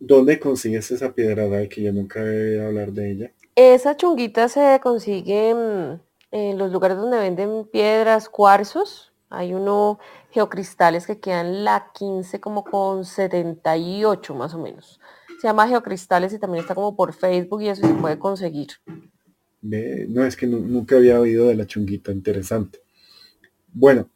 ¿Dónde 0.00 0.40
consigues 0.40 0.90
esa 0.90 1.12
piedra 1.12 1.46
Dai 1.46 1.68
que 1.68 1.82
yo 1.82 1.92
nunca 1.92 2.20
he 2.24 2.64
hablar 2.64 2.90
de 2.92 3.12
ella? 3.12 3.32
Esa 3.54 3.98
chunguita 3.98 4.48
se 4.48 4.80
consigue 4.82 5.50
en 5.50 6.58
los 6.58 6.72
lugares 6.72 6.96
donde 6.96 7.18
venden 7.18 7.66
piedras, 7.66 8.30
cuarzos. 8.30 9.12
Hay 9.28 9.52
uno 9.52 9.98
geocristales 10.30 11.06
que 11.06 11.20
quedan 11.20 11.64
la 11.64 11.90
15 11.94 12.40
como 12.40 12.64
con 12.64 13.04
78 13.04 14.34
más 14.34 14.54
o 14.54 14.58
menos. 14.58 14.98
Se 15.38 15.46
llama 15.46 15.68
geocristales 15.68 16.32
y 16.32 16.38
también 16.38 16.62
está 16.62 16.74
como 16.74 16.96
por 16.96 17.12
Facebook 17.12 17.60
y 17.60 17.68
eso 17.68 17.86
se 17.86 17.94
puede 17.94 18.18
conseguir. 18.18 18.68
no, 19.60 20.24
es 20.24 20.34
que 20.34 20.46
nunca 20.46 20.96
había 20.96 21.20
oído 21.20 21.48
de 21.48 21.56
la 21.56 21.66
chunguita, 21.66 22.10
interesante. 22.10 22.80
Bueno, 23.72 24.08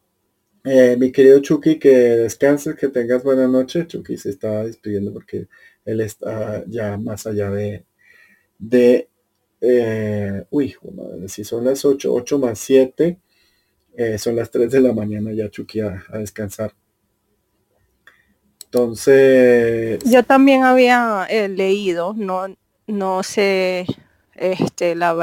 eh, 0.65 0.97
mi 0.99 1.13
querido 1.13 1.41
Chucky, 1.41 1.79
que 1.79 1.91
descanses, 1.91 2.75
que 2.75 2.89
tengas 2.89 3.23
buena 3.23 3.47
noche. 3.47 3.87
Chucky 3.87 4.17
se 4.17 4.31
estaba 4.31 4.65
despidiendo 4.65 5.13
porque 5.13 5.47
él 5.85 6.01
está 6.01 6.65
ya 6.67 6.97
más 6.97 7.27
allá 7.27 7.51
de, 7.51 7.85
de 8.59 9.09
eh, 9.67 10.45
uy, 10.51 10.77
si 11.27 11.43
son 11.43 11.65
las 11.65 11.85
8, 11.85 12.13
8 12.13 12.39
más 12.39 12.59
7, 12.59 13.19
eh, 13.97 14.19
son 14.19 14.37
las 14.37 14.51
3 14.51 14.71
de 14.71 14.81
la 14.81 14.93
mañana 14.93 15.33
ya 15.33 15.49
Chucky 15.49 15.81
a, 15.81 16.05
descansar. 16.13 16.75
Entonces... 18.65 20.01
Yo 20.05 20.23
también 20.23 20.65
había 20.65 21.27
eh, 21.31 21.49
leído, 21.49 22.13
no, 22.15 22.55
no 22.87 23.23
sé 23.23 23.87
este, 24.35 24.95
la 24.95 25.17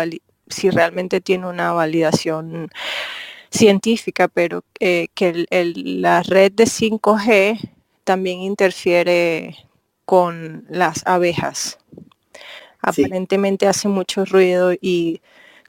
si 0.47 0.69
realmente 0.69 1.21
tiene 1.21 1.47
una 1.47 1.73
validación 1.73 2.69
científica, 3.51 4.27
pero 4.27 4.63
que 4.79 5.45
la 5.75 6.23
red 6.23 6.51
de 6.53 6.63
5G 6.63 7.59
también 8.03 8.39
interfiere 8.39 9.55
con 10.11 10.65
las 10.67 11.07
abejas. 11.07 11.79
Aparentemente 12.81 13.65
hace 13.65 13.87
mucho 13.87 14.25
ruido 14.25 14.73
y 14.73 15.21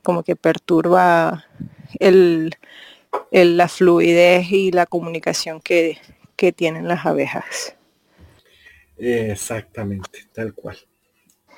como 0.03 0.25
que 0.25 0.35
perturba 0.35 1.45
el, 2.01 2.57
la 3.31 3.69
fluidez 3.69 4.51
y 4.51 4.73
la 4.73 4.87
comunicación 4.87 5.61
que, 5.61 5.99
tienen 6.57 6.89
las 6.89 7.07
abejas. 7.07 7.77
Exactamente, 8.97 10.27
tal 10.33 10.55
cual. 10.55 10.77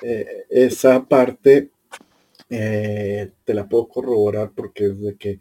Eh, 0.03 0.45
esa 0.51 1.03
parte 1.05 1.71
eh, 2.51 3.31
te 3.43 3.53
la 3.55 3.67
puedo 3.67 3.87
corroborar 3.87 4.51
porque 4.55 4.89
desde 4.89 5.17
que 5.17 5.39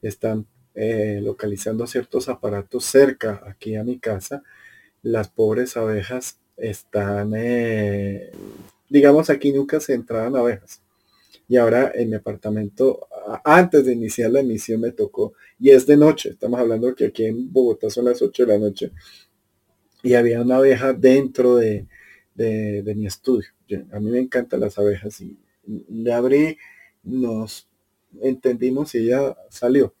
están 0.00 0.46
eh, 0.74 1.20
localizando 1.22 1.86
ciertos 1.86 2.30
aparatos 2.30 2.86
cerca 2.86 3.42
aquí 3.46 3.76
a 3.76 3.84
mi 3.84 3.98
casa, 3.98 4.42
las 5.02 5.28
pobres 5.28 5.76
abejas 5.76 6.38
están, 6.56 7.32
eh, 7.36 8.30
digamos, 8.88 9.30
aquí 9.30 9.52
nunca 9.52 9.80
se 9.80 9.94
entraban 9.94 10.36
abejas. 10.36 10.82
Y 11.48 11.56
ahora 11.56 11.92
en 11.94 12.10
mi 12.10 12.16
apartamento, 12.16 13.06
antes 13.44 13.84
de 13.84 13.92
iniciar 13.92 14.30
la 14.30 14.40
emisión 14.40 14.80
me 14.80 14.92
tocó, 14.92 15.34
y 15.58 15.70
es 15.70 15.86
de 15.86 15.96
noche, 15.96 16.30
estamos 16.30 16.58
hablando 16.60 16.94
que 16.94 17.06
aquí 17.06 17.24
en 17.24 17.52
Bogotá 17.52 17.88
son 17.90 18.06
las 18.06 18.20
8 18.20 18.46
de 18.46 18.52
la 18.52 18.58
noche, 18.58 18.92
y 20.02 20.14
había 20.14 20.42
una 20.42 20.56
abeja 20.56 20.92
dentro 20.92 21.56
de, 21.56 21.86
de, 22.34 22.94
mi 22.96 23.06
estudio. 23.06 23.48
a 23.92 24.00
mí 24.00 24.10
me 24.10 24.20
encantan 24.20 24.60
las 24.60 24.78
abejas 24.78 25.20
y 25.20 25.38
le 25.88 26.12
abrí, 26.12 26.58
nos 27.02 27.68
entendimos 28.20 28.94
y 28.94 28.98
ella 28.98 29.36
salió 29.50 29.95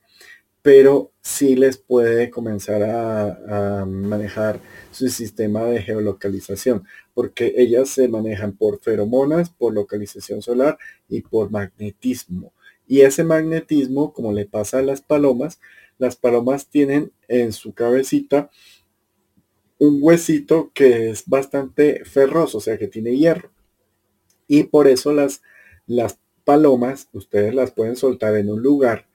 pero 0.66 1.12
sí 1.20 1.54
les 1.54 1.76
puede 1.78 2.28
comenzar 2.28 2.82
a, 2.82 3.84
manejar 3.86 4.58
su 4.90 5.08
sistema 5.08 5.62
de 5.62 5.80
geolocalización, 5.80 6.82
porque 7.14 7.54
ellas 7.56 7.88
se 7.88 8.08
manejan 8.08 8.56
por 8.56 8.80
feromonas, 8.80 9.48
por 9.48 9.72
localización 9.72 10.42
solar 10.42 10.76
y 11.08 11.20
por 11.20 11.52
magnetismo. 11.52 12.52
Y 12.84 13.02
ese 13.02 13.22
magnetismo, 13.22 14.12
como 14.12 14.32
le 14.32 14.44
pasa 14.44 14.80
a 14.80 14.82
las 14.82 15.02
palomas, 15.02 15.60
las 15.98 16.16
palomas 16.16 16.66
tienen 16.66 17.12
en 17.28 17.52
su 17.52 17.72
cabecita 17.72 18.50
un 19.78 20.00
huesito 20.02 20.72
que 20.74 21.10
es 21.10 21.28
bastante 21.28 22.04
ferroso, 22.04 22.58
o 22.58 22.60
sea 22.60 22.76
que 22.76 22.88
tiene 22.88 23.16
hierro. 23.16 23.52
Y 24.48 24.64
por 24.64 24.88
eso 24.88 25.12
las, 25.12 25.42
las 25.86 26.18
palomas, 26.42 27.08
ustedes 27.12 27.54
las 27.54 27.70
pueden 27.70 27.94
soltar 27.94 28.34
en 28.34 28.50
un 28.50 28.62
lugar 28.62 29.06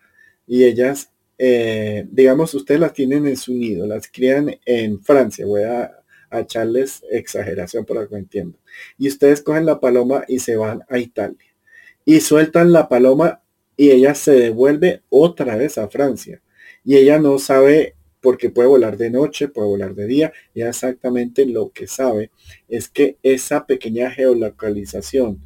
y 0.47 0.63
ellas, 0.63 1.11
eh, 1.37 2.05
digamos, 2.11 2.53
ustedes 2.53 2.79
las 2.79 2.93
tienen 2.93 3.27
en 3.27 3.37
su 3.37 3.53
nido, 3.53 3.87
las 3.87 4.07
crían 4.07 4.57
en 4.65 5.01
Francia, 5.03 5.45
voy 5.45 5.63
a, 5.63 5.97
echarles 6.33 7.03
exageración 7.11 7.83
para 7.83 8.07
que 8.07 8.15
entiendan. 8.15 8.61
Y 8.97 9.09
ustedes 9.09 9.41
cogen 9.41 9.65
la 9.65 9.81
paloma 9.81 10.23
y 10.29 10.39
se 10.39 10.55
van 10.55 10.81
a 10.87 10.97
Italia. 10.97 11.53
Y 12.05 12.21
sueltan 12.21 12.71
la 12.71 12.87
paloma 12.87 13.41
y 13.75 13.91
ella 13.91 14.15
se 14.15 14.31
devuelve 14.31 15.01
otra 15.09 15.57
vez 15.57 15.77
a 15.77 15.89
Francia. 15.89 16.41
Y 16.85 16.95
ella 16.95 17.19
no 17.19 17.37
sabe 17.37 17.95
porque 18.21 18.49
puede 18.49 18.69
volar 18.69 18.95
de 18.95 19.09
noche, 19.09 19.49
puede 19.49 19.67
volar 19.67 19.95
de 19.95 20.05
día, 20.05 20.31
y 20.53 20.61
exactamente 20.61 21.45
lo 21.45 21.71
que 21.71 21.87
sabe 21.87 22.31
es 22.69 22.87
que 22.87 23.17
esa 23.23 23.65
pequeña 23.65 24.11
geolocalización 24.11 25.41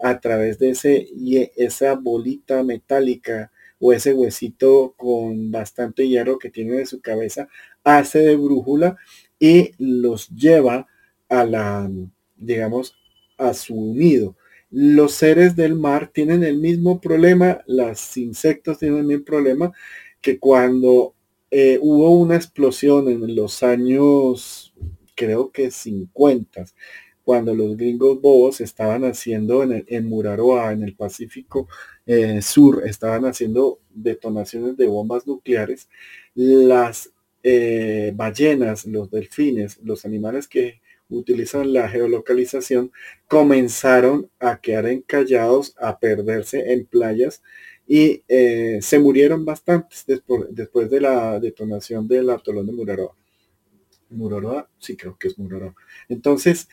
a 0.00 0.20
través 0.20 0.58
de 0.58 0.70
ese, 0.70 1.08
esa 1.56 1.94
bolita 1.96 2.62
metálica 2.62 3.52
o 3.80 3.92
ese 3.92 4.12
huesito 4.14 4.94
con 4.96 5.50
bastante 5.50 6.06
hierro 6.08 6.38
que 6.38 6.50
tiene 6.50 6.78
en 6.80 6.86
su 6.86 7.00
cabeza, 7.00 7.48
hace 7.82 8.20
de 8.20 8.36
brújula 8.36 8.96
y 9.38 9.72
los 9.78 10.28
lleva 10.28 10.86
a 11.28 11.44
la, 11.44 11.90
digamos, 12.36 12.94
a 13.38 13.54
su 13.54 13.74
nido. 13.94 14.36
Los 14.70 15.14
seres 15.14 15.56
del 15.56 15.74
mar 15.74 16.10
tienen 16.12 16.44
el 16.44 16.58
mismo 16.58 17.00
problema, 17.00 17.60
los 17.66 18.16
insectos 18.16 18.78
tienen 18.78 18.98
el 18.98 19.04
mismo 19.06 19.24
problema 19.24 19.72
que 20.20 20.38
cuando 20.38 21.14
eh, 21.50 21.78
hubo 21.80 22.10
una 22.18 22.36
explosión 22.36 23.08
en 23.08 23.34
los 23.34 23.62
años, 23.62 24.72
creo 25.16 25.50
que 25.50 25.70
50, 25.70 26.66
cuando 27.24 27.54
los 27.54 27.76
gringos 27.76 28.20
bobos 28.20 28.60
estaban 28.60 29.04
haciendo 29.04 29.62
en, 29.62 29.84
en 29.88 30.06
Muraroa, 30.08 30.72
en 30.72 30.82
el 30.82 30.94
Pacífico 30.96 31.68
eh, 32.12 32.42
Sur, 32.42 32.82
estaban 32.88 33.24
haciendo 33.24 33.78
detonaciones 33.88 34.76
de 34.76 34.88
bombas 34.88 35.28
nucleares, 35.28 35.88
las 36.34 37.12
eh, 37.44 38.10
ballenas, 38.16 38.84
los 38.84 39.12
delfines, 39.12 39.78
los 39.84 40.04
animales 40.04 40.48
que 40.48 40.80
utilizan 41.08 41.72
la 41.72 41.88
geolocalización, 41.88 42.90
comenzaron 43.28 44.28
a 44.40 44.60
quedar 44.60 44.86
encallados, 44.86 45.76
a 45.78 46.00
perderse 46.00 46.72
en 46.72 46.84
playas 46.84 47.44
y 47.86 48.24
eh, 48.26 48.80
se 48.82 48.98
murieron 48.98 49.44
bastantes 49.44 50.04
después, 50.04 50.46
después 50.50 50.90
de 50.90 51.02
la 51.02 51.38
detonación 51.38 52.08
del 52.08 52.30
atolón 52.30 52.66
de 52.66 52.72
Mururoa. 52.72 53.16
Mururoa, 54.08 54.68
sí 54.78 54.96
creo 54.96 55.16
que 55.16 55.28
es 55.28 55.38
Mururoa. 55.38 55.76
Entonces, 56.08 56.68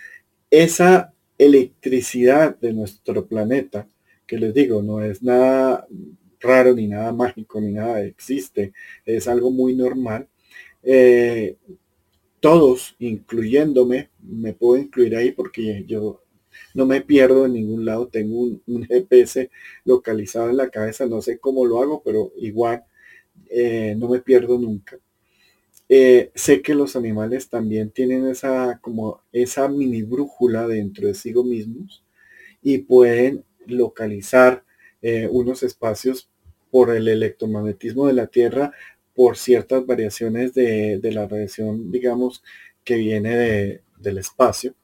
esa 0.49 1.13
electricidad 1.38 2.57
de 2.57 2.73
nuestro 2.73 3.27
planeta, 3.27 3.88
que 4.28 4.38
les 4.38 4.53
digo, 4.53 4.82
no 4.82 5.01
es 5.01 5.23
nada 5.23 5.88
raro 6.39 6.73
ni 6.73 6.88
nada 6.88 7.11
mágico 7.11 7.59
ni 7.61 7.71
nada 7.71 8.01
existe, 8.03 8.73
es 9.05 9.28
algo 9.28 9.51
muy 9.51 9.75
normal. 9.75 10.28
Eh, 10.84 11.57
todos, 12.39 12.95
incluyéndome, 12.99 14.09
me 14.21 14.53
puedo 14.53 14.82
incluir 14.82 15.15
ahí 15.15 15.32
porque 15.32 15.84
yo 15.88 16.21
no 16.73 16.86
me 16.86 17.01
pierdo 17.01 17.45
en 17.45 17.53
ningún 17.53 17.86
lado, 17.86 18.07
tengo 18.07 18.39
un, 18.39 18.84
GPS 18.88 19.49
localizado 19.86 20.49
en 20.49 20.57
la 20.57 20.69
cabeza, 20.69 21.07
no 21.07 21.21
sé 21.21 21.39
cómo 21.39 21.65
lo 21.65 21.82
hago, 21.82 22.01
pero 22.03 22.32
igual 22.38 22.84
eh, 23.49 23.95
no 23.97 24.09
me 24.09 24.19
pierdo 24.19 24.59
nunca. 24.59 24.99
Eh, 25.89 26.32
sé 26.36 26.61
que 26.61 26.75
los 26.75 26.95
animales 26.95 27.49
también 27.49 27.91
tienen 27.91 28.28
esa 28.28 28.80
como 28.82 29.21
esa 29.32 29.69
mini 29.69 30.03
brújula 30.03 30.67
dentro 30.67 31.07
de 31.07 31.13
sí 31.13 31.34
mismos 31.34 32.03
y 32.61 32.80
pueden 32.80 33.45
localizar 33.68 34.63
eh, 35.01 35.28
unos 35.32 35.63
espacios 35.63 36.30
por 36.72 36.89
el 36.95 37.07
electromagnetismo 37.07 38.07
de 38.07 38.13
la 38.13 38.28
Tierra, 38.28 38.72
por 39.13 39.38
ciertas 39.38 39.86
variaciones 39.86 40.53
de, 40.53 40.99
la 41.03 41.28
radiación, 41.28 41.91
digamos, 41.91 42.43
que 42.84 42.95
viene 42.95 43.82
del 43.97 44.18
espacio. 44.18 44.76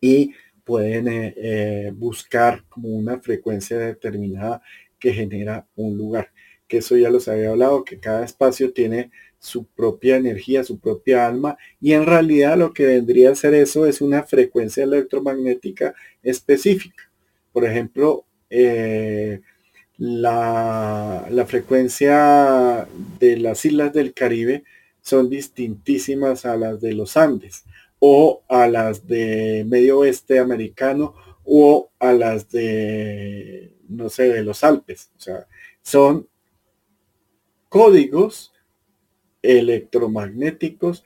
Y 0.00 0.32
pueden 0.64 1.08
eh, 1.08 1.34
eh, 1.36 1.92
buscar 1.94 2.64
como 2.68 2.88
una 2.88 3.20
frecuencia 3.20 3.78
determinada 3.78 4.62
que 4.98 5.12
genera 5.12 5.66
un 5.76 5.96
lugar. 5.96 6.32
Que 6.68 6.78
eso 6.78 6.96
ya 6.96 7.10
los 7.10 7.28
había 7.28 7.50
hablado, 7.50 7.84
que 7.84 8.00
cada 8.00 8.24
espacio 8.24 8.72
tiene 8.72 9.10
su 9.38 9.66
propia 9.66 10.16
energía, 10.16 10.64
su 10.64 10.80
propia 10.80 11.26
alma, 11.26 11.56
y 11.80 11.92
en 11.92 12.06
realidad 12.06 12.58
lo 12.58 12.72
que 12.72 12.86
vendría 12.86 13.30
a 13.30 13.34
ser 13.36 13.54
eso 13.54 13.86
es 13.86 14.00
una 14.00 14.24
frecuencia 14.24 14.84
electromagnética 14.84 15.94
específica. 16.22 17.05
Por 17.56 17.64
ejemplo, 17.64 18.26
eh, 18.50 19.40
la, 19.96 21.26
la, 21.30 21.46
frecuencia 21.46 22.86
de 23.18 23.38
las 23.38 23.64
islas 23.64 23.94
del 23.94 24.12
Caribe 24.12 24.64
son 25.00 25.30
distintísimas 25.30 26.44
a 26.44 26.58
las 26.58 26.82
de 26.82 26.92
los 26.92 27.16
Andes 27.16 27.64
o 27.98 28.42
a 28.50 28.68
las 28.68 29.06
de 29.06 29.64
medio 29.66 30.00
oeste 30.00 30.38
americano 30.38 31.14
o 31.44 31.88
a 31.98 32.12
las 32.12 32.50
de, 32.50 33.74
no 33.88 34.10
sé, 34.10 34.28
de 34.28 34.42
los 34.42 34.62
Alpes. 34.62 35.10
O 35.16 35.20
sea, 35.20 35.46
son 35.80 36.28
códigos 37.70 38.52
electromagnéticos 39.40 41.04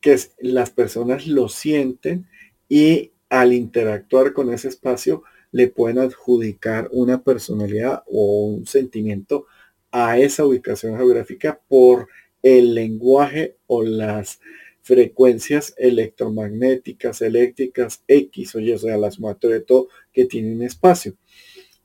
que 0.00 0.18
las 0.38 0.70
personas 0.70 1.26
lo 1.26 1.50
sienten 1.50 2.26
y 2.70 3.12
al 3.28 3.52
interactuar 3.52 4.32
con 4.32 4.50
ese 4.50 4.68
espacio 4.68 5.24
le 5.54 5.68
pueden 5.68 6.00
adjudicar 6.00 6.88
una 6.90 7.22
personalidad 7.22 8.02
o 8.08 8.46
un 8.46 8.66
sentimiento 8.66 9.46
a 9.92 10.18
esa 10.18 10.44
ubicación 10.44 10.96
geográfica 10.96 11.60
por 11.68 12.08
el 12.42 12.74
lenguaje 12.74 13.56
o 13.68 13.84
las 13.84 14.40
frecuencias 14.82 15.72
electromagnéticas, 15.78 17.22
eléctricas, 17.22 18.02
X 18.08 18.56
o 18.56 18.58
Y, 18.58 18.72
o 18.72 18.78
sea, 18.78 18.96
la 18.96 19.12
sumatoria 19.12 19.58
de 19.58 19.64
todo 19.64 19.86
que 20.12 20.24
tienen 20.24 20.60
espacio. 20.60 21.14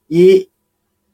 Y 0.07 0.49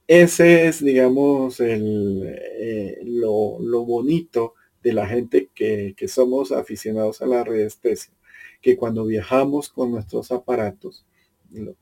ese 0.07 0.67
es, 0.67 0.81
digamos, 0.81 1.59
el, 1.59 2.23
eh, 2.25 3.01
lo, 3.03 3.59
bonito 3.85 4.53
de 4.81 4.93
la 4.93 5.05
gente 5.07 5.49
que, 5.53 5.93
que, 5.97 6.07
somos 6.07 6.53
aficionados 6.53 7.21
a 7.21 7.25
la 7.25 7.43
radiestesia, 7.43 8.13
que 8.61 8.77
cuando 8.77 9.05
viajamos 9.05 9.67
con 9.67 9.91
nuestros 9.91 10.31
aparatos, 10.31 11.05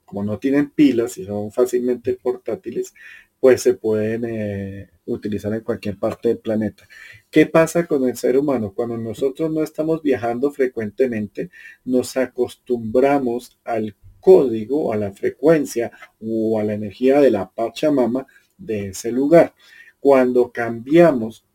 como 0.05 0.23
no 0.23 0.39
tienen 0.39 0.71
pilas 0.71 1.17
y 1.17 1.25
son 1.25 1.51
fácilmente 1.51 2.13
portátiles, 2.21 2.93
pues 3.39 3.61
se 3.61 3.73
pueden 3.73 4.23
eh, 4.25 4.89
utilizar 5.05 5.53
en 5.53 5.61
cualquier 5.61 5.99
parte 5.99 6.29
del 6.29 6.37
planeta. 6.37 6.87
¿Qué 7.29 7.45
pasa 7.45 7.85
con 7.85 8.07
el 8.07 8.15
ser 8.15 8.37
humano? 8.37 8.73
Cuando 8.73 8.97
nosotros 8.97 9.51
no 9.51 9.61
estamos 9.63 10.01
viajando 10.01 10.49
frecuentemente, 10.51 11.49
nos 11.83 12.15
acostumbramos 12.15 13.59
al 13.65 13.97
código, 14.21 14.93
a 14.93 14.95
la 14.95 15.11
frecuencia 15.11 15.91
o 16.21 16.57
a 16.57 16.63
la 16.63 16.73
energía 16.73 17.19
de 17.19 17.31
la 17.31 17.49
Pachamama 17.49 18.25
de 18.57 18.87
ese 18.87 19.11
lugar. 19.11 19.53
Cuando 19.99 20.51
cambiamos 20.51 21.45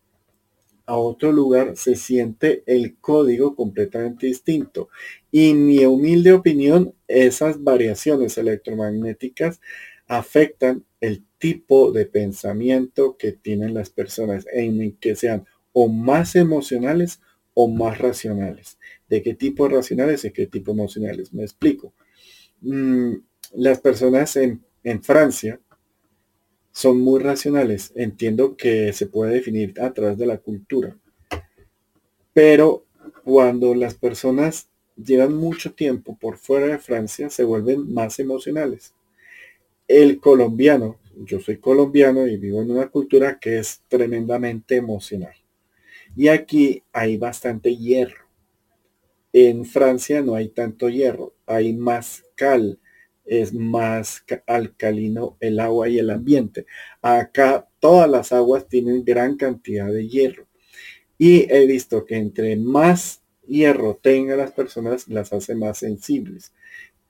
a 0.85 0.97
otro 0.97 1.33
lugar, 1.33 1.77
se 1.77 1.97
siente 1.97 2.63
el 2.67 2.97
código 2.99 3.55
completamente 3.55 4.27
distinto. 4.27 4.89
Y 5.31 5.55
mi 5.55 5.85
humilde 5.85 6.33
opinión, 6.33 6.95
esas 7.07 7.63
variaciones 7.63 8.39
electromagnéticas 8.39 9.61
afectan 10.07 10.85
el 11.01 11.25
tipo 11.39 11.93
de 11.93 12.07
pensamiento 12.07 13.17
que 13.19 13.33
tienen 13.33 13.75
las 13.75 13.91
personas 13.91 14.47
en 14.53 14.97
que 14.97 15.15
sean 15.17 15.45
o 15.73 15.89
más 15.89 16.35
emocionales 16.35 17.21
o 17.55 17.69
más 17.69 17.99
racionales. 17.99 18.79
¿De 19.09 19.23
qué 19.23 19.35
tipo 19.35 19.69
racionales 19.69 20.25
y 20.25 20.31
qué 20.31 20.47
tipo 20.47 20.73
emocionales? 20.73 21.33
Me 21.33 21.43
explico. 21.43 21.93
Mm, 22.61 23.15
las 23.55 23.81
personas 23.81 24.37
en, 24.37 24.65
en 24.83 25.03
Francia 25.03 25.61
son 26.73 27.01
muy 27.01 27.21
racionales. 27.21 27.93
Entiendo 27.97 28.57
que 28.57 28.93
se 28.93 29.07
puede 29.07 29.35
definir 29.35 29.75
a 29.81 29.93
través 29.93 30.17
de 30.17 30.27
la 30.27 30.39
cultura. 30.39 30.97
Pero 32.33 32.87
cuando 33.25 33.75
las 33.75 33.95
personas 33.95 34.68
llevan 35.03 35.35
mucho 35.35 35.73
tiempo 35.73 36.17
por 36.21 36.37
fuera 36.37 36.67
de 36.67 36.79
Francia, 36.79 37.31
se 37.31 37.45
vuelven 37.45 37.93
más 37.93 38.19
emocionales 38.19 38.95
el 39.89 40.21
colombiano, 40.21 41.01
yo 41.17 41.41
soy 41.41 41.57
colombiano 41.57 42.27
y 42.27 42.37
vivo 42.37 42.61
en 42.61 42.71
una 42.71 42.89
cultura 42.89 43.39
que 43.41 43.59
es 43.59 43.83
tremendamente 43.89 44.77
emocional. 44.77 45.35
Y 46.15 46.29
aquí 46.29 46.83
hay 46.93 47.17
bastante 47.17 47.75
hierro. 47.75 48.29
En 49.33 49.65
Francia 49.65 50.21
no 50.21 50.35
hay 50.35 50.49
tanto 50.49 50.91
hierro, 50.91 51.35
hay 51.47 51.73
más 51.73 52.25
cal, 52.35 52.79
es 53.25 53.53
más 53.53 54.25
alcalino 54.47 55.37
el 55.41 55.59
agua 55.59 55.89
y 55.89 55.99
el 55.99 56.11
ambiente. 56.11 56.67
Acá 57.01 57.67
todas 57.79 58.09
las 58.09 58.33
aguas 58.33 58.69
tienen 58.69 59.05
gran 59.05 59.37
cantidad 59.37 59.91
de 59.91 60.07
hierro. 60.07 60.47
Y 61.17 61.51
he 61.53 61.67
visto 61.67 62.05
que 62.05 62.17
entre 62.17 62.57
más 62.57 63.23
hierro 63.49 63.99
tengan 64.01 64.39
las 64.39 64.53
personas, 64.53 65.09
las 65.09 65.33
hace 65.33 65.55
más 65.55 65.79
sensibles. 65.79 66.53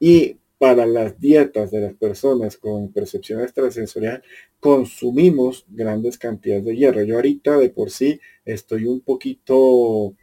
Y 0.00 0.38
para 0.58 0.86
las 0.86 1.20
dietas 1.20 1.70
de 1.70 1.80
las 1.80 1.94
personas 1.94 2.56
con 2.56 2.92
percepción 2.92 3.40
extrasensorial 3.40 4.22
consumimos 4.60 5.64
grandes 5.68 6.18
cantidades 6.18 6.64
de 6.64 6.76
hierro. 6.76 7.02
Yo 7.04 7.16
ahorita 7.16 7.58
de 7.58 7.70
por 7.70 7.90
sí 7.90 8.20
estoy 8.44 8.86
un 8.86 9.00
poquito, 9.00 10.16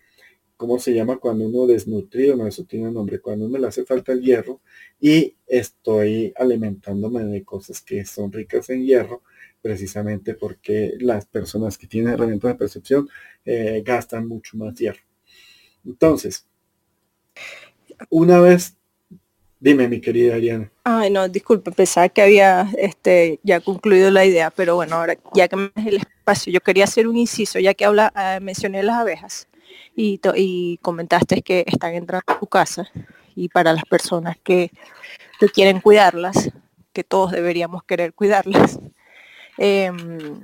¿cómo 0.58 0.80
se 0.80 0.94
llama? 0.94 1.18
Cuando 1.20 1.48
uno 1.48 1.68
desnutrido, 1.68 2.36
no, 2.36 2.48
eso 2.48 2.66
tiene 2.66 2.90
un 2.90 2.96
nombre, 2.96 3.20
cuando 3.20 3.46
uno 3.48 3.58
le 3.58 3.68
hace 3.68 3.86
falta 3.86 4.12
el 4.14 4.22
hierro 4.22 4.62
y 5.00 5.36
estoy 5.48 6.34
alimentándome 6.38 7.24
de 7.26 7.44
cosas 7.44 7.82
que 7.82 8.06
son 8.06 8.32
ricas 8.32 8.70
en 8.70 8.86
hierro, 8.86 9.24
precisamente 9.62 10.36
porque 10.36 10.94
las 11.00 11.26
personas 11.28 11.78
que 11.78 11.88
tienen 11.88 12.14
herramientas 12.14 12.52
de 12.52 12.56
percepción 12.60 13.10
eh, 13.46 13.82
gastan 13.86 14.28
mucho 14.28 14.58
más 14.58 14.76
hierro. 14.76 15.02
Entonces, 15.86 16.46
una 18.10 18.40
vez 18.40 18.76
Dime, 19.66 19.88
mi 19.88 20.00
querida 20.00 20.36
Ariana. 20.36 20.70
Ay, 20.84 21.10
no, 21.10 21.28
disculpe, 21.28 21.72
pensaba 21.72 22.10
que 22.10 22.22
había 22.22 22.70
este, 22.78 23.40
ya 23.42 23.62
concluido 23.62 24.12
la 24.12 24.24
idea, 24.24 24.52
pero 24.52 24.76
bueno, 24.76 24.98
ahora 24.98 25.16
ya 25.34 25.48
que 25.48 25.56
me 25.56 25.72
el 25.78 25.96
espacio, 25.96 26.54
yo 26.54 26.60
quería 26.60 26.84
hacer 26.84 27.08
un 27.08 27.18
inciso, 27.18 27.58
ya 27.58 27.74
que 27.74 27.84
habla, 27.84 28.14
eh, 28.16 28.40
mencioné 28.42 28.84
las 28.84 28.98
abejas 28.98 29.48
y, 29.96 30.20
y 30.36 30.78
comentaste 30.84 31.42
que 31.42 31.64
están 31.66 31.96
entrando 31.96 32.26
a 32.28 32.40
tu 32.40 32.46
casa 32.46 32.92
y 33.36 33.50
para 33.50 33.74
las 33.74 33.86
personas 33.86 34.38
que, 34.44 34.72
que 35.40 35.50
quieren 35.50 35.80
cuidarlas, 35.80 36.52
que 36.94 37.04
todos 37.04 37.32
deberíamos 37.32 37.84
querer 37.84 38.14
cuidarlas. 38.14 38.80
Em, 39.58 40.42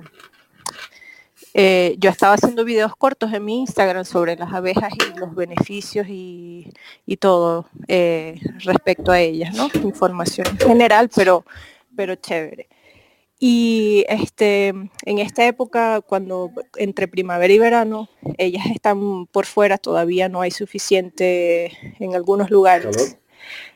eh, 1.54 1.96
yo 1.98 2.10
estaba 2.10 2.34
haciendo 2.34 2.64
videos 2.64 2.96
cortos 2.96 3.32
en 3.32 3.44
mi 3.44 3.60
Instagram 3.60 4.04
sobre 4.04 4.36
las 4.36 4.52
abejas 4.52 4.92
y 4.94 5.18
los 5.18 5.34
beneficios 5.34 6.06
y, 6.08 6.72
todo 7.20 7.68
eh, 7.88 8.40
respecto 8.64 9.12
a 9.12 9.20
ellas, 9.20 9.54
¿no? 9.54 9.68
Información 9.82 10.46
general, 10.58 11.10
pero, 11.14 11.44
pero 11.94 12.14
chévere. 12.16 12.68
Y 13.38 14.04
este, 14.08 14.68
en 14.68 15.18
esta 15.18 15.44
época, 15.46 16.00
cuando 16.00 16.52
entre 16.76 17.08
primavera 17.08 17.52
y 17.52 17.58
verano, 17.58 18.08
ellas 18.38 18.66
están 18.72 19.26
por 19.26 19.46
fuera, 19.46 19.78
todavía 19.78 20.28
no 20.28 20.40
hay 20.40 20.52
suficiente 20.52 21.72
en 21.98 22.14
algunos 22.14 22.50
lugares. 22.50 23.18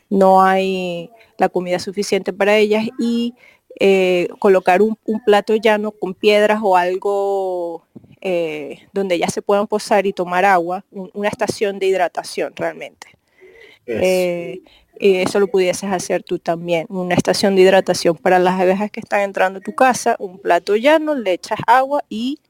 No 0.08 0.40
hay 0.42 1.10
la 1.36 1.48
comida 1.48 1.80
suficiente 1.80 2.32
para 2.32 2.56
ellas 2.56 2.86
y 2.98 3.34
eh, 3.78 4.28
colocar 4.38 4.80
un, 4.80 4.96
plato 5.26 5.54
llano 5.54 5.90
con 5.90 6.14
piedras 6.14 6.60
o 6.62 6.78
algo 6.78 7.84
eh, 8.22 8.78
donde 8.94 9.18
ya 9.18 9.28
se 9.28 9.42
puedan 9.42 9.66
posar 9.66 10.06
y 10.06 10.14
tomar 10.14 10.46
agua, 10.46 10.84
una 10.90 11.28
estación 11.28 11.78
de 11.78 11.86
hidratación 11.86 12.54
realmente. 12.56 13.08
Eh, 13.86 14.62
eso 14.98 15.38
lo 15.40 15.48
pudieses 15.48 15.92
hacer 15.92 16.22
tú 16.22 16.38
también, 16.38 16.86
una 16.88 17.14
estación 17.14 17.54
de 17.54 17.62
hidratación 17.62 18.16
para 18.16 18.38
las 18.38 18.58
abejas 18.58 18.90
que 18.90 19.00
están 19.00 19.20
entrando 19.20 19.58
a 19.58 19.62
tu 19.62 19.74
casa, 19.74 20.16
un 20.18 20.38
plato 20.38 20.74
llano, 20.74 21.14
le 21.14 21.34
echas 21.34 21.58
agua 21.66 22.02
y 22.08 22.40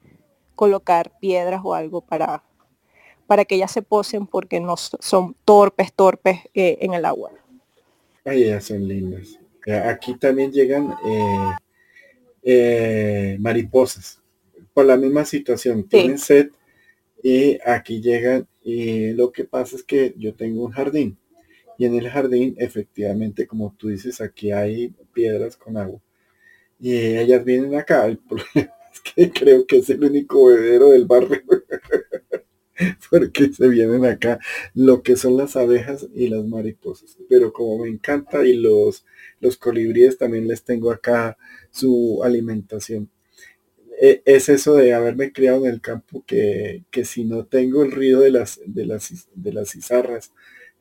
colocar 0.54 1.10
piedras 1.18 1.60
o 1.64 1.74
algo 1.74 2.02
para, 2.02 2.44
para 3.26 3.44
que 3.44 3.56
ellas 3.56 3.72
se 3.72 3.82
posen 3.82 4.28
porque 4.28 4.60
no 4.60 4.76
son 4.76 5.34
torpes, 5.44 5.92
torpes 5.92 6.42
en 6.54 6.94
el 6.94 7.04
agua. 7.04 7.32
Ay, 8.24 8.44
ellas 8.44 8.64
son 8.64 8.86
lindas. 8.86 9.40
Aquí 9.72 10.16
también 10.16 10.52
llegan 10.52 10.94
eh, 11.04 11.50
eh, 12.42 13.36
mariposas 13.40 14.22
por 14.72 14.86
la 14.86 14.96
misma 14.96 15.24
situación. 15.24 15.88
Tienen 15.88 16.18
sed 16.18 16.50
y 17.22 17.58
aquí 17.64 18.00
llegan 18.00 18.46
y 18.62 19.12
lo 19.12 19.32
que 19.32 19.44
pasa 19.44 19.76
es 19.76 19.82
que 19.82 20.14
yo 20.16 20.34
tengo 20.34 20.64
un 20.64 20.72
jardín 20.72 21.18
y 21.78 21.86
en 21.86 21.94
el 21.94 22.08
jardín 22.08 22.54
efectivamente 22.58 23.46
como 23.46 23.74
tú 23.76 23.88
dices 23.88 24.20
aquí 24.20 24.52
hay 24.52 24.94
piedras 25.12 25.56
con 25.56 25.76
agua 25.76 26.00
y 26.78 26.96
ellas 26.96 27.44
vienen 27.44 27.74
acá. 27.74 28.06
El 28.06 28.18
problema 28.28 28.74
es 28.92 29.00
que 29.00 29.30
creo 29.30 29.66
que 29.66 29.78
es 29.78 29.90
el 29.90 30.04
único 30.04 30.46
bebedero 30.46 30.90
del 30.90 31.06
barrio. 31.06 31.42
porque 33.10 33.52
se 33.52 33.68
vienen 33.68 34.04
acá 34.04 34.38
lo 34.74 35.02
que 35.02 35.16
son 35.16 35.36
las 35.36 35.56
abejas 35.56 36.06
y 36.14 36.28
las 36.28 36.44
mariposas. 36.44 37.16
Pero 37.28 37.52
como 37.52 37.84
me 37.84 37.88
encanta 37.88 38.44
y 38.44 38.54
los, 38.54 39.04
los 39.40 39.56
colibríes 39.56 40.18
también 40.18 40.48
les 40.48 40.64
tengo 40.64 40.90
acá 40.90 41.36
su 41.70 42.20
alimentación. 42.24 43.10
E, 44.00 44.22
es 44.26 44.48
eso 44.48 44.74
de 44.74 44.92
haberme 44.94 45.32
criado 45.32 45.66
en 45.66 45.72
el 45.72 45.80
campo 45.80 46.22
que, 46.26 46.84
si 47.04 47.24
no 47.24 47.46
tengo 47.46 47.82
el 47.82 47.92
ruido 47.92 48.20
de 48.20 48.30
las, 48.30 48.60
de 48.66 48.84
las, 48.86 49.28
de 49.34 49.52
las 49.52 49.70
cizarras, 49.70 50.32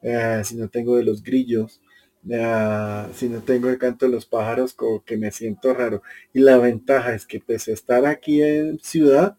eh, 0.02 0.42
si 0.44 0.56
no 0.56 0.70
tengo 0.70 0.98
de 0.98 1.04
los 1.04 1.24
grillos, 1.24 1.82
eh, 2.30 3.06
si 3.14 3.30
no 3.30 3.42
tengo 3.42 3.70
el 3.70 3.78
canto 3.78 4.06
de 4.06 4.12
los 4.12 4.26
pájaros, 4.26 4.74
como 4.74 5.04
que 5.04 5.18
me 5.18 5.32
siento 5.32 5.74
raro. 5.74 6.02
Y 6.34 6.40
la 6.42 6.58
ventaja 6.58 7.14
es 7.16 7.26
que 7.26 7.40
pese 7.40 7.72
a 7.72 7.76
estar 7.76 8.06
aquí 8.06 8.42
en 8.42 8.80
ciudad, 8.80 9.38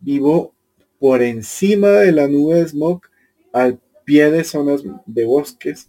vivo 0.00 0.54
por 1.00 1.22
encima 1.22 1.88
de 1.88 2.12
la 2.12 2.28
nube 2.28 2.56
de 2.56 2.68
smog, 2.68 3.00
al 3.52 3.80
pie 4.04 4.30
de 4.30 4.44
zonas 4.44 4.82
de 5.06 5.24
bosques 5.24 5.88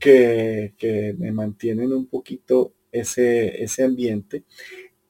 que, 0.00 1.14
me 1.18 1.30
mantienen 1.30 1.92
un 1.92 2.06
poquito 2.06 2.72
ese, 2.90 3.62
ese 3.62 3.84
ambiente. 3.84 4.42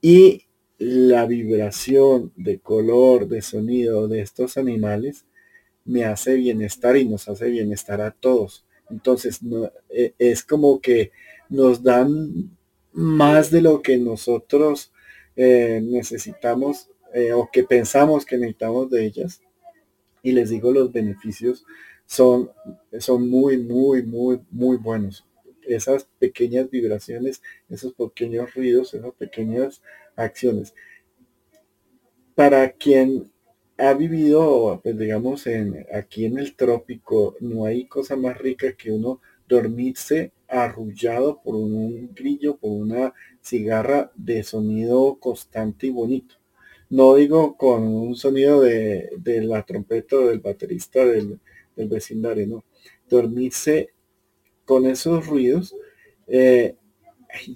Y 0.02 0.42
la 0.78 1.24
vibración 1.24 2.32
de 2.36 2.58
color, 2.58 3.28
de 3.28 3.40
sonido 3.40 4.08
de 4.08 4.20
estos 4.20 4.58
animales 4.58 5.24
me 5.84 6.04
hace 6.04 6.34
bienestar 6.34 6.96
y 6.96 7.06
nos 7.06 7.28
hace 7.28 7.48
bienestar 7.48 8.00
a 8.00 8.10
todos. 8.10 8.66
Entonces, 8.90 9.40
e, 9.88 10.14
es 10.18 10.42
como 10.42 10.80
que 10.80 11.12
nos 11.48 11.82
dan 11.82 12.50
más 12.92 13.50
de 13.50 13.62
lo 13.62 13.82
que 13.82 13.98
nosotros 13.98 14.92
eh, 15.36 15.80
necesitamos 15.82 16.90
eh, 17.14 17.32
o 17.32 17.48
que 17.50 17.64
pensamos 17.64 18.24
que 18.24 18.36
necesitamos 18.36 18.90
de 18.90 19.04
ellas. 19.04 19.40
Y 20.22 20.32
les 20.32 20.50
digo, 20.50 20.72
los 20.72 20.92
beneficios 20.92 21.64
son, 22.06 22.50
son 22.98 23.28
muy, 23.28 23.58
muy, 23.58 24.02
muy, 24.02 24.40
muy 24.50 24.76
buenos. 24.76 25.26
Esas 25.62 26.04
pequeñas 26.18 26.70
vibraciones, 26.70 27.42
esos 27.68 27.92
pequeños 27.94 28.54
ruidos, 28.54 28.94
esas 28.94 29.12
pequeñas 29.14 29.82
acciones. 30.16 30.74
Para 32.34 32.72
quien 32.72 33.30
ha 33.76 33.92
vivido, 33.92 34.80
pues 34.82 34.98
digamos, 34.98 35.46
en, 35.46 35.86
aquí 35.92 36.24
en 36.24 36.38
el 36.38 36.56
trópico, 36.56 37.36
no 37.40 37.66
hay 37.66 37.86
cosa 37.86 38.16
más 38.16 38.38
rica 38.38 38.72
que 38.72 38.90
uno 38.90 39.20
dormirse 39.48 40.32
arrullado 40.48 41.40
por 41.42 41.54
un 41.54 42.14
grillo, 42.14 42.56
por 42.56 42.70
una 42.70 43.12
cigarra 43.42 44.10
de 44.16 44.42
sonido 44.42 45.18
constante 45.20 45.88
y 45.88 45.90
bonito 45.90 46.37
no 46.90 47.14
digo 47.16 47.56
con 47.56 47.86
un 47.86 48.16
sonido 48.16 48.60
de, 48.60 49.10
la 49.42 49.62
trompeta 49.64 50.16
o 50.16 50.26
del 50.28 50.40
baterista 50.40 51.04
del, 51.04 51.38
vecindario, 51.76 52.46
no. 52.46 52.64
Dormirse 53.08 53.90
con 54.64 54.86
esos 54.86 55.26
ruidos. 55.26 55.76
Eh, 56.26 56.74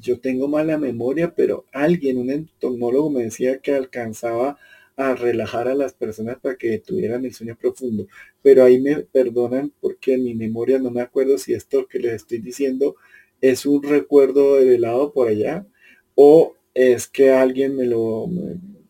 yo 0.01 0.21
tengo 0.21 0.49
mala 0.49 0.79
memoria, 0.79 1.35
pero 1.35 1.65
alguien, 1.73 2.19
un 2.19 2.31
entomólogo 2.31 3.11
me 3.11 3.25
decía 3.25 3.59
que 3.59 3.75
alcanzaba 3.75 4.59
a 4.97 5.15
relajar 5.15 5.69
a 5.69 5.75
las 5.75 5.95
personas 5.95 6.39
para 6.41 6.57
que 6.57 6.79
tuvieran 6.79 7.25
el 7.25 7.35
sueño 7.35 7.57
profundo. 7.61 8.07
Pero 8.43 8.65
ahí 8.65 8.81
me 8.81 8.97
perdonan 9.01 9.73
porque 9.81 10.15
en 10.15 10.25
mi 10.25 10.35
memoria 10.35 10.79
no 10.79 10.91
me 10.91 11.01
acuerdo 11.01 11.39
si 11.39 11.55
esto 11.55 11.87
que 11.89 11.99
les 11.99 12.15
estoy 12.15 12.39
diciendo 12.39 12.97
es 13.41 13.67
un 13.67 13.83
recuerdo 13.83 14.57
de 14.57 14.79
lado 14.79 15.13
por 15.13 15.29
allá 15.29 15.67
o 16.15 16.55
es 16.75 17.09
que 17.09 17.33
alguien 17.33 17.77
me 17.77 17.87
lo, 17.87 18.29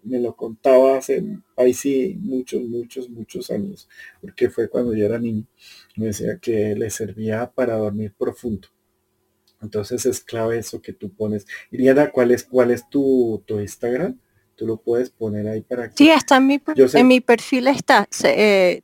lo 0.05 0.34
contaba 0.34 0.98
hace, 0.98 1.24
ahí 1.57 1.74
sí, 1.74 2.16
muchos, 2.20 2.62
muchos, 2.62 3.09
muchos 3.09 3.50
años, 3.50 3.88
porque 4.20 4.50
fue 4.50 4.68
cuando 4.68 4.94
yo 4.94 5.07
era 5.07 5.18
niño. 5.18 5.46
Me 5.96 6.07
decía 6.07 6.38
que 6.38 6.74
le 6.74 6.90
servía 6.90 7.50
para 7.50 7.76
dormir 7.76 8.14
profundo. 8.16 8.68
Entonces 9.61 10.05
es 10.07 10.20
clave 10.20 10.59
eso 10.59 10.82
que 10.82 10.92
tú 10.92 11.12
pones. 11.12 11.46
Iriana, 11.70 12.11
¿cuál 12.11 12.32
es, 12.32 12.42
cuál 12.44 12.72
es 12.72 12.88
tu, 12.88 13.42
tu 13.46 13.61
Instagram? 13.61 14.18
Tú 14.57 14.66
lo 14.66 14.76
puedes 14.76 15.11
poner 15.11 15.46
ahí 15.46 15.61
para 15.61 15.88
que... 15.88 15.96
Sí, 15.96 16.11
está 16.11 16.36
en 16.38 16.46
mi, 16.46 16.61
en 16.76 17.07
mi 17.07 17.20
perfil 17.20 17.68
está. 17.68 18.09
Se, 18.11 18.34
eh, 18.36 18.82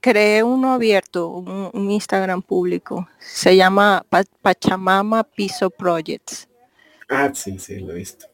creé 0.00 0.42
uno 0.42 0.72
abierto, 0.72 1.28
un, 1.28 1.90
Instagram 1.90 2.42
público. 2.42 3.08
Se 3.18 3.56
llama 3.56 4.04
Pachamama 4.42 5.24
Piso 5.24 5.70
Projects. 5.70 6.48
Ah, 7.08 7.30
sí, 7.34 7.58
sí, 7.58 7.80
lo 7.80 7.92
he 7.92 7.96
visto. 7.96 8.26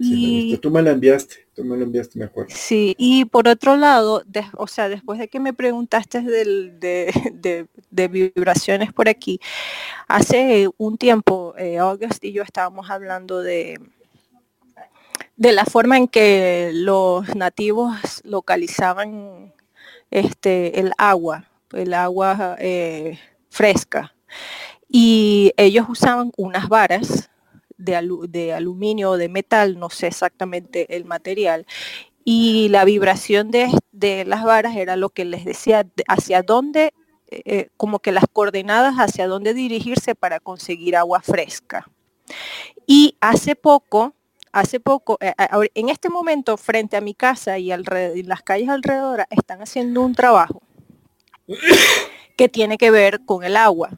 Y, 0.00 0.56
tú 0.58 0.70
me 0.70 0.80
la 0.80 0.92
enviaste, 0.92 1.48
tú 1.56 1.64
me 1.64 1.76
la 1.76 1.82
enviaste, 1.82 2.20
me 2.20 2.26
acuerdo. 2.26 2.54
Sí, 2.54 2.94
y 2.98 3.24
por 3.24 3.48
otro 3.48 3.76
lado, 3.76 4.22
o 4.56 4.66
sea, 4.68 4.88
después 4.88 5.18
de 5.18 5.26
que 5.26 5.40
me 5.40 5.52
preguntaste 5.52 6.20
de, 6.22 7.68
vibraciones 8.08 8.92
por 8.92 9.08
aquí, 9.08 9.40
hace 10.06 10.68
un 10.76 10.98
tiempo, 10.98 11.54
eh, 11.58 11.78
August 11.78 12.24
y 12.24 12.32
yo 12.32 12.44
estábamos 12.44 12.90
hablando 12.90 13.42
de, 13.42 13.80
de 15.36 15.52
la 15.52 15.64
forma 15.64 15.96
en 15.96 16.06
que 16.06 16.70
los 16.74 17.34
nativos 17.34 18.20
localizaban 18.22 19.52
este, 20.12 20.78
el 20.78 20.92
agua, 20.96 21.48
el 21.72 21.92
agua 21.92 22.56
eh, 22.60 23.18
fresca. 23.50 24.14
y 24.88 25.52
ellos 25.56 25.86
usaban 25.88 26.30
unas 26.36 26.68
varas 26.68 27.30
de, 27.78 28.52
aluminio 28.52 29.12
o 29.12 29.16
de 29.16 29.28
metal, 29.28 29.78
no 29.78 29.88
sé 29.88 30.08
exactamente 30.08 30.96
el 30.96 31.04
material, 31.04 31.66
y 32.24 32.68
la 32.68 32.84
vibración 32.84 33.50
de, 33.50 33.70
las 34.26 34.44
varas 34.44 34.76
era 34.76 34.96
lo 34.96 35.08
que 35.08 35.24
les 35.24 35.44
decía 35.44 35.86
hacia 36.08 36.42
dónde, 36.42 36.92
eh, 37.30 37.68
como 37.76 38.00
que 38.00 38.12
las 38.12 38.24
coordenadas 38.32 38.96
hacia 38.96 39.26
dónde 39.26 39.54
dirigirse 39.54 40.14
para 40.14 40.40
conseguir 40.40 40.96
agua 40.96 41.20
fresca. 41.20 41.88
Y 42.86 43.16
hace 43.20 43.54
poco, 43.54 44.14
hace 44.52 44.80
poco, 44.80 45.18
eh, 45.20 45.32
en 45.74 45.88
este 45.88 46.10
momento 46.10 46.56
frente 46.56 46.96
a 46.96 47.00
mi 47.00 47.14
casa 47.14 47.58
y, 47.58 47.70
alrededor, 47.70 48.26
las 48.26 48.42
calles 48.42 48.68
alrededor 48.68 49.26
están 49.30 49.62
haciendo 49.62 50.02
un 50.02 50.14
trabajo 50.14 50.62
que 52.36 52.48
tiene 52.48 52.78
que 52.78 52.90
ver 52.90 53.24
con 53.24 53.44
el 53.44 53.56
agua. 53.56 53.90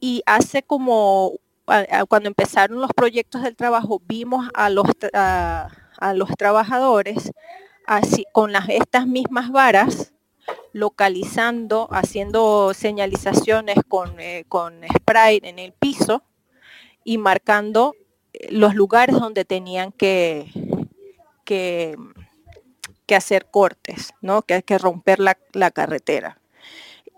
Y 0.00 0.22
hace 0.24 0.62
como 0.62 1.34
cuando 2.08 2.28
empezaron 2.28 2.80
los 2.80 2.92
proyectos 2.92 3.42
del 3.42 3.56
trabajo, 3.56 4.00
vimos 4.06 4.48
a 4.54 4.70
los, 4.70 4.86
a, 5.12 5.68
los 6.14 6.30
trabajadores 6.36 7.32
así, 7.86 8.26
con 8.32 8.52
estas 8.68 9.06
mismas 9.06 9.50
varas 9.50 10.12
localizando, 10.72 11.88
haciendo 11.90 12.72
señalizaciones 12.74 13.76
con, 13.88 14.18
eh, 14.20 14.44
con 14.48 14.80
spray 14.96 15.40
en 15.42 15.58
el 15.58 15.72
piso 15.72 16.22
y 17.04 17.18
marcando 17.18 17.94
eh, 18.32 18.48
los 18.50 18.74
lugares 18.74 19.18
donde 19.18 19.44
tenían 19.44 19.92
que, 19.92 20.50
que, 21.44 21.96
hacer 23.14 23.50
cortes, 23.50 24.14
¿no? 24.20 24.42
que 24.42 24.54
hay 24.54 24.62
que 24.62 24.78
romper 24.78 25.18
la 25.18 25.70
carretera. 25.72 26.39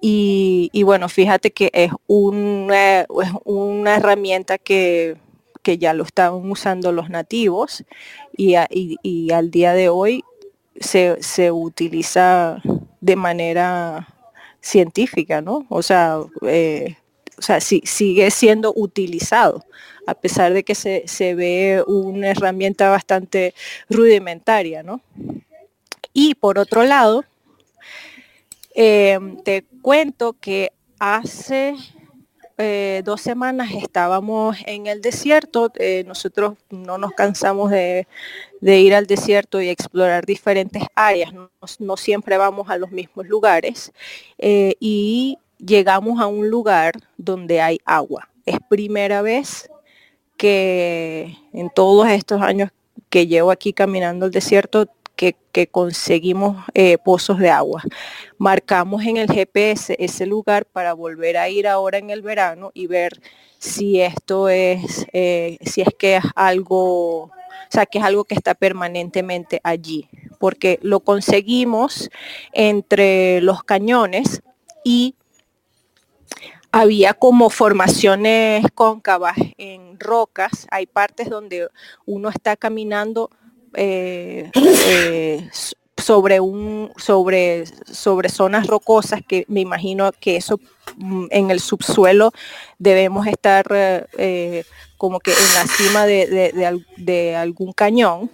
Y, 0.05 0.83
bueno, 0.83 1.09
fíjate 1.09 1.53
que 1.53 1.71
es 1.73 1.93
una, 2.09 3.07
una 3.45 3.97
herramienta 3.97 4.59
que, 4.59 5.17
ya 5.65 5.95
lo 5.95 6.03
están 6.03 6.35
usando 6.51 6.91
los 6.91 7.09
nativos 7.09 7.85
y, 8.37 8.57
al 8.57 9.51
día 9.53 9.75
de 9.75 9.89
hoy 9.91 10.25
se, 10.81 11.53
utiliza 11.53 12.61
de 13.01 13.15
manera 13.15 14.09
científica, 14.61 15.41
¿no? 15.41 15.67
O 15.69 15.83
sea, 15.83 16.19
eh, 16.49 16.97
o 17.39 17.43
sea 17.43 17.61
sigue 17.61 18.29
siendo 18.33 18.73
utilizado, 18.75 19.65
a 20.09 20.15
pesar 20.15 20.53
de 20.53 20.65
que 20.65 20.75
se, 20.75 21.05
se, 21.07 21.37
ve 21.37 21.85
una 21.87 22.31
herramienta 22.31 22.91
bastante 22.91 23.55
rudimentaria, 23.89 24.83
¿no? 24.83 25.01
Y 26.13 26.35
por 26.35 26.59
otro 26.59 26.83
lado, 26.83 27.25
Em, 28.75 29.37
te 29.43 29.65
cuento 29.83 30.35
que 30.35 30.73
hace 30.99 31.75
eh, 32.59 33.03
dos 33.05 33.21
semanas 33.21 33.71
estábamos 33.73 34.57
en 34.67 34.87
el 34.87 35.01
desierto. 35.01 35.73
Eh, 35.77 36.05
nosotros 36.07 36.55
no 36.71 36.99
nos 36.99 37.13
cansamos 37.13 37.71
de, 37.71 38.07
ir 38.61 38.95
al 38.95 39.07
desierto 39.07 39.61
y 39.61 39.69
explorar 39.69 40.25
diferentes 40.27 40.85
áreas. 40.95 41.33
No, 41.79 41.97
siempre 41.97 42.37
vamos 42.37 42.71
a 42.71 42.79
los 42.79 42.91
mismos 42.93 43.27
lugares. 43.27 43.93
Eh, 44.39 44.75
y 44.81 45.39
llegamos 45.59 46.21
a 46.21 46.27
un 46.27 46.49
lugar 46.49 46.95
donde 47.17 47.61
hay 47.61 47.79
agua. 47.85 48.29
Es 48.47 48.59
primera 48.69 49.23
vez 49.23 49.69
que 50.37 51.37
en 51.53 51.71
todos 51.71 52.09
estos 52.09 52.43
años 52.43 52.71
que 53.11 53.27
llevo 53.27 53.51
aquí 53.51 53.73
caminando 53.73 54.27
el 54.27 54.33
desierto 54.33 54.87
que, 55.53 55.67
conseguimos 55.69 56.65
eh, 56.75 56.99
pozos 56.99 57.39
de 57.39 57.51
agua. 57.51 57.83
Marcamos 58.39 59.05
en 59.05 59.17
el 59.19 59.29
GPS 59.29 59.95
ese 59.99 60.27
lugar 60.27 60.67
para 60.67 60.95
volver 60.95 61.37
a 61.37 61.49
ir 61.49 61.69
ahora 61.69 61.99
en 61.99 62.11
el 62.11 62.23
verano 62.23 62.73
y 62.75 62.89
ver 62.89 63.21
si 63.59 64.01
esto 64.01 64.49
es, 64.49 65.07
eh, 65.13 65.59
si 65.61 65.83
es 65.83 65.91
que 65.97 66.17
es 66.17 66.25
algo, 66.35 67.25
o 67.25 67.31
sea, 67.71 67.87
que 67.87 67.99
es 67.99 68.05
algo 68.05 68.25
que 68.25 68.35
está 68.35 68.55
permanentemente 68.55 69.61
allí, 69.63 70.09
porque 70.41 70.81
lo 70.83 71.01
conseguimos 71.01 72.11
entre 72.53 73.41
los 73.43 73.63
cañones 73.63 74.43
y 74.83 75.15
había 76.73 77.15
como 77.15 77.51
formaciones 77.51 78.65
cóncavas 78.75 79.37
en 79.59 80.01
rocas, 80.01 80.67
hay 80.71 80.87
partes 80.87 81.29
donde 81.29 81.69
uno 82.07 82.31
está 82.31 82.57
caminando 82.57 83.31
eh, 83.75 84.51
eh, 84.55 85.49
sobre 85.97 86.41
un 86.41 86.93
sobre 86.97 87.65
sobre 87.67 88.29
zonas 88.29 88.67
rocosas 88.67 89.21
que 89.27 89.45
me 89.49 89.61
imagino 89.61 90.11
que 90.13 90.37
eso 90.37 90.59
mm, 90.97 91.27
en 91.31 91.51
el 91.51 91.61
subsuelo 91.61 92.33
debemos 92.79 93.27
estar 93.27 93.67
eh, 93.71 94.65
como 94.97 95.21
que 95.21 95.33
en 95.33 95.55
la 95.55 95.67
cima 95.67 96.07
de, 96.07 97.37
algún 97.37 97.73
cañón. 97.73 98.31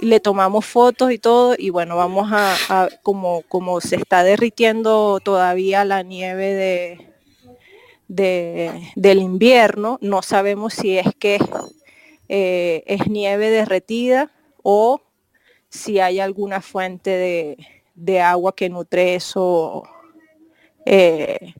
Y 0.00 0.06
le 0.06 0.20
tomamos 0.20 0.64
fotos 0.64 1.10
y 1.10 1.18
todo 1.18 1.56
y 1.58 1.70
bueno 1.70 1.96
vamos 1.96 2.28
a, 2.32 2.88
como 3.02 3.42
como 3.48 3.80
se 3.80 3.96
está 3.96 4.22
derritiendo 4.22 5.18
todavía 5.20 5.84
la 5.84 6.02
nieve 6.02 6.54
de, 6.54 7.08
de, 8.06 8.92
del 8.94 9.18
invierno 9.18 9.98
no 10.00 10.22
sabemos 10.22 10.74
si 10.74 10.98
es 10.98 11.08
que 11.18 11.38
eh, 12.28 12.82
es 12.86 13.08
nieve 13.08 13.50
derretida 13.50 14.30
o 14.62 15.00
si 15.68 16.00
hay 16.00 16.20
alguna 16.20 16.60
fuente 16.60 17.56
de, 17.94 18.20
agua 18.20 18.54
que 18.54 18.68
nutre 18.68 19.14
eso 19.14 19.82
eh, 20.84 21.54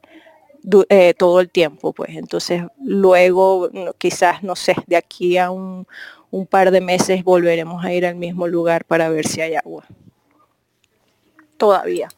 eh, 0.89 1.15
todo 1.15 1.41
el 1.41 1.51
tiempo. 1.51 1.93
Pues 1.93 2.11
entonces 2.11 2.63
luego 2.83 3.71
quizás, 3.99 4.43
no 4.43 4.57
sé, 4.57 4.75
de 4.87 4.97
aquí 4.97 5.39
a 5.39 5.51
un, 5.51 5.87
un 6.31 6.47
par 6.47 6.71
de 6.71 6.81
meses 6.81 7.25
volveremos 7.25 7.85
a 7.85 7.93
ir 7.93 8.07
al 8.07 8.17
mismo 8.17 8.47
lugar 8.47 8.85
para 8.85 9.09
ver 9.09 9.27
si 9.27 9.41
hay 9.41 9.55
agua. 9.55 9.85
Todavía. 11.57 12.09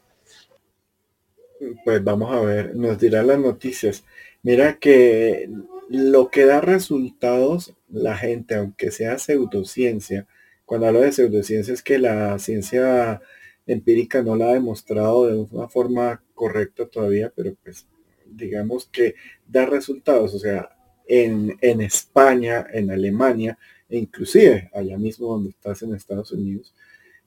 Pues 1.84 2.02
vamos 2.02 2.32
a 2.32 2.40
ver, 2.40 2.74
nos 2.74 2.98
dirán 2.98 3.26
las 3.26 3.38
noticias. 3.38 4.04
Mira 4.42 4.78
que 4.78 5.48
lo 5.90 6.30
que 6.30 6.44
da 6.44 6.60
resultados, 6.60 7.74
la 7.88 8.16
gente, 8.16 8.54
aunque 8.54 8.92
sea 8.92 9.18
pseudociencia, 9.18 10.28
cuando 10.64 10.86
hablo 10.86 11.00
de 11.00 11.10
pseudociencia 11.10 11.74
es 11.74 11.82
que 11.82 11.98
la 11.98 12.38
ciencia 12.38 13.20
empírica 13.66 14.22
no 14.22 14.36
la 14.36 14.50
ha 14.50 14.52
demostrado 14.52 15.26
de 15.26 15.34
una 15.50 15.68
forma 15.68 16.22
correcta 16.36 16.86
todavía, 16.86 17.32
pero 17.34 17.56
pues 17.64 17.88
digamos 18.24 18.86
que 18.86 19.16
da 19.48 19.66
resultados, 19.66 20.32
o 20.32 20.38
sea, 20.38 20.70
en, 21.08 21.58
en 21.60 21.80
España, 21.80 22.64
en 22.72 22.92
Alemania, 22.92 23.58
e 23.88 23.98
inclusive 23.98 24.70
allá 24.72 24.96
mismo 24.96 25.26
donde 25.26 25.50
estás 25.50 25.82
en 25.82 25.96
Estados 25.96 26.30
Unidos, 26.30 26.72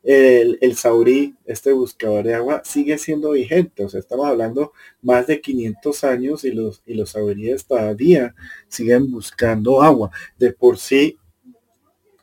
el, 0.04 0.58
el 0.62 0.76
Saurí, 0.76 1.36
este 1.45 1.72
buscador 1.72 2.26
de 2.26 2.34
agua, 2.36 2.62
sigue 2.66 2.97
siendo 2.97 3.32
vigente. 3.32 3.86
O 3.86 3.89
sea, 3.89 3.99
estamos 3.99 4.28
hablando 4.28 4.74
más 5.01 5.28
de 5.28 5.41
500 5.41 6.04
años 6.04 6.43
y 6.43 6.51
los, 6.51 6.82
y 6.86 6.93
los 6.95 7.12
sauríes 7.12 7.66
todavía 7.66 8.36
siguen 8.68 9.12
buscando 9.12 9.82
agua. 9.82 10.12
De 10.38 10.51
por 10.51 10.78
sí, 10.78 11.18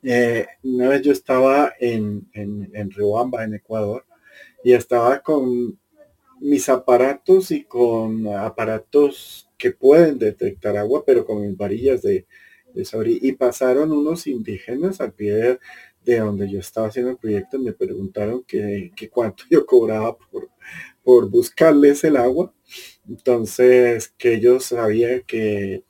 eh, 0.03 0.47
una 0.63 0.89
vez 0.89 1.03
yo 1.03 1.13
estaba 1.13 1.73
en, 1.79 2.29
en, 2.33 2.71
en 2.75 2.91
Riobamba, 2.91 3.45
en 3.45 3.55
Ecuador, 3.55 4.05
y 4.65 4.73
estaba 4.73 5.21
con 5.23 5.79
mis 6.41 6.69
aparatos 6.69 7.51
y 7.51 7.65
con 7.65 8.27
aparatos 8.29 9.49
que 9.59 9.73
pueden 9.73 10.19
detectar 10.19 10.77
agua, 10.77 11.05
pero 11.07 11.27
con 11.27 11.57
varillas 11.57 12.03
de, 12.03 12.27
de 12.75 12.85
saurí. 12.85 13.19
Y 13.23 13.33
pasaron 13.33 13.93
unos 13.93 14.27
indígenas 14.27 15.01
al 15.01 15.13
pie 15.13 15.59
de 16.05 16.19
donde 16.19 16.51
yo 16.51 16.61
estaba 16.61 16.89
haciendo 16.89 17.11
el 17.13 17.19
proyecto 17.19 17.59
me 17.59 17.73
preguntaron 17.73 18.43
que, 18.45 18.93
cuánto 19.11 19.45
yo 19.51 19.67
cobraba 19.67 20.17
por, 20.17 20.49
por 21.03 21.31
buscarles 21.31 22.05
el 22.05 22.17
agua. 22.17 22.53
Entonces, 23.09 24.09
que 24.17 24.35
ellos 24.35 24.67
sabían 24.67 25.23
que, 25.27 25.85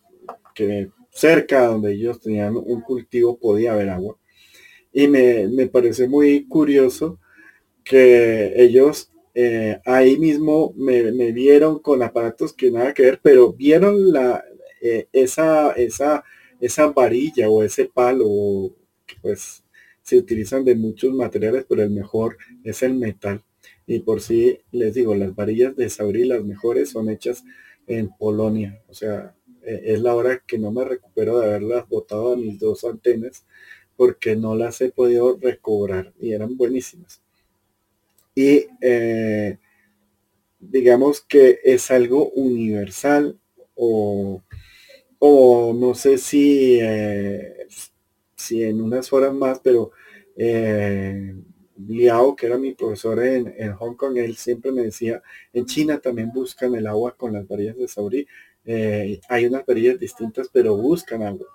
que 0.55 0.91
cerca 1.11 1.67
donde 1.67 1.93
ellos 1.93 2.21
tenían 2.21 2.57
un 2.57 2.81
cultivo 2.81 3.39
podía 3.39 3.73
haber 3.73 3.91
agua. 3.91 4.17
Y 4.93 5.09
me, 5.09 5.47
me 5.49 5.67
parece 5.69 6.09
muy 6.09 6.47
curioso 6.49 7.21
que 7.85 8.53
ellos 8.57 9.11
eh, 9.35 9.81
ahí 9.85 10.19
mismo 10.19 10.73
me, 10.77 11.33
vieron 11.33 11.79
con 11.79 12.03
aparatos 12.03 12.53
que 12.53 12.71
nada 12.71 12.93
que 12.95 13.03
ver, 13.05 13.21
pero 13.23 13.53
vieron 13.53 14.13
la, 14.13 14.45
eh, 14.83 15.09
esa, 15.13 15.73
esa, 15.73 16.25
esa 16.61 16.89
varilla 16.89 17.49
o 17.49 17.63
ese 17.63 17.87
palo, 17.87 18.27
pues 19.23 19.63
se 20.03 20.17
utilizan 20.19 20.65
de 20.65 20.75
muchos 20.75 21.13
materiales, 21.15 21.65
pero 21.69 21.83
el 21.83 21.91
mejor 21.91 22.37
es 22.65 22.83
el 22.83 22.95
metal. 22.95 23.43
Y 23.87 24.01
por 24.01 24.21
si 24.21 24.59
les 24.73 24.95
digo, 24.95 25.15
las 25.15 25.35
varillas 25.35 25.77
de 25.77 25.91
Saurí, 25.91 26.25
las 26.25 26.45
mejores, 26.45 26.91
son 26.91 27.11
hechas 27.11 27.45
en 27.87 28.11
Polonia. 28.17 28.83
O 28.89 28.95
sea, 28.95 29.35
e, 29.63 29.95
es 29.95 30.01
la 30.01 30.15
hora 30.15 30.43
que 30.47 30.59
no 30.59 30.73
me 30.73 30.85
recupero 30.85 31.39
de 31.39 31.47
haberlas 31.47 31.89
botado 31.89 32.33
a 32.33 32.37
mis 32.37 32.59
dos 32.59 32.85
antenas 32.85 33.45
porque 33.97 34.35
no 34.37 34.55
las 34.57 34.81
he 34.81 34.91
podido 34.91 35.37
recobrar 35.41 36.13
y 36.21 36.33
eran 36.33 36.57
buenísimas. 36.57 37.21
Y 38.35 38.67
eh, 38.81 39.59
digamos 40.59 41.21
que 41.21 41.61
es 41.65 41.91
algo 41.91 42.31
universal, 42.31 43.39
o, 43.75 44.43
o 45.19 45.75
no 45.75 45.95
sé 45.95 46.19
si, 46.19 46.79
eh, 46.81 47.60
si 48.41 48.63
en 48.65 48.81
unas 48.81 49.13
horas 49.13 49.33
más, 49.33 49.61
pero 49.61 49.93
eh, 50.37 51.35
Liao, 51.89 52.37
que 52.37 52.47
era 52.47 52.59
mi 52.59 52.75
profesor 52.75 53.23
en, 53.25 53.73
Hong 53.75 53.95
Kong, 53.95 54.17
él 54.19 54.37
siempre 54.37 54.73
me 54.73 54.83
decía, 54.83 55.23
en 55.53 55.67
China 55.67 55.99
también 55.99 56.31
buscan 56.33 56.75
el 56.75 56.87
agua 56.87 57.17
con 57.17 57.33
las 57.33 57.47
varillas 57.47 57.77
de 57.77 57.89
Saurí. 57.89 58.27
Eh, 58.65 59.21
hay 59.29 59.47
unas 59.47 59.65
varillas 59.65 59.99
distintas, 59.99 60.49
pero 60.53 60.77
buscan 60.77 61.23
agua. 61.23 61.47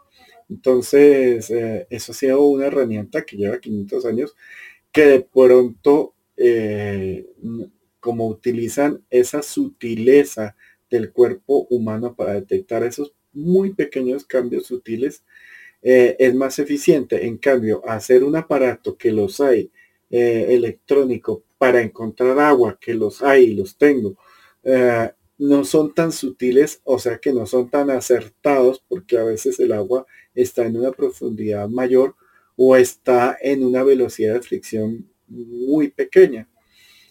Entonces, 0.50 1.50
eh, 1.52 1.88
eso 1.90 2.12
ha 2.12 2.16
sido 2.16 2.44
una 2.46 2.68
herramienta 2.68 3.24
que 3.24 3.38
lleva 3.38 3.60
500 3.60 4.06
años, 4.06 4.36
que 4.92 5.06
de 5.06 5.22
pronto, 5.22 6.14
eh, 6.38 7.28
como 8.00 8.28
utilizan 8.28 9.04
esa 9.10 9.42
sutileza 9.42 10.56
del 10.90 11.12
cuerpo 11.12 11.68
humano 11.70 12.16
para 12.16 12.34
detectar 12.34 12.84
esos 12.84 13.14
muy 13.34 13.74
pequeños 13.74 14.26
cambios 14.26 14.68
sutiles, 14.68 15.24
es 16.20 16.34
más 16.36 16.58
eficiente. 16.60 17.26
En 17.28 17.38
cambio, 17.38 17.82
hacer 17.88 18.24
un 18.24 18.36
aparato 18.36 18.98
que 18.98 19.12
los 19.12 19.40
hay 19.40 19.72
eh, 20.10 20.48
electrónico 20.50 21.44
para 21.58 21.82
encontrar 21.82 22.40
agua, 22.40 22.78
que 22.82 22.94
los 22.94 23.22
hay 23.22 23.46
y 23.46 23.54
los 23.56 23.78
tengo, 23.78 24.18
eh, 24.64 25.12
no 25.38 25.64
son 25.66 25.94
tan 25.94 26.12
sutiles, 26.12 26.82
o 26.86 26.98
sea 27.00 27.20
que 27.20 27.34
no 27.34 27.46
son 27.46 27.70
tan 27.70 27.90
acertados, 27.92 28.84
porque 28.88 29.18
a 29.18 29.24
veces 29.24 29.60
el 29.60 29.74
agua 29.74 30.06
está 30.34 30.66
en 30.66 30.78
una 30.78 30.92
profundidad 30.92 31.68
mayor 31.70 32.16
o 32.56 32.76
está 32.76 33.38
en 33.42 33.64
una 33.64 33.84
velocidad 33.84 34.36
de 34.36 34.42
fricción 34.42 35.10
muy 35.28 35.90
pequeña. 35.90 36.50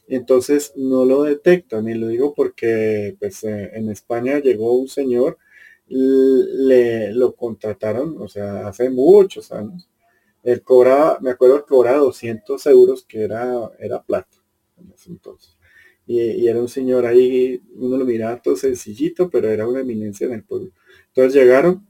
Entonces 0.08 0.72
no 0.76 1.04
lo 1.04 1.22
detectan 1.22 1.88
y 1.88 1.94
lo 1.94 2.08
digo 2.08 2.34
porque 2.34 3.16
pues, 3.18 3.44
eh, 3.44 3.70
en 3.74 3.90
España 3.90 4.38
llegó 4.40 4.72
un 4.74 4.88
señor, 4.88 5.38
le 5.86 7.12
lo 7.12 7.34
contrataron, 7.34 8.16
o 8.20 8.28
sea, 8.28 8.68
hace 8.68 8.90
muchos 8.90 9.52
años, 9.52 9.88
él 10.42 10.62
cobraba, 10.62 11.18
me 11.20 11.30
acuerdo 11.30 11.64
que 11.64 11.68
cobraba 11.68 11.98
200 11.98 12.66
euros, 12.66 13.04
que 13.04 13.22
era, 13.22 13.70
era 13.78 14.02
plata 14.02 14.36
en 14.78 14.92
ese 14.92 15.10
entonces. 15.10 15.56
Y, 16.06 16.46
era 16.46 16.60
un 16.60 16.68
señor 16.68 17.06
ahí, 17.06 17.62
uno 17.76 17.96
lo 17.96 18.04
miraba 18.04 18.40
todo 18.40 18.56
sencillito, 18.56 19.30
pero 19.30 19.48
era 19.48 19.66
una 19.66 19.80
eminencia 19.80 20.26
en 20.26 20.34
el 20.34 20.44
pueblo. 20.44 20.70
Entonces 21.08 21.34
llegaron, 21.34 21.86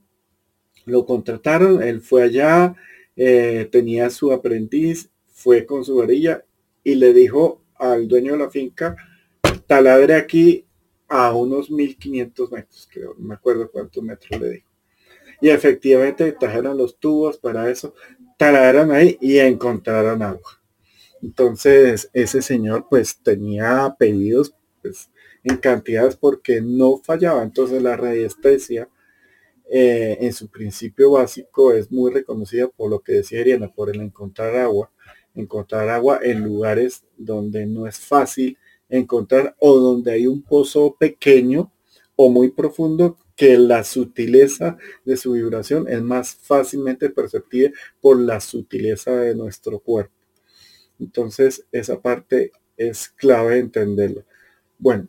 lo 0.86 1.04
contrataron, 1.04 1.82
él 1.82 2.00
fue 2.00 2.22
allá, 2.22 2.76
eh, 3.16 3.68
tenía 3.72 4.10
su 4.10 4.32
aprendiz, 4.32 5.10
fue 5.26 5.66
con 5.66 5.84
su 5.84 5.96
varilla 5.96 6.44
y 6.84 6.94
le 6.94 7.12
dijo 7.12 7.62
al 7.74 8.06
dueño 8.06 8.32
de 8.32 8.38
la 8.38 8.50
finca, 8.50 8.96
taladre 9.66 10.14
aquí 10.14 10.63
a 11.08 11.32
unos 11.32 11.70
1500 11.70 12.50
metros, 12.50 12.88
creo, 12.92 13.14
no 13.18 13.28
me 13.28 13.34
acuerdo 13.34 13.70
cuántos 13.70 14.02
metros 14.02 14.40
le 14.40 14.50
dijo. 14.50 14.68
Y 15.40 15.50
efectivamente 15.50 16.32
trajeron 16.32 16.76
los 16.76 16.98
tubos 16.98 17.38
para 17.38 17.70
eso, 17.70 17.94
talaron 18.38 18.92
ahí 18.92 19.18
y 19.20 19.38
encontraron 19.38 20.22
agua. 20.22 20.60
Entonces 21.22 22.10
ese 22.12 22.42
señor 22.42 22.86
pues 22.88 23.18
tenía 23.22 23.94
pedidos 23.98 24.54
pues, 24.82 25.10
en 25.42 25.56
cantidades 25.56 26.16
porque 26.16 26.60
no 26.60 26.98
fallaba. 26.98 27.42
Entonces 27.42 27.82
la 27.82 27.96
radiestesia 27.96 28.88
eh, 29.70 30.18
en 30.20 30.32
su 30.32 30.48
principio 30.48 31.12
básico 31.12 31.72
es 31.72 31.90
muy 31.90 32.12
reconocida 32.12 32.68
por 32.68 32.90
lo 32.90 33.00
que 33.00 33.12
decía 33.12 33.40
Ariana, 33.40 33.68
por 33.68 33.90
el 33.90 34.00
encontrar 34.00 34.54
agua, 34.56 34.90
encontrar 35.34 35.88
agua 35.88 36.20
en 36.22 36.44
lugares 36.44 37.04
donde 37.16 37.66
no 37.66 37.86
es 37.86 37.98
fácil 37.98 38.58
encontrar 38.88 39.56
o 39.58 39.78
donde 39.78 40.12
hay 40.12 40.26
un 40.26 40.42
pozo 40.42 40.96
pequeño 40.98 41.72
o 42.16 42.28
muy 42.30 42.50
profundo 42.50 43.18
que 43.36 43.58
la 43.58 43.82
sutileza 43.82 44.76
de 45.04 45.16
su 45.16 45.32
vibración 45.32 45.88
es 45.88 46.00
más 46.02 46.34
fácilmente 46.34 47.10
perceptible 47.10 47.72
por 48.00 48.20
la 48.20 48.40
sutileza 48.40 49.12
de 49.16 49.34
nuestro 49.34 49.80
cuerpo. 49.80 50.14
Entonces, 51.00 51.66
esa 51.72 52.00
parte 52.00 52.52
es 52.76 53.08
clave 53.08 53.58
entenderlo. 53.58 54.24
Bueno, 54.78 55.08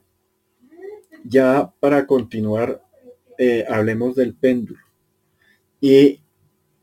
ya 1.24 1.74
para 1.80 2.08
continuar, 2.08 2.84
eh, 3.38 3.66
hablemos 3.68 4.16
del 4.16 4.34
péndulo 4.34 4.80
y 5.82 6.22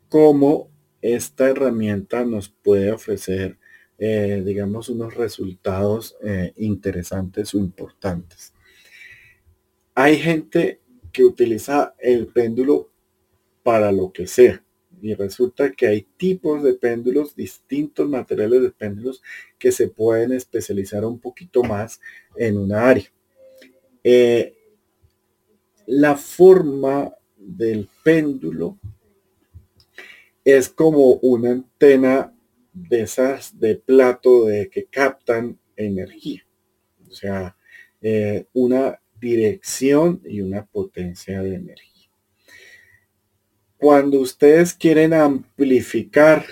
cómo 0.09 0.70
esta 1.01 1.49
herramienta 1.49 2.24
nos 2.24 2.49
puede 2.49 2.93
ofrecer, 2.93 3.59
eh, 3.99 4.43
digamos, 4.45 4.88
unos 4.88 5.14
resultados 5.14 6.16
eh, 6.22 6.53
interesantes 6.57 7.55
o 7.55 7.59
importantes. 7.59 8.53
Hay 9.95 10.18
gente 10.18 10.80
que 11.12 11.24
utiliza 11.24 11.95
el 11.99 12.26
péndulo 12.26 12.90
para 13.62 13.93
lo 13.93 14.12
que 14.12 14.26
sea. 14.26 14.64
Y 15.01 15.14
resulta 15.14 15.72
que 15.72 15.88
hay 15.88 16.07
tipos 16.16 16.62
de 16.62 16.74
péndulos, 16.74 17.34
distintos 17.34 18.09
materiales 18.09 18.62
de 18.62 18.70
péndulos 18.70 19.20
que 19.59 19.72
se 19.72 19.88
pueden 19.88 20.32
especializar 20.32 21.05
un 21.05 21.18
poquito 21.18 21.62
más 21.62 22.01
en 22.36 22.57
una 22.57 22.88
área. 22.88 23.12
Eh, 24.05 24.57
la 25.86 26.16
forma 26.16 27.12
del 27.36 27.88
péndulo 28.05 28.78
es 30.45 30.68
como 30.68 31.14
una 31.14 31.51
antena 31.51 32.32
de 32.72 33.02
esas 33.02 33.58
de 33.58 33.76
plato 33.76 34.46
de 34.46 34.68
que 34.68 34.86
captan 34.86 35.58
energía. 35.76 36.44
O 37.08 37.14
sea, 37.14 37.56
eh, 38.00 38.46
una 38.52 39.00
dirección 39.20 40.20
y 40.24 40.40
una 40.40 40.66
potencia 40.66 41.42
de 41.42 41.54
energía. 41.54 42.08
Cuando 43.76 44.20
ustedes 44.20 44.74
quieren 44.74 45.12
amplificar 45.12 46.44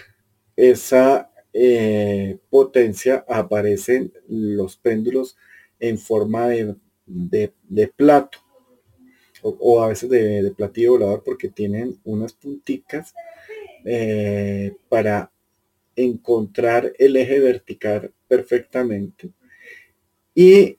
esa 0.57 1.31
eh, 1.53 2.39
potencia, 2.49 3.25
aparecen 3.29 4.13
los 4.29 4.77
péndulos 4.77 5.37
en 5.81 5.99
forma 5.99 6.49
de, 6.49 7.49
plato 7.97 8.39
o, 9.43 9.83
a 9.83 9.89
veces 9.89 10.11
de, 10.11 10.53
platillo 10.57 10.93
volador 10.93 11.25
porque 11.25 11.49
tienen 11.49 11.99
unas 12.05 12.33
punticas 12.33 13.15
eh, 13.85 14.77
para 14.89 15.33
encontrar 15.97 16.93
el 16.99 17.17
eje 17.17 17.41
vertical 17.41 18.13
perfectamente. 18.29 19.31
Y 20.35 20.79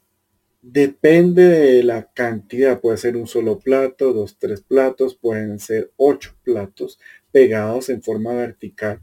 Depende 0.64 1.44
de 1.48 1.84
la 1.84 2.12
cantidad, 2.14 2.80
puede 2.80 2.98
ser 2.98 3.18
un 3.18 3.26
solo 3.26 3.58
plato, 3.58 4.14
dos, 4.14 4.38
tres 4.38 4.62
platos, 4.62 5.16
pueden 5.16 5.58
ser 5.58 5.92
ocho 5.98 6.36
platos 6.44 7.00
pegados 7.32 7.90
en 7.90 8.04
forma 8.04 8.34
vertical. 8.36 9.02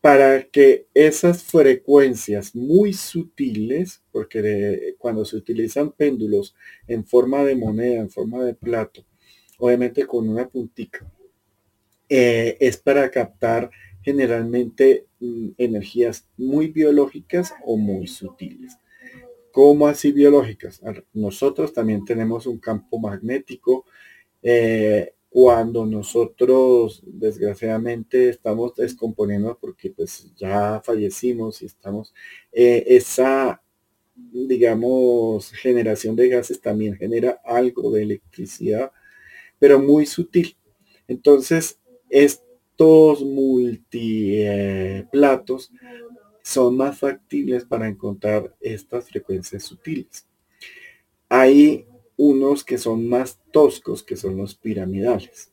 Para 0.00 0.44
que 0.44 0.86
esas 0.94 1.42
frecuencias 1.42 2.54
muy 2.54 2.92
sutiles, 2.92 4.00
porque 4.12 4.94
cuando 4.98 5.24
se 5.24 5.34
utilizan 5.36 5.90
péndulos 5.90 6.54
en 6.86 7.04
forma 7.04 7.42
de 7.42 7.56
moneda, 7.56 8.00
en 8.00 8.10
forma 8.10 8.44
de 8.44 8.54
plato, 8.54 9.04
obviamente 9.58 10.06
con 10.06 10.28
una 10.28 10.48
puntica, 10.48 11.04
eh, 12.08 12.56
es 12.60 12.76
para 12.76 13.10
captar 13.10 13.70
generalmente 14.06 15.08
mm, 15.18 15.48
energías 15.58 16.28
muy 16.36 16.68
biológicas 16.68 17.52
o 17.64 17.76
muy 17.76 18.06
sutiles. 18.06 18.78
¿Cómo 19.50 19.88
así 19.88 20.12
biológicas? 20.12 20.80
Nosotros 21.12 21.72
también 21.72 22.04
tenemos 22.04 22.46
un 22.46 22.58
campo 22.60 23.00
magnético. 23.00 23.84
Eh, 24.44 25.12
cuando 25.28 25.84
nosotros 25.84 27.02
desgraciadamente 27.04 28.28
estamos 28.28 28.76
descomponiendo 28.76 29.58
porque 29.60 29.90
pues 29.90 30.32
ya 30.36 30.80
fallecimos 30.84 31.60
y 31.62 31.66
estamos, 31.66 32.14
eh, 32.52 32.84
esa, 32.86 33.60
digamos, 34.14 35.50
generación 35.50 36.14
de 36.14 36.28
gases 36.28 36.60
también 36.60 36.94
genera 36.96 37.40
algo 37.44 37.90
de 37.90 38.04
electricidad, 38.04 38.92
pero 39.58 39.80
muy 39.80 40.06
sutil. 40.06 40.56
Entonces, 41.08 41.80
estos 42.76 43.24
multiplatos 43.24 45.72
son 46.42 46.76
más 46.76 46.98
factibles 46.98 47.64
para 47.64 47.88
encontrar 47.88 48.54
estas 48.60 49.08
frecuencias 49.08 49.62
sutiles. 49.62 50.28
Hay 51.30 51.86
unos 52.18 52.64
que 52.64 52.76
son 52.76 53.08
más 53.08 53.40
toscos, 53.50 54.02
que 54.02 54.16
son 54.16 54.36
los 54.36 54.54
piramidales. 54.54 55.50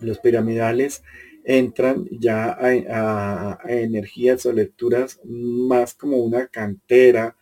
Los 0.00 0.18
piramidales 0.18 1.04
entran 1.44 2.08
ya 2.10 2.56
a, 2.58 3.58
energías 3.68 4.46
o 4.46 4.52
lecturas 4.54 5.20
más 5.24 5.92
como 5.92 6.16
una 6.16 6.46
cantera 6.46 7.36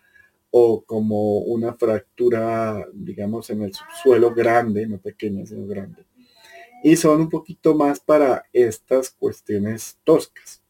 o 0.50 0.82
como 0.84 1.38
una 1.38 1.74
fractura, 1.74 2.84
digamos, 2.92 3.48
en 3.50 3.62
el 3.62 3.72
subsuelo 3.72 4.34
grande, 4.34 4.88
no 4.88 4.98
pequeña, 4.98 5.46
sino 5.46 5.68
grande. 5.68 6.02
Y 6.82 6.96
son 6.96 7.20
un 7.22 7.28
poquito 7.28 7.74
más 7.74 8.00
para 8.00 8.44
estas 8.52 9.10
cuestiones 9.10 9.98
toscas. 10.04 10.62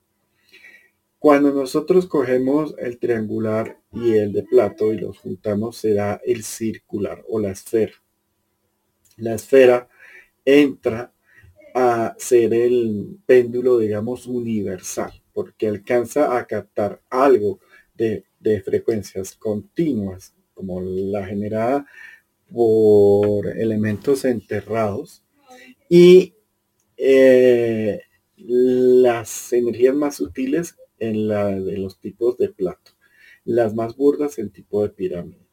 Cuando 1.19 1.53
nosotros 1.53 2.07
cogemos 2.07 2.75
el 2.79 2.99
triangular 2.99 3.79
y 3.93 4.15
el 4.15 4.33
de 4.33 4.43
plato 4.43 4.93
y 4.93 4.99
los 4.99 5.19
juntamos 5.19 5.77
será 5.77 6.21
el 6.25 6.43
circular 6.43 7.25
o 7.29 7.39
la 7.39 7.53
esfera. 7.53 7.93
la 9.19 9.35
esfera 9.35 9.89
entra 10.45 11.13
a 11.75 12.15
ser 12.19 12.53
el 12.55 13.19
péndulo, 13.25 13.79
digamos, 13.79 14.27
universal, 14.27 15.13
porque 15.33 15.69
alcanza 15.69 16.37
a 16.37 16.47
captar 16.47 17.01
algo 17.09 17.61
de, 17.95 18.25
frecuencias 18.65 19.37
continuas, 19.37 20.35
como 20.55 20.81
la 20.81 21.25
generada 21.25 21.87
por 22.53 23.47
elementos 23.47 24.25
enterrados, 24.25 25.22
y 25.89 26.35
eh, 26.97 28.01
las 28.37 29.53
energías 29.53 29.95
más 29.95 30.17
sutiles 30.17 30.77
en 30.99 31.29
la 31.29 31.49
de 31.49 31.79
los 31.79 31.99
tipos 32.01 32.37
de 32.39 32.49
plato, 32.49 32.93
las 33.45 33.75
más 33.75 33.97
burdas 33.97 34.39
en 34.39 34.51
tipo 34.51 34.83
de 34.83 34.91
pirámide. 34.91 35.47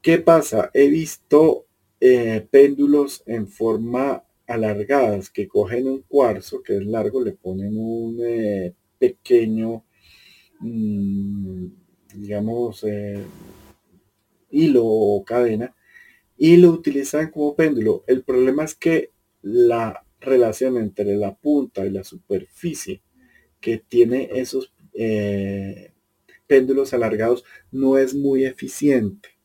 ¿Qué 0.00 0.18
pasa? 0.18 0.70
He 0.74 0.88
visto 0.88 1.66
eh, 2.00 2.46
péndulos 2.50 3.22
en 3.26 3.48
forma 3.48 4.24
alargadas 4.46 5.30
que 5.30 5.48
cogen 5.48 5.86
un 5.88 6.02
cuarzo 6.02 6.62
que 6.62 6.76
es 6.76 6.86
largo, 6.86 7.22
le 7.22 7.32
ponen 7.32 7.76
un 7.76 8.18
eh, 8.24 8.74
pequeño, 8.98 9.84
mm, 10.60 11.66
digamos, 12.14 12.84
hilo 14.50 14.84
o 14.84 15.24
cadena 15.24 15.74
y 16.36 16.56
lo 16.56 16.70
utilizan 16.70 17.30
como 17.30 17.54
péndulo. 17.56 18.04
El 18.06 18.22
problema 18.22 18.64
es 18.64 18.74
que 18.74 19.10
la 19.42 20.04
relación 20.20 20.76
entre 20.76 21.16
la 21.16 21.34
punta 21.34 21.86
y 21.86 21.90
la 21.90 22.04
superficie 22.04 23.02
que 23.60 23.78
tiene 23.78 24.30
esos 24.32 24.72
péndulos 26.48 26.92
alargados 26.92 27.44
no 27.70 27.98
es 27.98 28.14
muy 28.14 28.44
eficiente. 28.44 29.38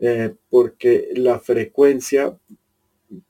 Eh, 0.00 0.32
porque 0.48 1.08
la 1.16 1.40
frecuencia 1.40 2.38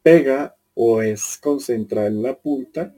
pega 0.03 0.55
o 0.75 1.01
es 1.01 1.39
concentrada 1.39 2.09
en 2.09 2.23
la 2.23 2.39
punta, 2.39 2.95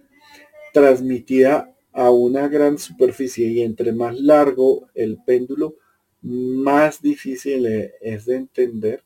transmitida 0.73 1.73
a 1.93 2.11
una 2.11 2.49
gran 2.49 2.78
superficie 2.78 3.47
y 3.49 3.62
entre 3.62 3.93
más 3.93 4.19
largo 4.19 4.89
el 4.95 5.19
péndulo, 5.24 5.77
más 6.23 7.01
difícil 7.01 7.66
es 8.01 8.27
de 8.27 8.37
entender. 8.37 9.05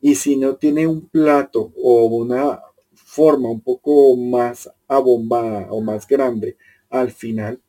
Y 0.00 0.16
si 0.16 0.36
no 0.36 0.56
tiene 0.56 0.86
un 0.86 1.08
plato 1.08 1.72
o 1.76 2.06
una 2.06 2.60
forma 3.14 3.48
un 3.48 3.60
poco 3.60 4.16
más 4.16 4.68
abombada 4.88 5.68
o 5.70 5.80
más 5.80 6.04
grande 6.08 6.56
al 6.90 7.12
final, 7.12 7.60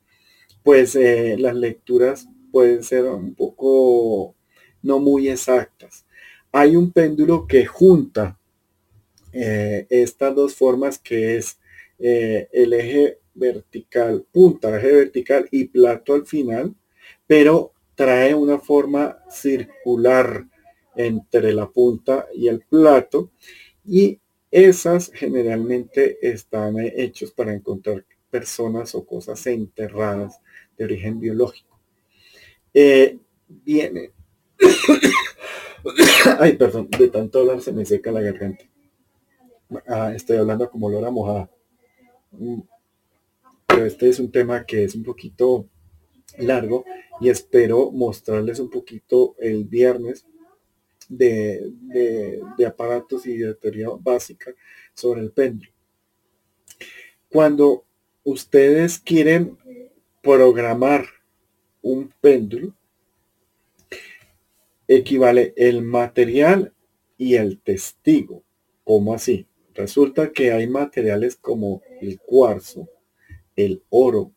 pues 0.64 0.96
eh, 0.96 1.36
las 1.38 1.56
lecturas 1.56 2.28
pueden 2.52 2.82
ser 2.84 3.06
un 3.06 3.36
poco 3.36 4.36
no 4.82 5.00
muy 5.00 5.30
exactas. 5.30 6.06
Hay 6.52 6.76
un 6.76 6.92
péndulo 6.92 7.46
que 7.46 7.64
junta 7.64 8.40
eh, 9.34 9.86
estas 9.92 10.34
dos 10.34 10.56
formas 10.56 10.98
que 10.98 11.38
es 11.38 11.60
eh, 12.00 12.48
el 12.52 12.74
eje 12.74 13.20
vertical, 13.36 14.26
punta, 14.32 14.76
eje 14.78 14.94
vertical 14.94 15.48
y 15.52 15.66
plato 15.66 16.16
al 16.16 16.26
final, 16.26 16.74
pero 17.28 17.74
trae 17.94 18.34
una 18.34 18.58
forma 18.58 19.20
circular 19.30 20.48
entre 20.96 21.54
la 21.54 21.70
punta 21.70 22.28
y 22.34 22.48
el 22.48 22.62
plato 22.62 23.30
y 23.86 24.20
esas 24.52 25.12
generalmente 25.14 26.18
están 26.22 26.76
hechos 26.80 27.32
para 27.32 27.54
encontrar 27.54 28.06
personas 28.30 28.96
o 28.96 29.06
cosas 29.06 29.46
enterradas 29.48 30.40
de 30.78 30.86
origen 30.86 31.20
biológico. 31.20 31.80
Eh, 32.74 33.18
viene 33.48 34.12
Ay, 36.40 36.58
perdón, 36.58 36.90
de 36.98 37.08
tanto 37.10 37.40
hablar 37.40 37.62
se 37.62 37.72
me 37.72 37.86
seca 37.86 38.12
la 38.12 38.22
garganta. 38.22 38.66
Ah, 39.88 40.14
estoy 40.16 40.38
hablando 40.38 40.70
como 40.70 40.90
lora 40.90 41.12
mojada. 41.12 41.50
Mm. 42.32 42.62
Pero 43.68 43.86
este 43.86 44.10
es 44.10 44.20
un 44.20 44.32
tema 44.32 44.66
que 44.66 44.84
es 44.84 44.96
un 44.96 45.04
poquito 45.04 45.68
largo 46.38 46.86
y 47.22 47.30
espero 47.30 47.92
mostrarles 47.92 48.60
un 48.60 48.70
poquito 48.70 49.36
el 49.40 49.66
viernes 49.66 50.26
de, 51.10 51.72
de 52.58 52.66
aparatos 52.66 53.26
y 53.26 53.38
de 53.38 53.54
teoría 53.56 53.90
básica 54.00 54.54
sobre 54.94 55.22
el 55.22 55.32
péndulo. 55.32 55.72
Cuando 57.30 57.86
ustedes 58.24 59.00
quieren 59.00 59.58
programar 60.22 61.06
un 61.82 62.12
péndulo, 62.22 62.74
equivale 64.88 65.54
el 65.56 65.82
material 65.82 66.74
y 67.18 67.36
el 67.36 67.60
testigo. 67.60 68.44
¿Cómo 68.84 69.14
así? 69.14 69.48
Resulta 69.74 70.32
que 70.32 70.52
hay 70.52 70.68
materiales 70.68 71.36
como 71.36 71.82
el 72.02 72.20
cuarzo, 72.20 72.90
el 73.56 73.84
oro, 73.90 74.32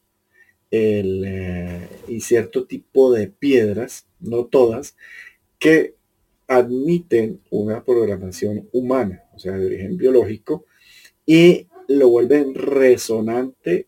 el, 0.70 1.24
eh, 1.26 1.88
y 2.08 2.20
cierto 2.20 2.66
tipo 2.66 3.12
de 3.12 3.28
piedras, 3.28 4.06
no 4.20 4.46
todas, 4.46 4.96
que 5.58 5.94
admiten 6.48 7.40
una 7.50 7.84
programación 7.84 8.68
humana, 8.72 9.22
o 9.34 9.38
sea, 9.38 9.52
de 9.52 9.66
origen 9.66 9.96
biológico, 9.96 10.64
y 11.24 11.68
lo 11.88 12.08
vuelven 12.08 12.54
resonante 12.54 13.86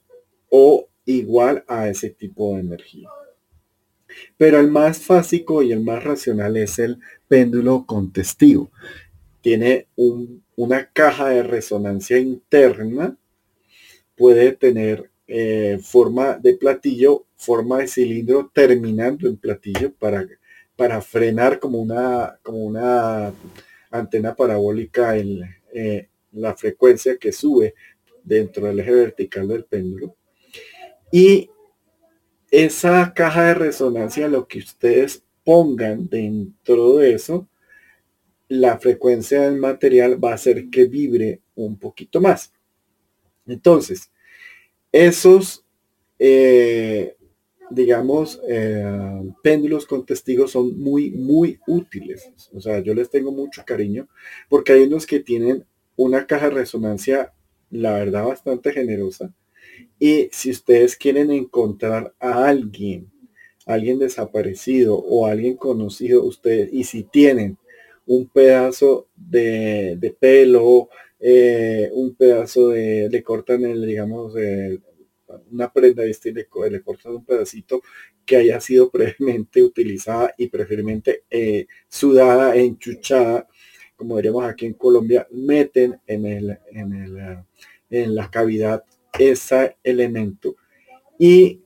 o 0.51 0.89
igual 1.07 1.65
a 1.67 1.89
ese 1.89 2.11
tipo 2.11 2.55
de 2.55 2.61
energía. 2.61 3.09
Pero 4.37 4.61
el 4.61 4.71
más 4.71 4.99
fásico 4.99 5.63
y 5.63 5.73
el 5.73 5.81
más 5.81 6.05
racional 6.05 6.57
es 6.57 6.79
el 6.79 6.99
péndulo 7.29 7.87
con 7.87 8.13
testigo. 8.13 8.71
Tiene 9.41 9.87
una 10.57 10.91
caja 10.93 11.31
de 11.31 11.43
resonancia 11.43 12.19
interna, 12.19 13.17
puede 14.17 14.53
tener 14.53 15.11
eh, 15.27 15.79
forma 15.83 16.37
de 16.37 16.55
platillo, 16.55 17.25
forma 17.37 17.79
de 17.79 17.89
cilindro 17.89 18.51
terminando 18.53 19.29
en 19.29 19.37
platillo 19.37 19.95
para, 19.95 20.27
para 20.81 21.03
frenar 21.03 21.61
como 21.61 21.79
una, 21.79 22.39
como 22.43 22.65
una 22.65 23.35
antena 23.91 24.35
parabólica 24.35 25.15
en 25.15 25.43
eh, 25.75 26.09
la 26.33 26.57
frecuencia 26.57 27.19
que 27.19 27.33
sube 27.33 27.75
dentro 28.25 28.67
del 28.67 28.81
eje 28.81 28.93
vertical 28.93 29.47
del 29.47 29.67
péndulo. 29.67 30.17
Y 31.13 31.51
esa 32.51 33.13
caja 33.13 33.49
de 33.49 33.55
resonancia, 33.57 34.27
lo 34.27 34.49
que 34.49 34.61
ustedes 34.61 35.23
pongan 35.45 36.09
dentro 36.09 36.97
de 36.97 37.13
eso, 37.13 37.47
la 38.49 38.79
frecuencia 38.79 39.43
del 39.43 39.59
material 39.59 40.25
va 40.25 40.31
a 40.31 40.37
hacer 40.37 40.71
que 40.71 40.87
vibre 40.87 41.43
un 41.57 41.79
poquito 41.79 42.23
más. 42.23 42.55
Entonces, 43.47 44.11
esos, 44.93 45.63
eh, 46.19 47.19
digamos, 47.71 48.41
eh, 48.49 48.85
péndulos 49.43 49.87
con 49.87 50.05
testigos 50.05 50.53
son 50.53 50.79
muy, 50.79 51.11
muy 51.11 51.59
útiles. 51.67 52.31
O 52.53 52.61
sea, 52.61 52.81
yo 52.81 52.95
les 52.95 53.11
tengo 53.11 53.33
mucho 53.33 53.63
cariño 53.67 54.09
porque 54.49 54.73
hay 54.73 54.83
unos 54.83 55.07
que 55.07 55.21
tienen 55.21 55.65
una 55.97 56.27
caja 56.27 56.49
de 56.49 56.57
resonancia, 56.57 57.33
la 57.71 57.95
verdad, 57.95 58.25
bastante 58.27 58.73
generosa 58.73 59.33
y 59.99 60.29
si 60.33 60.51
ustedes 60.51 60.97
quieren 60.97 61.31
encontrar 61.31 62.15
a 62.19 62.49
alguien, 62.49 63.11
alguien 63.67 63.99
desaparecido 63.99 64.97
o 64.97 65.27
alguien 65.27 65.57
conocido, 65.57 66.25
ustedes, 66.25 66.71
y 66.73 66.85
si 66.85 67.05
tienen 67.05 67.59
un 68.07 68.27
pedazo 68.29 69.09
de, 69.15 70.17
pelo, 70.19 70.89
eh, 71.21 71.91
un 71.93 72.15
pedazo 72.15 72.69
de, 72.69 73.09
le 73.11 73.23
cortan 73.23 73.65
el, 73.65 73.87
digamos, 73.87 74.35
una 75.51 75.73
prenda, 75.73 76.05
¿viste? 76.05 76.33
Le, 76.33 76.49
le, 76.71 76.83
cortan 76.83 77.13
un 77.13 77.25
pedacito 77.25 77.83
que 78.25 78.37
haya 78.37 78.61
sido 78.61 78.91
previamente 78.91 79.63
utilizada 79.63 80.35
y 80.37 80.49
preferiblemente 80.49 81.25
eh, 81.31 81.67
sudada, 81.89 82.57
enchuchada, 82.57 83.49
como 83.97 84.17
diríamos 84.17 84.45
aquí 84.45 84.67
en 84.67 84.75
Colombia, 84.75 85.27
meten 85.31 86.01
en, 86.07 86.27
el, 86.27 86.59
en, 86.73 86.93
el, 86.95 87.45
en 87.91 88.15
la 88.15 88.31
cavidad 88.31 88.85
ese 89.19 89.77
elemento 89.83 90.57
y 91.19 91.63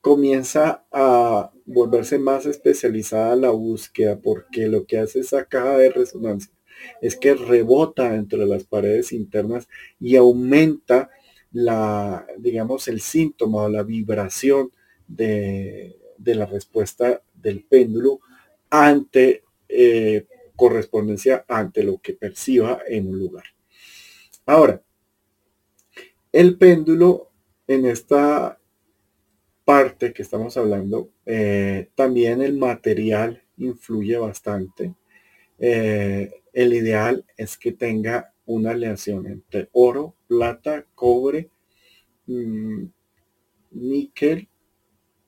comienza 0.00 0.84
a 0.90 1.52
volverse 1.64 2.18
más 2.18 2.44
especializada 2.46 3.36
la 3.36 3.50
búsqueda 3.50 4.18
porque 4.20 4.66
lo 4.66 4.84
que 4.84 4.98
hace 4.98 5.20
esa 5.20 5.44
caja 5.44 5.78
de 5.78 5.90
resonancia 5.90 6.52
es 7.00 7.16
que 7.16 7.34
rebota 7.34 8.10
dentro 8.10 8.40
de 8.40 8.46
las 8.46 8.64
paredes 8.64 9.12
internas 9.12 9.68
y 10.00 10.16
aumenta 10.16 11.10
la, 11.52 12.26
digamos, 12.38 12.88
el 12.88 13.00
síntoma 13.00 13.62
o 13.62 13.68
la 13.68 13.82
vibración 13.82 14.72
de, 15.06 15.96
la 16.24 16.46
respuesta 16.46 17.22
del 17.34 17.64
péndulo 17.64 18.20
ante 18.70 19.44
eh, 19.68 20.26
correspondencia 20.56 21.44
ante 21.48 21.82
lo 21.82 21.98
que 21.98 22.14
perciba 22.14 22.80
en 22.86 23.08
un 23.08 23.18
lugar. 23.18 23.44
Ahora, 24.46 24.82
el 26.30 26.56
péndulo 26.56 27.30
en 27.66 27.86
esta 27.86 28.58
parte 29.64 30.12
que 30.12 30.22
estamos 30.22 30.56
hablando, 30.56 31.10
eh, 31.26 31.90
también 31.94 32.42
el 32.42 32.56
material 32.56 33.42
influye 33.56 34.16
bastante. 34.16 34.94
eh, 35.58 36.42
el 36.52 36.74
ideal 36.74 37.24
es 37.36 37.56
que 37.56 37.72
tenga 37.72 38.34
una 38.44 38.72
aleación 38.72 39.26
entre 39.26 39.68
oro, 39.72 40.14
plata, 40.32 40.86
cobre, 40.94 41.50
mm, 42.26 42.84
níquel, 43.72 44.48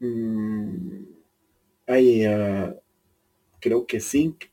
mm, 0.01 1.05
hay, 1.86 2.24
ah, 2.24 2.74
creo 3.60 3.86
que 3.86 4.01
zinc 4.01 4.44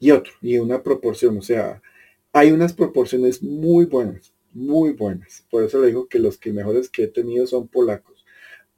y 0.00 0.10
otro, 0.10 0.32
y 0.42 0.58
una 0.58 0.82
proporción, 0.82 1.38
o 1.38 1.42
sea, 1.42 1.80
hay 2.32 2.50
unas 2.52 2.72
proporciones 2.72 3.42
muy 3.42 3.84
buenas, 3.86 4.34
muy 4.52 4.92
buenas. 4.92 5.46
Por 5.50 5.64
eso 5.64 5.80
le 5.80 5.88
digo 5.88 6.08
que 6.08 6.18
los 6.18 6.38
que 6.38 6.52
mejores 6.52 6.88
que 6.90 7.04
he 7.04 7.08
tenido 7.08 7.46
son 7.46 7.68
polacos, 7.68 8.24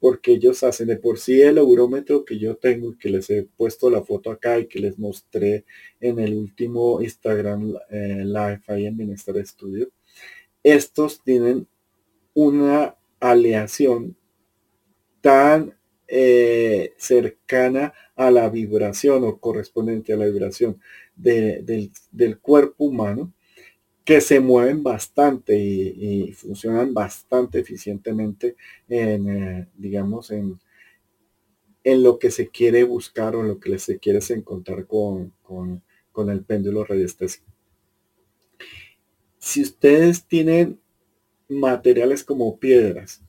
porque 0.00 0.32
ellos 0.32 0.62
hacen 0.64 0.88
de 0.88 0.96
por 0.98 1.18
sí 1.18 1.40
el 1.40 1.58
eurómetro 1.58 2.24
que 2.26 2.38
yo 2.38 2.56
tengo, 2.56 2.96
que 2.98 3.08
les 3.10 3.30
he 3.30 3.44
puesto 3.56 3.90
la 3.90 4.02
foto 4.02 4.30
acá 4.30 4.58
y 4.58 4.66
que 4.66 4.80
les 4.80 4.98
mostré 4.98 5.64
en 6.00 6.18
el 6.20 6.34
último 6.34 7.00
Instagram 7.02 7.74
eh, 7.90 8.22
Live 8.24 8.62
ahí 8.68 8.86
en 8.86 8.96
Bienestar 8.98 9.36
Studio. 9.46 9.88
Estos 10.64 11.22
tienen 11.22 11.68
una 12.32 12.96
aleación 13.20 14.16
tan 15.20 15.74
eh, 16.08 16.94
cercana 16.96 17.92
a 18.16 18.30
la 18.30 18.48
vibración 18.48 19.24
o 19.24 19.38
correspondiente 19.38 20.12
a 20.12 20.16
la 20.16 20.24
vibración 20.24 20.80
del, 21.16 21.92
cuerpo 22.40 22.84
humano 22.84 23.32
que 24.04 24.20
se 24.20 24.40
mueven 24.40 24.82
bastante 24.82 25.56
y, 25.56 26.32
funcionan 26.32 26.94
bastante 26.94 27.60
eficientemente 27.60 28.56
en, 28.88 29.28
eh, 29.28 29.68
digamos, 29.76 30.30
en, 30.30 30.58
en 31.84 32.02
lo 32.02 32.18
que 32.18 32.30
se 32.30 32.48
quiere 32.48 32.84
buscar 32.84 33.36
o 33.36 33.40
en 33.42 33.48
lo 33.48 33.60
que 33.60 33.78
se 33.78 33.98
quiere 33.98 34.20
encontrar 34.30 34.86
con, 34.86 35.32
con 35.42 36.30
el 36.30 36.44
péndulo 36.44 36.84
radiestésico. 36.84 37.53
Si 39.44 39.60
ustedes 39.60 40.24
tienen 40.26 40.80
materiales 41.50 42.24
como 42.24 42.58
piedras, 42.58 43.22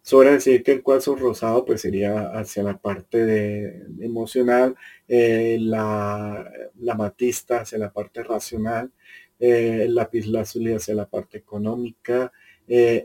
Sobra 0.00 0.30
decir 0.32 0.62
que 0.62 0.72
el 0.72 0.82
cuarzo 0.82 1.14
rosado 1.14 1.66
pues 1.66 1.82
sería 1.82 2.30
hacia 2.30 2.62
la 2.62 2.78
parte 2.78 3.26
de, 3.26 3.84
emocional, 4.00 4.74
eh, 5.06 5.58
la, 5.60 6.50
la, 6.80 6.94
matista 6.94 7.60
hacia 7.60 7.76
la 7.76 7.92
parte 7.92 8.22
racional, 8.22 8.90
eh, 9.38 9.82
el 9.82 9.94
lápiz 9.94 10.26
lazuli 10.26 10.72
hacia 10.72 10.94
la 10.94 11.06
parte 11.06 11.36
económica, 11.36 12.32
eh, 12.66 13.04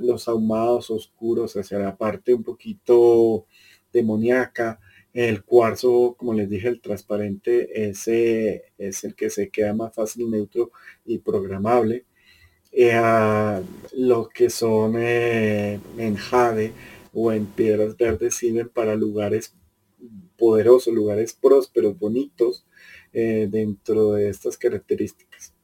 los 0.00 0.28
ahumados 0.28 0.92
oscuros 0.92 1.56
hacia 1.56 1.80
la 1.80 1.96
parte 1.96 2.32
un 2.32 2.44
poquito 2.44 3.46
demoníaca, 3.92 4.78
el 5.12 5.44
cuarzo, 5.44 6.14
como 6.18 6.34
les 6.34 6.48
dije, 6.48 6.68
el 6.68 6.80
transparente, 6.80 7.88
ese 7.88 8.72
es 8.78 9.04
el 9.04 9.14
que 9.14 9.30
se 9.30 9.50
queda 9.50 9.74
más 9.74 9.94
fácil 9.94 10.30
neutro 10.30 10.70
y 11.04 11.18
programable. 11.18 12.06
Eh, 12.72 13.62
lo 13.96 14.28
que 14.28 14.48
son 14.50 14.94
eh, 14.96 15.80
en 15.98 16.14
jade 16.16 16.72
o 17.12 17.32
en 17.32 17.46
piedras 17.46 17.96
verdes 17.96 18.36
sirven 18.36 18.68
para 18.68 18.94
lugares 18.94 19.56
poderosos, 20.38 20.94
lugares 20.94 21.34
prósperos, 21.34 21.98
bonitos 21.98 22.64
eh, 23.12 23.48
dentro 23.50 24.12
de 24.12 24.28
estas 24.28 24.56
características. 24.56 25.54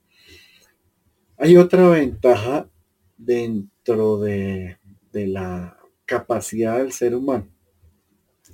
Hay 1.38 1.56
otra 1.56 1.88
ventaja 1.88 2.68
dentro 3.16 4.18
de, 4.18 4.78
la 5.12 5.78
capacidad 6.04 6.78
del 6.78 6.92
ser 6.92 7.14
humano. 7.14 7.48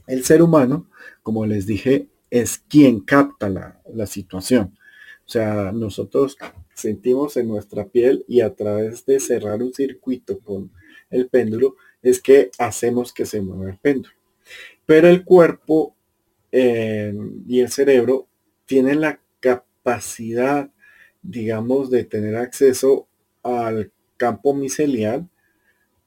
El 0.06 0.24
ser 0.24 0.42
humano, 0.42 0.88
como 1.22 1.46
les 1.46 1.66
dije, 1.66 2.08
es 2.30 2.58
quien 2.58 3.00
capta 3.00 3.48
la, 3.48 4.06
situación. 4.06 4.76
O 5.26 5.28
sea, 5.28 5.70
nosotros 5.72 6.36
sentimos 6.74 7.36
en 7.36 7.48
nuestra 7.48 7.86
piel 7.86 8.24
y 8.26 8.40
a 8.40 8.54
través 8.54 9.04
de 9.06 9.20
cerrar 9.20 9.62
un 9.62 9.72
circuito 9.72 10.38
con 10.40 10.72
el 11.10 11.28
péndulo 11.28 11.76
es 12.02 12.20
que 12.20 12.50
hacemos 12.58 13.12
que 13.12 13.26
se 13.26 13.40
mueva 13.40 13.70
el 13.70 13.78
péndulo. 13.78 14.14
Pero 14.86 15.08
el 15.08 15.24
cuerpo 15.24 15.94
eh, 16.50 17.14
y 17.46 17.60
el 17.60 17.70
cerebro 17.70 18.28
tienen 18.66 19.00
la 19.00 19.20
capacidad, 19.40 20.70
digamos, 21.22 21.90
de 21.90 22.04
tener 22.04 22.36
acceso 22.36 23.08
al 23.42 23.92
campo 24.16 24.54
micelial 24.54 25.28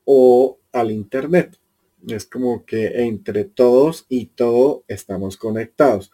o 0.06 0.60
al 0.72 0.92
Internet. 0.92 1.60
Es 2.08 2.26
como 2.26 2.66
que 2.66 3.04
entre 3.04 3.46
todos 3.46 4.06
y 4.10 4.28
todo 4.28 4.84
estamos 4.88 5.38
conectados 5.38 6.12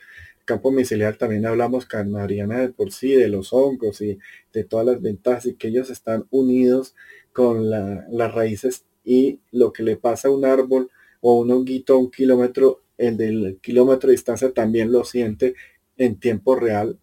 campo 0.52 0.72
micelial 0.72 1.18
también 1.18 1.46
hablamos 1.46 1.86
con 1.86 2.12
Mariana 2.12 2.60
de 2.60 2.70
por 2.70 2.92
sí, 2.92 3.14
de 3.14 3.30
los 3.30 3.54
hongos 3.54 4.02
y 4.02 4.20
de 4.52 4.64
todas 4.66 4.86
las 4.86 5.02
ventajas 5.02 5.46
y 5.46 5.56
que 5.56 5.70
ellos 5.70 5.90
están 5.90 6.28
unidos 6.30 6.94
con 7.32 7.70
las 7.70 8.34
raíces 8.34 8.84
y 9.06 9.40
lo 9.52 9.72
que 9.72 9.84
le 9.84 9.96
pasa 9.96 10.28
a 10.28 10.32
un 10.32 10.44
árbol 10.44 10.92
o 11.22 11.40
un 11.40 11.52
honguito 11.52 11.94
a 11.94 11.98
un 12.00 12.12
kilómetro, 12.12 12.82
el 12.98 13.16
del 13.16 13.60
kilómetro 13.62 14.08
de 14.08 14.14
distancia 14.14 14.52
también 14.52 14.92
lo 14.92 15.06
siente 15.06 15.56
en 15.96 16.20
tiempo 16.20 16.56
real. 16.56 17.00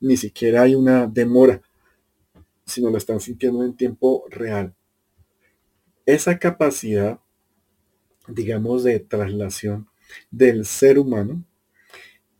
Ni 0.00 0.16
siquiera 0.16 0.62
hay 0.62 0.74
una 0.74 1.06
demora, 1.06 1.60
sino 2.64 2.88
lo 2.88 2.96
están 2.96 3.20
sintiendo 3.20 3.62
en 3.62 3.76
tiempo 3.76 4.24
real. 4.30 4.74
Esa 6.06 6.38
capacidad, 6.38 7.20
digamos, 8.28 8.84
de 8.84 9.00
traslación 9.00 9.88
del 10.30 10.64
ser 10.64 10.98
humano 10.98 11.44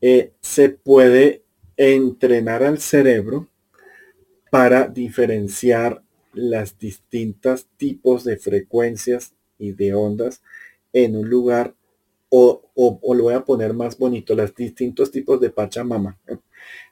eh, 0.01 0.33
se 0.41 0.69
puede 0.69 1.43
entrenar 1.77 2.63
al 2.63 2.79
cerebro 2.79 3.49
para 4.51 4.89
diferenciar 4.89 6.03
las 6.33 6.79
distintas 6.79 7.67
tipos 7.77 8.25
de 8.25 8.37
frecuencias 8.37 9.33
y 9.59 9.73
de 9.73 9.95
ondas 9.95 10.43
en 10.93 11.17
un 11.17 11.29
lugar 11.29 11.75
o, 12.29 12.63
lo 12.77 13.23
voy 13.23 13.35
a 13.35 13.45
poner 13.45 13.73
más 13.73 13.97
bonito, 13.97 14.35
los 14.35 14.55
distintos 14.55 15.11
tipos 15.11 15.41
de 15.41 15.51
Pachamama, 15.51 16.19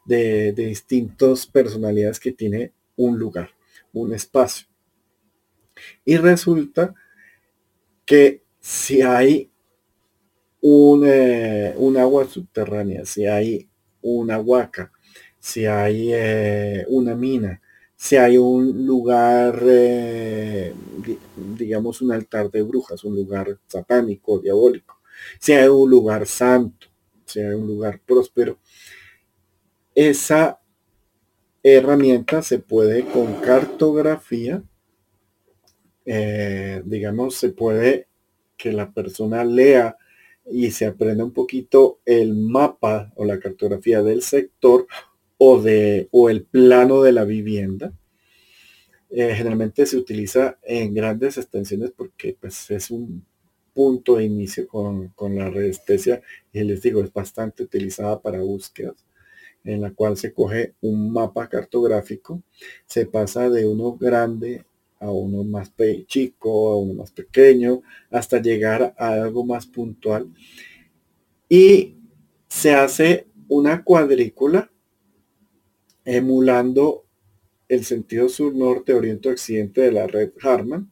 de, 0.04 0.52
de 0.52 0.66
distintas 0.66 1.46
personalidades 1.46 2.20
que 2.20 2.32
tiene 2.32 2.72
un 2.96 3.18
lugar, 3.18 3.50
un 3.92 4.14
espacio. 4.14 4.66
Y 6.04 6.16
resulta 6.16 6.94
que 8.06 8.43
si 8.64 9.02
hay 9.02 9.52
eh, 10.62 11.74
un, 11.76 11.96
agua 11.98 12.26
subterránea, 12.26 13.04
si 13.04 13.26
hay 13.26 13.68
una 14.00 14.40
huaca, 14.40 14.90
si 15.38 15.66
hay 15.66 16.08
eh, 16.14 16.86
una 16.88 17.14
mina, 17.14 17.60
si 17.94 18.16
hay 18.16 18.38
un 18.38 18.86
lugar, 18.86 19.62
eh, 19.66 20.74
digamos, 21.58 22.00
un 22.00 22.12
altar 22.12 22.50
de 22.50 22.62
brujas, 22.62 23.04
un 23.04 23.14
lugar 23.14 23.58
satánico, 23.66 24.38
diabólico, 24.38 24.98
si 25.38 25.52
hay 25.52 25.68
un 25.68 25.90
lugar 25.90 26.26
santo, 26.26 26.86
si 27.26 27.40
hay 27.40 27.52
un 27.52 27.66
lugar 27.66 28.00
próspero, 28.00 28.58
esa 29.94 30.58
herramienta 31.62 32.40
se 32.40 32.60
puede 32.60 33.04
con 33.04 33.42
cartografía, 33.42 34.62
digamos, 36.86 37.34
se 37.34 37.50
puede 37.50 38.08
que 38.56 38.72
la 38.72 38.92
persona 38.92 39.44
lea 39.44 39.96
y 40.50 40.70
se 40.70 40.86
aprende 40.86 41.22
un 41.22 41.32
poquito 41.32 42.00
el 42.04 42.34
mapa 42.34 43.12
o 43.16 43.24
la 43.24 43.38
cartografía 43.38 44.02
del 44.02 44.22
sector 44.22 44.86
o, 45.38 45.60
de, 45.60 46.08
o 46.10 46.28
el 46.30 46.44
plano 46.44 47.02
de 47.02 47.12
la 47.12 47.24
vivienda. 47.24 47.92
Eh, 49.10 49.34
generalmente 49.34 49.86
se 49.86 49.96
utiliza 49.96 50.58
en 50.62 50.92
grandes 50.92 51.38
extensiones 51.38 51.92
porque 51.92 52.36
pues, 52.40 52.70
es 52.70 52.90
un 52.90 53.24
punto 53.72 54.16
de 54.16 54.24
inicio 54.24 54.66
con, 54.66 55.08
con 55.08 55.36
la 55.36 55.50
resistencia 55.50 56.20
y 56.52 56.62
les 56.62 56.82
digo, 56.82 57.02
es 57.02 57.12
bastante 57.12 57.62
utilizada 57.62 58.20
para 58.20 58.40
búsquedas 58.40 59.04
en 59.64 59.80
la 59.80 59.92
cual 59.92 60.16
se 60.16 60.32
coge 60.32 60.74
un 60.82 61.12
mapa 61.12 61.48
cartográfico, 61.48 62.42
se 62.86 63.06
pasa 63.06 63.48
de 63.48 63.66
uno 63.66 63.96
grande 63.96 64.64
a 65.04 65.12
uno 65.12 65.44
más 65.44 65.72
chico, 66.06 66.72
a 66.72 66.78
uno 66.78 66.94
más 66.94 67.10
pequeño, 67.10 67.82
hasta 68.10 68.40
llegar 68.40 68.94
a 68.98 69.08
algo 69.08 69.44
más 69.44 69.66
puntual. 69.66 70.32
Y 71.48 71.98
se 72.48 72.74
hace 72.74 73.26
una 73.48 73.84
cuadrícula 73.84 74.70
emulando 76.04 77.04
el 77.68 77.84
sentido 77.84 78.28
sur-norte, 78.28 78.94
oriente-occidente 78.94 79.82
de 79.82 79.92
la 79.92 80.06
red 80.06 80.32
Harman, 80.40 80.90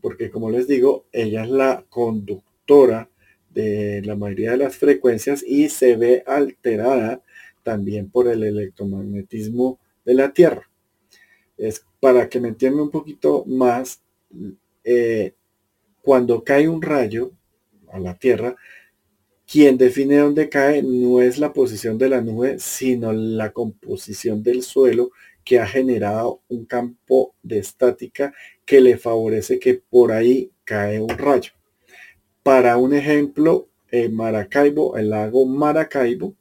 porque 0.00 0.30
como 0.30 0.50
les 0.50 0.66
digo, 0.66 1.06
ella 1.12 1.44
es 1.44 1.50
la 1.50 1.84
conductora 1.88 3.10
de 3.50 4.02
la 4.04 4.16
mayoría 4.16 4.52
de 4.52 4.58
las 4.58 4.76
frecuencias 4.76 5.42
y 5.46 5.68
se 5.68 5.96
ve 5.96 6.22
alterada 6.26 7.22
también 7.62 8.10
por 8.10 8.28
el 8.28 8.42
electromagnetismo 8.42 9.80
de 10.04 10.14
la 10.14 10.32
Tierra. 10.32 10.68
Es 11.56 11.85
para 12.00 12.28
que 12.28 12.40
me 12.40 12.48
entiendan 12.48 12.82
un 12.82 12.90
poquito 12.90 13.44
más, 13.46 14.00
eh, 14.84 15.34
cuando 16.02 16.44
cae 16.44 16.68
un 16.68 16.82
rayo 16.82 17.32
a 17.92 17.98
la 17.98 18.14
Tierra, 18.14 18.56
quien 19.46 19.78
define 19.78 20.18
dónde 20.18 20.48
cae 20.48 20.82
no 20.82 21.20
es 21.20 21.38
la 21.38 21.52
posición 21.52 21.98
de 21.98 22.08
la 22.08 22.20
nube, 22.20 22.58
sino 22.58 23.12
la 23.12 23.52
composición 23.52 24.42
del 24.42 24.62
suelo 24.62 25.10
que 25.44 25.60
ha 25.60 25.66
generado 25.66 26.40
un 26.48 26.64
campo 26.64 27.34
de 27.42 27.58
estática 27.58 28.34
que 28.64 28.80
le 28.80 28.98
favorece 28.98 29.60
que 29.60 29.74
por 29.74 30.10
ahí 30.10 30.50
cae 30.64 31.00
un 31.00 31.10
rayo. 31.10 31.52
Para 32.42 32.76
un 32.76 32.94
ejemplo, 32.94 33.68
Maracaibo, 34.10 34.96
el 34.96 35.10
lago 35.10 35.46
Maracaibo, 35.46 36.34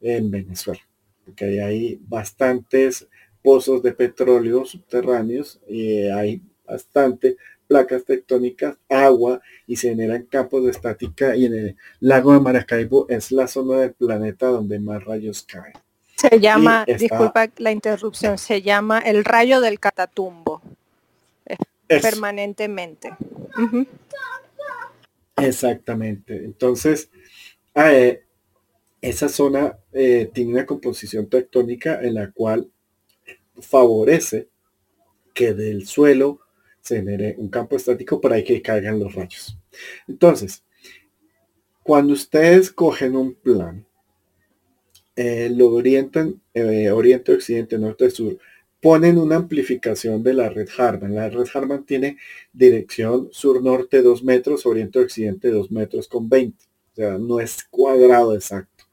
en 0.00 0.30
Venezuela, 0.30 0.80
porque 1.24 1.60
hay 1.60 1.98
bastantes 2.08 3.08
pozos 3.48 3.82
de 3.82 3.92
petróleo 3.92 4.66
subterráneos 4.66 5.58
y 5.66 6.02
hay 6.02 6.42
bastante 6.66 7.38
placas 7.66 8.04
tectónicas, 8.04 8.76
agua 8.90 9.40
y 9.66 9.76
se 9.76 9.88
generan 9.88 10.24
campos 10.24 10.64
de 10.64 10.70
estática 10.70 11.34
y 11.34 11.46
en 11.46 11.54
el 11.54 11.76
lago 11.98 12.34
de 12.34 12.40
Maracaibo 12.40 13.06
es 13.08 13.32
la 13.32 13.48
zona 13.48 13.78
del 13.78 13.94
planeta 13.94 14.48
donde 14.48 14.78
más 14.78 15.02
rayos 15.02 15.44
caen. 15.44 15.72
Se 16.14 16.38
llama, 16.38 16.84
disculpa 16.84 17.48
la 17.56 17.72
interrupción, 17.72 18.36
se 18.36 18.60
llama 18.60 18.98
el 18.98 19.24
rayo 19.24 19.62
del 19.62 19.80
catatumbo. 19.80 20.60
Permanentemente. 21.86 23.16
Exactamente. 25.38 26.36
Entonces, 26.44 27.08
eh, 27.74 28.24
esa 29.00 29.30
zona 29.30 29.78
eh, 29.94 30.30
tiene 30.34 30.52
una 30.52 30.66
composición 30.66 31.30
tectónica 31.30 31.98
en 32.02 32.12
la 32.12 32.30
cual 32.30 32.68
favorece 33.60 34.48
que 35.34 35.54
del 35.54 35.86
suelo 35.86 36.40
se 36.80 36.96
genere 36.96 37.34
un 37.38 37.48
campo 37.48 37.76
estático 37.76 38.20
para 38.20 38.42
que 38.42 38.62
caigan 38.62 38.98
los 38.98 39.14
rayos. 39.14 39.58
Entonces, 40.06 40.64
cuando 41.82 42.12
ustedes 42.12 42.70
cogen 42.70 43.16
un 43.16 43.34
plan, 43.34 43.86
eh, 45.16 45.50
lo 45.50 45.70
orientan 45.70 46.40
eh, 46.54 46.90
oriente, 46.90 47.32
occidente, 47.32 47.78
norte, 47.78 48.10
sur, 48.10 48.38
ponen 48.80 49.18
una 49.18 49.36
amplificación 49.36 50.22
de 50.22 50.34
la 50.34 50.48
red 50.48 50.68
Harman. 50.76 51.14
La 51.14 51.28
red 51.28 51.46
Harman 51.52 51.84
tiene 51.84 52.16
dirección 52.52 53.28
sur-norte 53.32 54.02
2 54.02 54.22
metros, 54.22 54.66
oriente-occidente 54.66 55.50
2 55.50 55.70
metros 55.70 56.08
con 56.08 56.28
20. 56.28 56.64
O 56.64 56.94
sea, 56.94 57.18
no 57.18 57.40
es 57.40 57.64
cuadrado 57.64 58.34
exacto. 58.34 58.84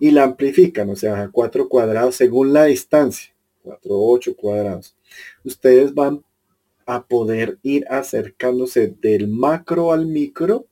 Y 0.00 0.10
la 0.10 0.24
amplifican, 0.24 0.90
o 0.90 0.96
sea, 0.96 1.22
a 1.22 1.30
4 1.30 1.68
cuadrados 1.68 2.16
según 2.16 2.52
la 2.52 2.64
distancia. 2.64 3.32
4, 3.68 3.90
8 3.90 4.36
cuadrados. 4.36 4.96
Ustedes 5.44 5.94
van 5.94 6.24
a 6.86 7.04
poder 7.06 7.58
ir 7.62 7.86
acercándose 7.90 8.88
del 8.88 9.28
macro 9.28 9.92
al 9.92 10.06
micro 10.06 10.66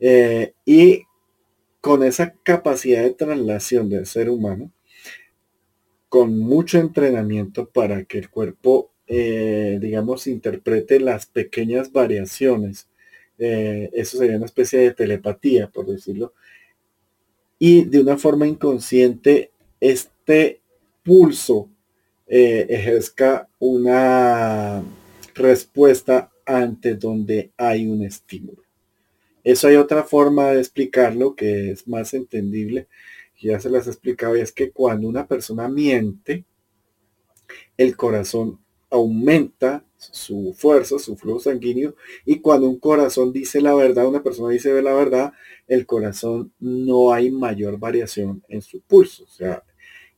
eh, 0.00 0.54
y 0.64 1.02
con 1.82 2.02
esa 2.02 2.32
capacidad 2.42 3.02
de 3.02 3.10
traslación 3.10 3.90
del 3.90 4.06
ser 4.06 4.30
humano, 4.30 4.72
con 6.08 6.38
mucho 6.38 6.78
entrenamiento 6.78 7.68
para 7.68 8.04
que 8.04 8.18
el 8.18 8.30
cuerpo, 8.30 8.92
eh, 9.06 9.78
digamos, 9.80 10.26
interprete 10.26 11.00
las 11.00 11.26
pequeñas 11.26 11.92
variaciones. 11.92 12.88
Eh, 13.38 13.90
eso 13.92 14.18
sería 14.18 14.36
una 14.36 14.46
especie 14.46 14.78
de 14.78 14.94
telepatía, 14.94 15.68
por 15.68 15.86
decirlo. 15.86 16.32
Y 17.58 17.84
de 17.84 18.00
una 18.00 18.16
forma 18.16 18.46
inconsciente, 18.46 19.50
este 19.80 20.62
pulso 21.02 21.68
ejerzca 22.34 23.48
una 23.58 24.82
respuesta 25.34 26.30
ante 26.46 26.94
donde 26.94 27.52
hay 27.58 27.86
un 27.86 28.02
estímulo. 28.02 28.62
Eso 29.44 29.68
hay 29.68 29.76
otra 29.76 30.04
forma 30.04 30.50
de 30.50 30.60
explicarlo 30.60 31.34
que 31.34 31.72
es 31.72 31.86
más 31.86 32.14
entendible, 32.14 32.88
ya 33.40 33.60
se 33.60 33.68
las 33.68 33.86
he 33.86 33.90
explicado, 33.90 34.36
y 34.36 34.40
es 34.40 34.52
que 34.52 34.70
cuando 34.70 35.08
una 35.08 35.26
persona 35.26 35.68
miente, 35.68 36.44
el 37.76 37.96
corazón 37.96 38.60
aumenta 38.88 39.84
su 39.96 40.54
fuerza, 40.56 40.98
su 40.98 41.16
flujo 41.16 41.40
sanguíneo, 41.40 41.96
y 42.24 42.38
cuando 42.38 42.68
un 42.68 42.78
corazón 42.78 43.32
dice 43.32 43.60
la 43.60 43.74
verdad, 43.74 44.06
una 44.06 44.22
persona 44.22 44.50
dice 44.52 44.80
la 44.80 44.94
verdad, 44.94 45.32
el 45.66 45.86
corazón 45.86 46.52
no 46.60 47.12
hay 47.12 47.30
mayor 47.30 47.78
variación 47.78 48.42
en 48.48 48.62
su 48.62 48.80
pulso. 48.80 49.26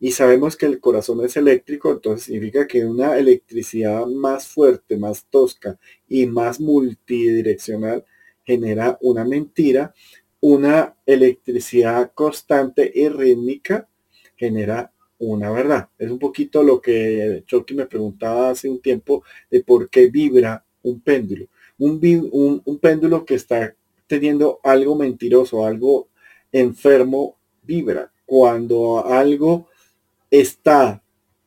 Y 0.05 0.11
sabemos 0.11 0.55
que 0.59 0.67
el 0.67 0.81
corazón 0.81 1.25
es 1.25 1.35
eléctrico, 1.39 1.91
entonces 1.91 2.27
significa 2.27 2.67
que 2.67 2.85
una 2.85 3.17
electricidad 3.17 4.05
más 4.05 4.47
fuerte, 4.47 4.99
más 4.99 5.25
tosca 5.31 5.79
y 6.07 6.27
más 6.27 6.61
multidireccional 6.61 8.05
genera 8.45 8.99
una 9.01 9.25
mentira. 9.25 9.95
Una 10.41 10.95
electricidad 11.07 12.13
constante 12.15 12.93
y 12.95 13.09
rítmica 13.09 13.89
genera 14.37 14.93
una 15.17 15.51
verdad. 15.51 15.89
Es 15.99 16.11
un 16.11 16.19
poquito 16.19 16.63
lo 16.63 16.83
que 16.83 17.43
Chucky 17.47 17.73
me 17.73 17.87
preguntaba 17.87 18.51
hace 18.51 18.69
un 18.69 18.83
tiempo 18.83 19.25
de 19.51 19.63
por 19.63 19.89
qué 19.89 20.11
vibra 20.11 20.67
un 20.83 21.01
péndulo. 21.01 21.47
Un, 21.79 22.61
un 22.63 22.79
péndulo 22.79 23.25
que 23.25 23.37
está 23.37 23.75
teniendo 24.07 24.61
algo 24.65 24.97
mentiroso, 24.97 25.65
algo 25.65 26.09
enfermo, 26.53 27.39
vibra. 27.63 28.13
Cuando 28.27 29.03
algo 29.07 29.69
está 30.41 31.03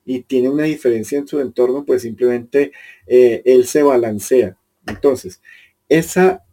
y 0.05 0.21
tiene 0.21 0.49
una 0.49 0.63
diferencia 0.63 1.17
en 1.17 1.27
su 1.27 1.39
entorno, 1.39 1.83
pues 1.85 2.03
simplemente 2.03 2.71
eh, 3.05 3.41
él 3.45 3.65
se 3.65 3.83
balancea. 3.83 4.57
Entonces, 4.87 5.41
esa 5.89 6.45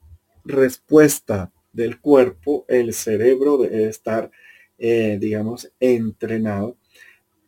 respuesta 0.44 1.52
del 1.72 2.00
cuerpo, 2.00 2.64
el 2.68 2.92
cerebro 2.92 3.58
debe 3.58 3.84
estar, 3.88 4.30
eh, 4.78 5.18
digamos, 5.20 5.70
entrenado 5.78 6.76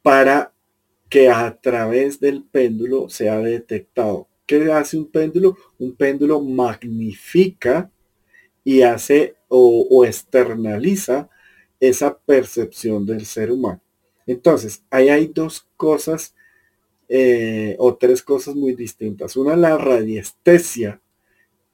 para 0.03 0.53
que 1.09 1.29
a 1.31 1.59
través 1.61 2.21
del 2.21 2.45
péndulo 2.45 3.09
sea 3.09 3.39
detectado. 3.39 4.29
¿Qué 4.47 4.71
hace 4.73 4.97
un 4.97 5.11
péndulo? 5.11 5.57
Un 5.79 5.97
péndulo 5.97 6.41
magnifica 6.41 7.91
y 8.63 8.83
hace 8.83 9.35
o 9.49 10.05
externaliza 10.05 11.29
esa 11.81 12.17
percepción 12.19 13.07
del 13.07 13.27
ser 13.27 13.51
humano. 13.51 13.81
Entonces, 14.27 14.83
ahí 14.91 15.09
hay 15.09 15.29
dos 15.29 15.67
cosas 15.77 16.35
eh, 17.09 17.77
o 17.79 17.95
tres 17.95 18.23
cosas 18.23 18.55
muy 18.57 18.75
distintas. 18.75 19.37
Una, 19.37 19.57
la 19.57 19.79
radiestesia 19.79 21.01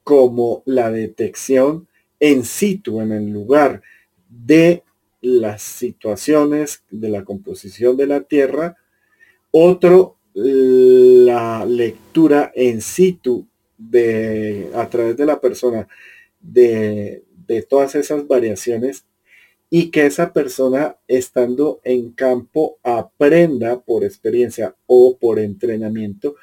como 0.05 0.63
la 0.67 0.91
detección 0.91 1.89
en 2.21 2.45
situ, 2.45 3.01
en 3.01 3.13
el 3.13 3.31
lugar 3.31 3.83
de 4.29 4.83
las 5.21 5.63
situaciones 5.63 6.83
de 6.91 7.09
la 7.09 7.25
composición 7.25 7.97
de 7.97 8.07
la 8.07 8.21
Tierra. 8.21 8.77
Otro, 9.51 10.17
la 10.35 11.65
lectura 11.65 12.53
en 12.55 12.81
situ 12.81 13.47
de, 13.79 14.71
a 14.75 14.89
través 14.89 15.17
de 15.17 15.27
la 15.27 15.41
persona 15.41 15.89
de, 16.41 17.25
de 17.47 17.63
todas 17.63 17.95
esas 17.95 18.27
variaciones 18.27 19.05
y 19.75 19.91
que 19.91 20.05
esa 20.05 20.35
persona 20.35 20.99
estando 21.09 21.81
en 21.83 22.13
campo 22.13 22.77
aprenda 22.83 23.81
por 23.81 24.05
experiencia 24.05 24.77
o 24.85 25.17
por 25.17 25.39
entrenamiento 25.39 26.35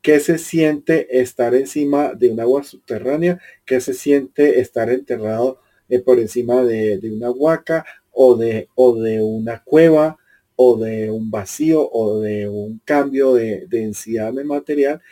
qué 0.00 0.18
se 0.18 0.38
siente 0.38 1.20
estar 1.20 1.54
encima 1.54 2.14
de 2.14 2.30
un 2.30 2.40
agua 2.40 2.62
subterránea, 2.62 3.38
qué 3.66 3.82
se 3.82 3.92
siente 3.92 4.60
estar 4.60 4.88
enterrado 4.88 5.60
eh, 5.90 5.98
por 5.98 6.20
encima 6.20 6.64
de, 6.64 6.98
una 7.12 7.30
huaca 7.30 7.84
o 8.12 8.34
de, 8.34 8.70
o 8.74 8.98
de 8.98 9.22
una 9.22 9.62
cueva 9.62 10.16
o 10.56 10.78
de 10.78 11.10
un 11.10 11.30
vacío 11.30 11.86
o 11.86 12.20
de 12.20 12.48
un 12.48 12.80
cambio 12.86 13.34
de 13.34 13.66
densidad 13.68 14.32
de 14.32 14.44
material 14.44 15.02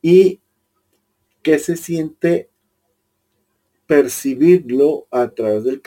y 0.00 0.38
qué 1.42 1.58
se 1.58 1.76
siente 1.76 2.50
percibirlo 3.86 5.06
a 5.10 5.28
través 5.30 5.64
del, 5.64 5.80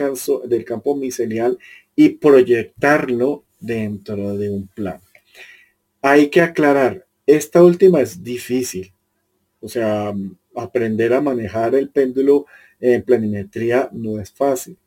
campo 0.66 0.96
micelial 0.96 1.58
y 1.96 2.10
proyectarlo 2.10 3.44
dentro 3.60 4.38
de 4.38 4.50
un 4.50 4.68
plan. 4.68 5.02
Hay 6.02 6.30
que 6.30 6.42
aclarar, 6.42 7.06
esta 7.26 7.64
última 7.64 8.02
es 8.02 8.24
difícil. 8.24 8.94
O 9.62 9.68
sea, 9.68 10.14
aprender 10.56 11.14
a 11.14 11.22
manejar 11.22 11.76
el 11.76 11.90
péndulo 11.90 12.46
en 12.80 13.04
planimetría 13.04 13.90
no 13.92 14.20
es 14.20 14.32
fácil. 14.32 14.78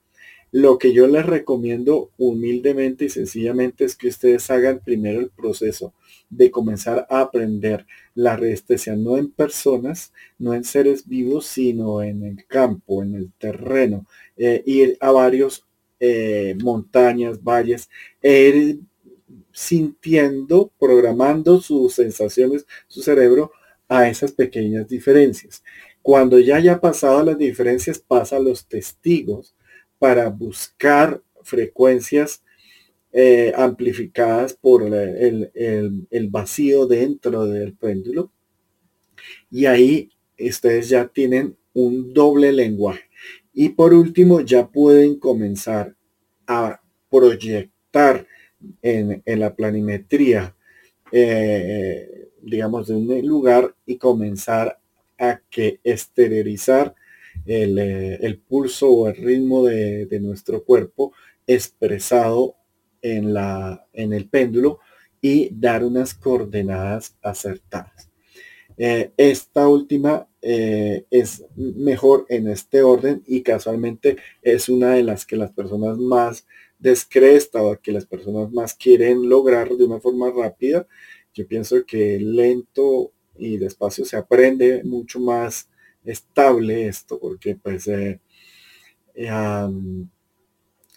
Lo 0.50 0.78
que 0.78 0.92
yo 0.92 1.06
les 1.06 1.24
recomiendo 1.24 2.10
humildemente 2.18 3.06
y 3.06 3.08
sencillamente 3.10 3.84
es 3.84 3.96
que 3.96 4.08
ustedes 4.08 4.50
hagan 4.50 4.80
primero 4.80 5.20
el 5.20 5.30
proceso 5.30 5.92
de 6.32 6.50
comenzar 6.50 7.06
a 7.10 7.20
aprender 7.20 7.86
la 8.14 8.36
resistencia, 8.36 8.96
no 8.96 9.18
en 9.18 9.30
personas, 9.30 10.12
no 10.38 10.54
en 10.54 10.64
seres 10.64 11.06
vivos, 11.06 11.46
sino 11.46 12.02
en 12.02 12.24
el 12.24 12.46
campo, 12.46 13.02
en 13.02 13.14
el 13.14 13.32
terreno, 13.38 14.06
eh, 14.36 14.62
ir 14.64 14.96
a 15.00 15.10
varios 15.10 15.66
eh, 16.00 16.56
montañas, 16.62 17.42
valles, 17.42 17.90
e 18.22 18.48
ir 18.48 18.80
sintiendo, 19.52 20.72
programando 20.78 21.60
sus 21.60 21.94
sensaciones, 21.94 22.66
su 22.88 23.02
cerebro 23.02 23.52
a 23.86 24.08
esas 24.08 24.32
pequeñas 24.32 24.88
diferencias. 24.88 25.62
Cuando 26.00 26.38
ya 26.38 26.56
haya 26.56 26.80
pasado 26.80 27.22
las 27.22 27.36
diferencias, 27.36 27.98
pasa 27.98 28.36
a 28.36 28.40
los 28.40 28.66
testigos 28.66 29.54
para 29.98 30.30
buscar 30.30 31.22
frecuencias 31.42 32.42
eh, 33.14 33.52
amplificadas 33.54 34.54
por 34.54 34.84
el, 34.84 35.50
el, 35.54 36.28
vacío 36.28 36.86
dentro 36.86 37.44
del 37.44 37.74
péndulo. 37.74 38.32
Y 39.50 39.66
ahí 39.66 40.08
ustedes 40.38 40.88
ya 40.88 41.06
tienen 41.08 41.54
un 41.74 42.14
doble 42.14 42.52
lenguaje. 42.52 43.02
Y 43.52 43.68
por 43.70 43.92
último, 43.92 44.40
ya 44.40 44.66
pueden 44.68 45.18
comenzar 45.18 45.94
a 46.46 46.80
proyectar 47.10 48.26
en, 48.80 49.22
la 49.26 49.54
planimetría, 49.54 50.56
eh, 51.12 52.30
digamos, 52.40 52.88
de 52.88 52.94
un 52.94 53.26
lugar 53.26 53.74
y 53.84 53.98
comenzar 53.98 54.78
a 55.18 55.38
que 55.50 55.80
exteriorizar 55.84 56.94
el, 57.44 57.78
eh, 57.78 58.18
el 58.22 58.38
pulso 58.38 58.88
o 58.90 59.08
el 59.08 59.16
ritmo 59.16 59.66
de, 59.66 60.06
de, 60.06 60.18
nuestro 60.20 60.64
cuerpo 60.64 61.12
expresado 61.46 62.56
en, 63.02 63.34
la, 63.34 63.86
en 63.92 64.12
el 64.12 64.28
péndulo 64.28 64.80
y 65.20 65.50
dar 65.52 65.84
unas 65.84 66.14
coordenadas 66.14 67.16
acertadas. 67.22 68.10
Eh, 68.76 69.12
esta 69.16 69.68
última 69.68 70.26
eh, 70.40 71.04
es 71.10 71.44
mejor 71.56 72.26
en 72.28 72.48
este 72.48 72.82
orden 72.82 73.22
y 73.26 73.42
casualmente 73.42 74.16
es 74.40 74.68
una 74.68 74.94
de 74.94 75.02
las 75.02 75.26
que 75.26 75.36
las 75.36 75.52
personas 75.52 75.98
más 75.98 76.46
descresta 76.78 77.62
o 77.62 77.78
que 77.80 77.92
las 77.92 78.06
personas 78.06 78.50
más 78.50 78.74
quieren 78.74 79.28
lograr 79.28 79.68
de 79.70 79.84
una 79.84 80.00
forma 80.00 80.30
rápida. 80.30 80.86
Yo 81.34 81.46
pienso 81.46 81.84
que 81.86 82.18
lento 82.18 83.12
y 83.36 83.56
despacio 83.56 84.04
se 84.04 84.16
aprende 84.16 84.82
mucho 84.84 85.20
más 85.20 85.68
estable 86.04 86.88
esto 86.88 87.18
porque 87.20 87.56
pues 87.56 87.86
eh, 87.86 88.20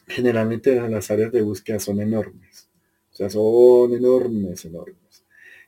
generalmente 0.07 0.76
las 0.90 1.11
áreas 1.11 1.32
de 1.32 1.41
búsqueda 1.41 1.80
son 1.80 2.02
enormes. 2.02 2.69
O 3.11 3.15
sea, 3.15 3.30
son 3.30 3.94
enormes, 3.94 4.65
enormes. 4.65 5.26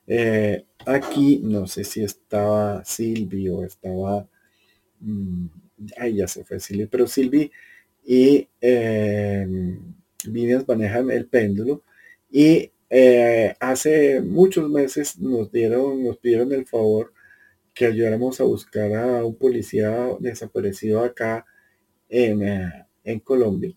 Eh, 0.08 0.66
aquí 0.86 1.40
no 1.44 1.68
sé 1.68 1.84
si 1.84 2.04
estaba 2.04 2.84
Silvi 2.86 3.50
o 3.50 3.64
estaba... 3.64 4.28
Mm, 5.02 5.48
ay, 5.98 6.16
ya 6.18 6.28
se 6.28 6.44
fue 6.44 6.60
Silvi, 6.60 6.88
pero 6.88 7.08
Silvi 7.08 7.52
y 8.06 8.48
eh, 8.62 9.48
manejan 10.68 11.12
el 11.12 11.28
péndulo 11.28 11.84
y 12.32 12.72
eh, 12.90 13.56
hace 13.60 14.22
muchos 14.22 14.70
meses 14.70 15.20
nos 15.20 15.52
dieron, 15.52 16.04
nos 16.04 16.18
pidieron 16.18 16.52
el 16.54 16.66
favor 16.66 17.14
que 17.74 17.86
ayudáramos 17.86 18.40
a 18.42 18.46
buscar 18.46 18.94
a 18.96 19.26
un 19.26 19.36
policía 19.36 20.10
desaparecido 20.20 21.04
acá 21.04 21.46
en, 22.10 22.44
eh, 22.44 22.86
en 23.04 23.20
Colombia. 23.20 23.76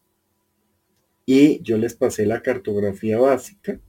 Y 1.30 1.62
yo 1.62 1.78
les 1.78 1.94
pasé 1.94 2.26
la 2.26 2.42
cartografía 2.42 3.18
básica 3.18 3.80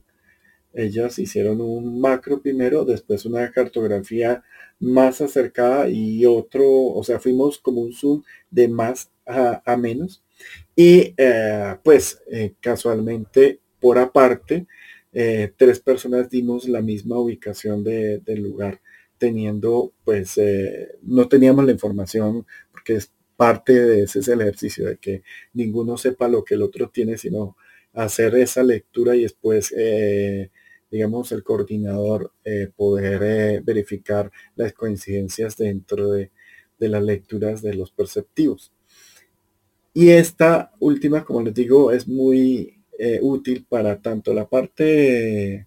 ellas 0.74 1.18
hicieron 1.18 1.60
un 1.60 2.00
macro 2.00 2.40
primero, 2.40 2.84
después 2.84 3.26
una 3.26 3.50
cartografía 3.52 4.42
más 4.80 5.20
acercada 5.20 5.88
y 5.88 6.24
otro, 6.26 6.66
o 6.66 7.04
sea, 7.04 7.20
fuimos 7.20 7.58
como 7.58 7.82
un 7.82 7.92
zoom 7.92 8.22
de 8.50 8.68
más 8.68 9.10
a, 9.26 9.76
menos. 9.76 10.22
Y 10.74 11.14
eh, 11.16 11.76
pues 11.84 12.22
eh, 12.30 12.54
casualmente, 12.60 13.60
por 13.80 13.98
aparte, 13.98 14.66
eh, 15.12 15.52
tres 15.56 15.80
personas 15.80 16.30
dimos 16.30 16.66
la 16.68 16.80
misma 16.80 17.18
ubicación 17.18 17.84
del 17.84 18.42
lugar, 18.42 18.80
teniendo, 19.18 19.92
pues, 20.04 20.40
no 21.02 21.28
teníamos 21.28 21.64
la 21.64 21.72
información, 21.72 22.46
porque 22.72 22.94
es 22.96 23.12
parte 23.36 23.72
de 23.72 24.02
ese 24.04 24.20
ejercicio, 24.20 24.86
de 24.86 24.98
que 24.98 25.22
ninguno 25.54 25.96
sepa 25.96 26.28
lo 26.28 26.44
que 26.44 26.54
el 26.54 26.62
otro 26.62 26.90
tiene, 26.90 27.18
sino 27.18 27.56
hacer 27.92 28.34
esa 28.36 28.62
lectura 28.62 29.16
y 29.16 29.22
después 29.22 29.72
digamos, 30.92 31.32
el 31.32 31.42
coordinador 31.42 32.32
eh, 32.44 32.68
poder 32.76 33.22
eh, 33.24 33.62
verificar 33.64 34.30
las 34.54 34.74
coincidencias 34.74 35.56
dentro 35.56 36.12
de, 36.12 36.30
las 36.78 37.02
lecturas 37.02 37.62
de 37.62 37.74
los 37.74 37.92
perceptivos. 37.92 38.72
Y 39.94 40.10
esta 40.10 40.72
última, 40.80 41.24
como 41.24 41.42
les 41.42 41.54
digo, 41.54 41.92
es 41.92 42.06
muy 42.08 42.76
eh, 42.98 43.20
útil 43.22 43.64
para 43.68 44.02
tanto 44.02 44.34
la 44.34 44.48
parte 44.48 45.66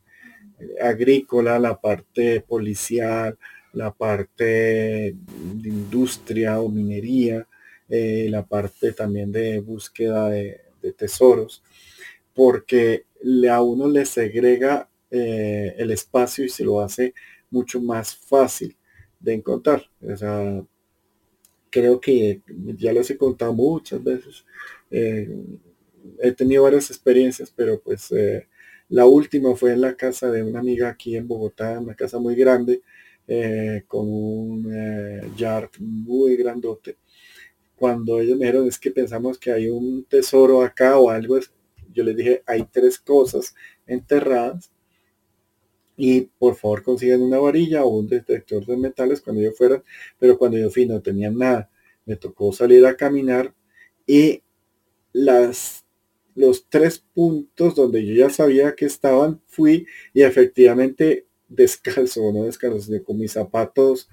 agrícola, 0.82 1.58
la 1.58 1.80
parte 1.80 2.42
policial, 2.42 3.38
la 3.74 3.92
parte 3.94 4.44
de 4.44 5.70
industria 5.70 6.60
o 6.60 6.70
minería, 6.70 7.48
la 7.88 8.46
parte 8.46 8.92
también 8.94 9.32
de 9.32 9.60
búsqueda 9.60 10.30
de, 10.30 10.62
tesoros, 10.98 11.64
porque 12.34 13.06
a 13.50 13.62
uno 13.62 13.88
le 13.88 14.06
segrega 14.06 14.88
eh, 15.10 15.74
el 15.78 15.92
espacio 15.92 16.46
y 16.46 16.50
se 16.50 16.64
lo 16.64 16.82
hace 16.82 17.14
mucho 17.50 17.82
más 17.82 18.16
fácil 18.16 18.76
de 19.20 19.34
encontrar. 19.34 19.90
creo 21.70 22.00
que 22.00 22.42
ya 22.78 22.94
les 22.94 23.10
he 23.10 23.18
contado 23.18 23.54
muchas 23.54 24.04
veces. 24.04 24.46
Eh, 24.92 25.30
he 26.22 26.32
tenido 26.32 26.64
varias 26.64 26.90
experiencias, 26.90 27.52
pero 27.56 27.80
pues 27.82 28.12
eh, 28.12 28.48
la 28.90 29.06
última 29.06 29.56
fue 29.56 29.74
en 29.74 29.82
la 29.82 29.96
casa 29.96 30.32
de 30.32 30.44
una 30.44 30.60
amiga 30.60 30.90
aquí 30.90 31.16
en 31.16 31.28
Bogotá, 31.28 31.80
una 31.80 31.96
casa 31.96 32.20
muy 32.20 32.36
grande, 32.36 32.82
con 33.88 34.08
un 34.08 35.36
yard 35.36 35.72
muy 35.80 36.36
grandote. 36.36 36.98
Cuando 37.76 38.20
ellos 38.20 38.38
me 38.38 38.46
dijeron, 38.46 38.68
es 38.68 38.80
que 38.80 38.92
pensamos 38.92 39.38
que 39.38 39.52
hay 39.52 39.68
un 39.68 40.06
tesoro 40.06 40.62
acá 40.62 40.98
o 40.98 41.10
algo, 41.10 41.40
yo 41.94 42.04
les 42.04 42.16
dije, 42.16 42.44
hay 42.46 42.64
tres 42.72 43.00
cosas 43.00 43.56
enterradas 43.86 44.72
y 45.98 46.22
por 46.22 46.56
favor 46.56 46.84
consigan 46.84 47.22
una 47.22 47.40
varilla 47.40 47.84
o 47.84 47.90
un 47.90 48.08
detector 48.08 48.66
de 48.66 48.78
metales 48.78 49.22
cuando 49.22 49.42
yo 49.42 49.52
fuera, 49.52 49.84
pero 50.20 50.38
cuando 50.38 50.58
yo 50.58 50.70
fui 50.70 50.86
no 50.86 51.02
tenía 51.02 51.32
nada. 51.32 51.70
Me 52.06 52.16
tocó 52.16 52.52
salir 52.52 52.86
a 52.86 52.96
caminar 52.96 53.54
y 54.06 54.44
las 55.14 55.86
los 56.36 56.68
tres 56.68 57.00
puntos 57.14 57.76
donde 57.76 58.06
yo 58.06 58.14
ya 58.14 58.30
sabía 58.30 58.76
que 58.76 58.86
estaban, 58.86 59.42
fui 59.48 59.88
y 60.14 60.22
efectivamente 60.22 61.26
descalzo, 61.48 62.22
no 62.34 62.44
descalzo, 62.44 62.92
con 63.04 63.18
mis 63.18 63.32
zapatos 63.32 64.10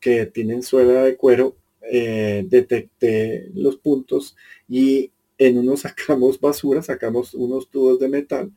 que 0.00 0.26
tienen 0.26 0.62
suela 0.62 1.04
de 1.04 1.16
cuero, 1.16 1.56
eh, 1.82 2.44
detecté 2.48 3.50
los 3.54 3.76
puntos 3.76 4.36
y 4.68 5.10
en 5.38 5.58
uno 5.58 5.76
sacamos 5.78 6.38
basura, 6.40 6.82
sacamos 6.82 7.34
unos 7.34 7.68
tubos 7.68 7.98
de 7.98 8.08
metal 8.08 8.52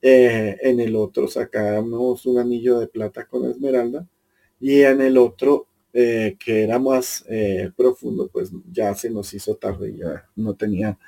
eh, 0.00 0.56
en 0.62 0.80
el 0.80 0.96
otro 0.96 1.28
sacamos 1.28 2.26
un 2.26 2.38
anillo 2.38 2.78
de 2.78 2.88
plata 2.88 3.26
con 3.26 3.50
esmeralda 3.50 4.06
y 4.60 4.82
en 4.82 5.00
el 5.00 5.18
otro 5.18 5.66
eh, 5.92 6.36
que 6.38 6.62
era 6.64 6.78
más 6.78 7.24
profundo 7.76 8.28
pues 8.32 8.50
ya 8.70 8.94
se 8.94 9.10
nos 9.10 9.32
hizo 9.34 9.56
tarde 9.56 9.94
ya 9.96 10.28
no 10.36 10.54
tenía 10.54 10.98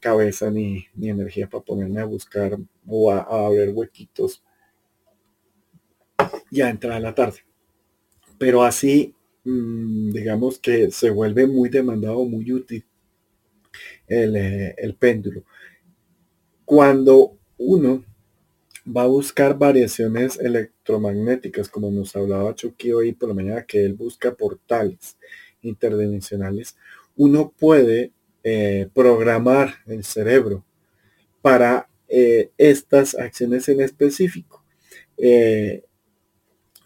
cabeza 0.00 0.50
ni, 0.50 0.86
energía 1.00 1.48
para 1.48 1.64
ponerme 1.64 2.00
a 2.00 2.06
buscar 2.06 2.56
o 2.86 3.12
a, 3.12 3.50
ver 3.50 3.68
huequitos. 3.70 4.42
Ya 6.50 6.70
entra 6.70 6.98
la 6.98 7.14
tarde. 7.14 7.40
Pero 8.38 8.62
así 8.62 9.14
digamos 9.44 10.58
que 10.58 10.90
se 10.90 11.10
vuelve 11.10 11.46
muy 11.46 11.68
demandado 11.70 12.24
muy 12.24 12.52
útil 12.52 12.84
el, 14.06 14.36
el 14.36 14.94
péndulo 14.94 15.44
cuando 16.64 17.38
uno 17.56 18.04
va 18.86 19.02
a 19.02 19.06
buscar 19.06 19.56
variaciones 19.58 20.38
electromagnéticas, 20.38 21.70
como 21.70 21.90
nos 21.90 22.14
hablaba 22.14 22.54
Chucky 22.54 22.92
hoy 22.92 23.12
por 23.12 23.30
la 23.30 23.34
mañana, 23.34 23.64
que 23.64 23.84
él 23.84 23.94
busca 23.94 24.34
portales 24.34 25.16
interdimensionales, 25.62 26.76
uno 27.16 27.54
puede 27.58 28.12
eh, 28.44 28.88
programar 28.94 29.76
el 29.86 30.04
cerebro 30.04 30.62
para 31.42 31.88
eh, 32.08 32.50
estas 32.58 33.14
acciones 33.14 33.68
en 33.70 33.80
específico. 33.80 34.62
Eh, 35.16 35.84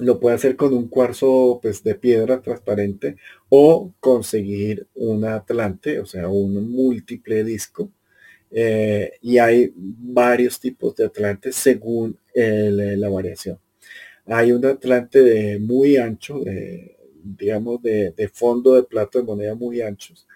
lo 0.03 0.19
puede 0.21 0.37
hacer 0.37 0.57
con 0.57 0.75
un 0.75 0.89
cuarzo 0.89 1.61
pues, 1.63 1.83
de 1.85 1.95
piedra 1.95 2.41
transparente 2.43 3.17
o 3.49 3.93
conseguir 4.01 4.87
un 4.95 5.25
atlante, 5.25 6.01
o 6.01 6.07
sea, 6.07 6.29
un 6.29 6.71
múltiple 6.71 7.45
disco 7.45 7.91
eh, 8.51 9.13
y 9.23 9.39
hay 9.39 9.73
varios 9.77 10.61
tipos 10.61 10.97
de 10.97 11.07
atlantes 11.07 11.57
según 11.57 12.19
eh, 12.35 12.97
la 12.99 13.09
variación. 13.09 13.59
Hay 14.27 14.53
un 14.53 14.65
atlante 14.67 15.23
de 15.23 15.59
muy 15.59 15.97
ancho, 15.97 16.41
de, 16.41 16.97
digamos 17.23 17.83
de, 17.83 18.31
fondo 18.33 18.75
de 18.75 18.85
plato 18.85 19.19
de 19.19 19.25
moneda 19.25 19.55
muy 19.55 19.83
anchos, 19.83 20.27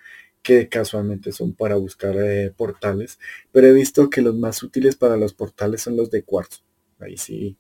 que 0.43 0.69
casualmente 0.69 1.33
son 1.33 1.55
para 1.55 1.77
buscar 1.77 2.17
eh, 2.19 2.53
portales, 2.57 3.19
pero 3.53 3.67
he 3.69 3.73
visto 3.73 4.09
que 4.11 4.23
los 4.23 4.35
más 4.37 4.63
útiles 4.63 4.97
para 4.97 5.17
los 5.17 5.35
portales 5.35 5.83
son 5.83 5.97
los 5.97 6.11
de 6.11 6.23
cuarzo. 6.23 6.61
Ahí 7.01 7.17
sí 7.17 7.57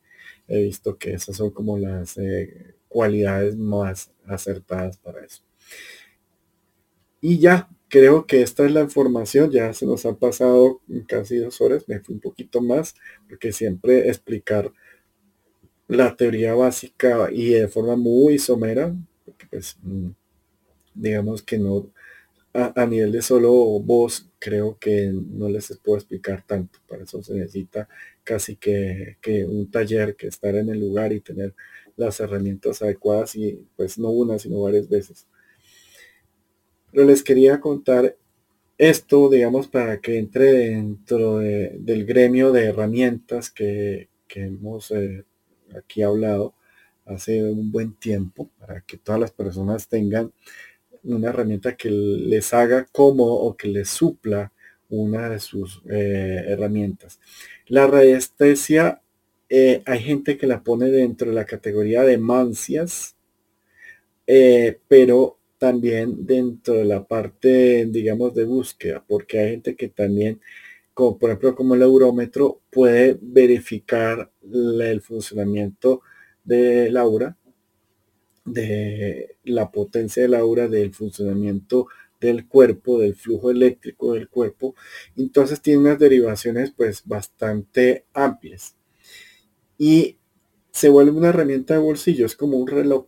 he 0.48 0.62
visto 0.62 0.96
que 0.98 1.12
esas 1.12 1.36
son 1.36 1.50
como 1.50 1.78
las 1.78 2.16
cualidades 2.88 3.56
más 3.56 4.12
acertadas 4.26 4.98
para 4.98 5.24
eso. 5.24 5.42
Y 7.20 7.38
ya 7.38 7.68
creo 7.88 8.26
que 8.26 8.42
esta 8.42 8.64
es 8.64 8.72
la 8.72 8.82
información, 8.82 9.50
ya 9.50 9.72
se 9.72 9.86
nos 9.86 10.06
han 10.06 10.16
pasado 10.16 10.80
casi 11.08 11.36
dos 11.38 11.60
horas, 11.60 11.88
me 11.88 12.00
fui 12.00 12.14
un 12.14 12.20
poquito 12.20 12.60
más, 12.60 12.94
porque 13.28 13.52
siempre 13.52 14.08
explicar 14.08 14.72
la 15.88 16.16
teoría 16.16 16.54
básica 16.54 17.28
y 17.32 17.50
de 17.50 17.68
forma 17.68 17.96
muy 17.96 18.38
somera, 18.38 18.94
pues 19.50 19.76
mm, 19.82 20.10
digamos 20.94 21.42
que 21.42 21.58
no, 21.58 21.90
a, 22.52 22.86
nivel 22.86 23.12
de 23.12 23.22
solo 23.22 23.52
voz, 23.80 24.30
creo 24.38 24.78
que 24.78 25.12
no 25.12 25.48
les 25.48 25.76
puedo 25.78 25.98
explicar 25.98 26.44
tanto, 26.46 26.78
para 26.88 27.04
eso 27.04 27.22
se 27.22 27.34
necesita 27.34 27.88
casi 28.26 28.56
que, 28.56 29.16
que 29.22 29.44
un 29.44 29.70
taller, 29.70 30.16
que 30.16 30.26
estar 30.26 30.54
en 30.56 30.68
el 30.68 30.80
lugar 30.80 31.12
y 31.12 31.20
tener 31.20 31.54
las 31.96 32.20
herramientas 32.20 32.82
adecuadas 32.82 33.36
y 33.36 33.64
pues 33.76 33.98
no 33.98 34.10
una, 34.10 34.38
sino 34.38 34.60
varias 34.60 34.88
veces. 34.88 35.26
Pero 36.92 37.06
les 37.06 37.22
quería 37.22 37.60
contar 37.60 38.16
esto, 38.78 39.30
digamos, 39.30 39.68
para 39.68 40.00
que 40.00 40.18
entre 40.18 40.52
dentro 40.52 41.38
del 41.38 42.04
gremio 42.04 42.52
de 42.52 42.66
herramientas 42.66 43.50
que, 43.50 44.10
hemos 44.34 44.90
eh, 44.90 45.24
aquí 45.74 46.02
hablado 46.02 46.54
hace 47.06 47.42
un 47.42 47.72
buen 47.72 47.94
tiempo, 47.94 48.50
para 48.58 48.82
que 48.82 48.98
todas 48.98 49.20
las 49.20 49.30
personas 49.30 49.88
tengan 49.88 50.32
una 51.04 51.28
herramienta 51.28 51.76
que 51.76 51.88
les 51.90 52.52
haga 52.52 52.84
como 52.92 53.24
o 53.24 53.56
que 53.56 53.68
les 53.68 53.88
supla 53.88 54.52
una 54.88 55.28
de 55.30 55.40
sus 55.40 55.82
eh, 55.88 56.44
herramientas. 56.46 57.20
La 57.66 57.86
radiestesia, 57.86 59.00
eh, 59.48 59.82
hay 59.86 60.00
gente 60.00 60.36
que 60.36 60.46
la 60.46 60.62
pone 60.62 60.90
dentro 60.90 61.28
de 61.28 61.34
la 61.34 61.44
categoría 61.44 62.02
de 62.02 62.18
mancias, 62.18 63.14
pero 64.88 65.38
también 65.58 66.26
dentro 66.26 66.74
de 66.74 66.84
la 66.84 67.04
parte, 67.06 67.86
digamos, 67.86 68.34
de 68.34 68.44
búsqueda, 68.44 69.04
porque 69.06 69.38
hay 69.38 69.50
gente 69.52 69.76
que 69.76 69.88
también, 69.88 70.40
como 70.94 71.18
por 71.18 71.30
ejemplo 71.30 71.54
como 71.54 71.74
el 71.74 71.82
eurómetro, 71.82 72.60
puede 72.70 73.18
verificar 73.20 74.30
el 74.52 75.00
funcionamiento 75.00 76.02
de 76.44 76.90
Laura, 76.90 77.36
de 78.44 79.36
la 79.44 79.70
potencia 79.70 80.22
de 80.22 80.28
Laura, 80.28 80.68
del 80.68 80.94
funcionamiento 80.94 81.88
del 82.20 82.46
cuerpo, 82.46 82.98
del 82.98 83.14
flujo 83.14 83.50
eléctrico 83.50 84.14
del 84.14 84.28
cuerpo. 84.28 84.74
Entonces 85.16 85.60
tiene 85.60 85.80
unas 85.80 85.98
derivaciones 85.98 86.72
pues 86.76 87.02
bastante 87.04 88.04
amplias. 88.12 88.76
Y 89.78 90.16
se 90.70 90.88
vuelve 90.88 91.12
una 91.12 91.28
herramienta 91.28 91.74
de 91.74 91.80
bolsillo, 91.80 92.26
es 92.26 92.36
como 92.36 92.58
un 92.58 92.68
reloj. 92.68 93.06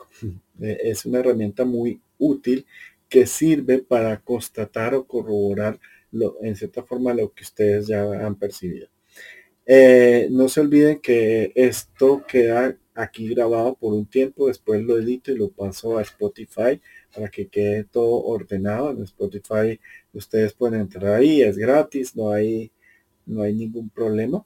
Eh, 0.60 0.78
es 0.82 1.06
una 1.06 1.20
herramienta 1.20 1.64
muy 1.64 2.01
útil 2.18 2.66
que 3.09 3.26
sirve 3.26 3.78
para 3.78 4.20
constatar 4.20 4.94
o 4.94 5.06
corroborar 5.06 5.78
lo, 6.10 6.36
en 6.43 6.56
cierta 6.56 6.82
forma 6.82 7.14
lo 7.14 7.32
que 7.32 7.44
ustedes 7.44 7.86
ya 7.86 8.02
han 8.02 8.35
percibido. 8.35 8.89
Eh, 9.66 10.28
no 10.30 10.48
se 10.48 10.60
olviden 10.60 10.98
que 11.01 11.52
esto 11.55 12.24
queda 12.26 12.76
aquí 12.94 13.28
grabado 13.28 13.74
por 13.74 13.93
un 13.93 14.06
tiempo, 14.06 14.48
después 14.48 14.82
lo 14.82 14.98
edito 14.98 15.30
y 15.30 15.36
lo 15.36 15.51
paso 15.51 15.98
a 15.98 16.02
Spotify 16.02 16.80
para 17.14 17.28
que 17.28 17.48
quede 17.48 17.85
todo 17.85 18.22
ordenado. 18.24 18.90
En 18.90 19.02
Spotify 19.02 19.80
ustedes 20.12 20.52
pueden 20.55 20.80
entrar 20.80 21.14
ahí, 21.14 21.43
es 21.43 21.56
gratis, 21.56 22.16
no 22.16 22.30
hay, 22.30 22.70
no 23.26 23.43
hay 23.43 23.55
ningún 23.55 23.90
problema. 23.90 24.44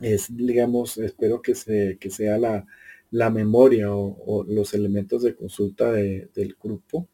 Es, 0.00 0.34
digamos, 0.34 0.98
espero 0.98 1.40
que, 1.40 1.54
se, 1.54 1.96
que 1.98 2.10
sea 2.10 2.38
la, 2.38 2.66
la 3.10 3.30
memoria 3.30 3.94
o, 3.94 4.44
los 4.48 4.74
elementos 4.74 5.22
de 5.22 5.34
consulta 5.34 5.92
del 5.92 6.56
grupo 6.62 7.08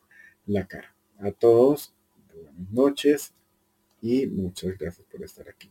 La 0.46 0.66
Cara. 0.66 0.94
A 1.18 1.30
todos, 1.30 1.94
buenas 2.34 2.70
noches 2.70 3.32
y 4.00 4.26
muchas 4.26 4.76
gracias 4.76 5.06
por 5.06 5.22
estar 5.22 5.48
aquí. 5.48 5.70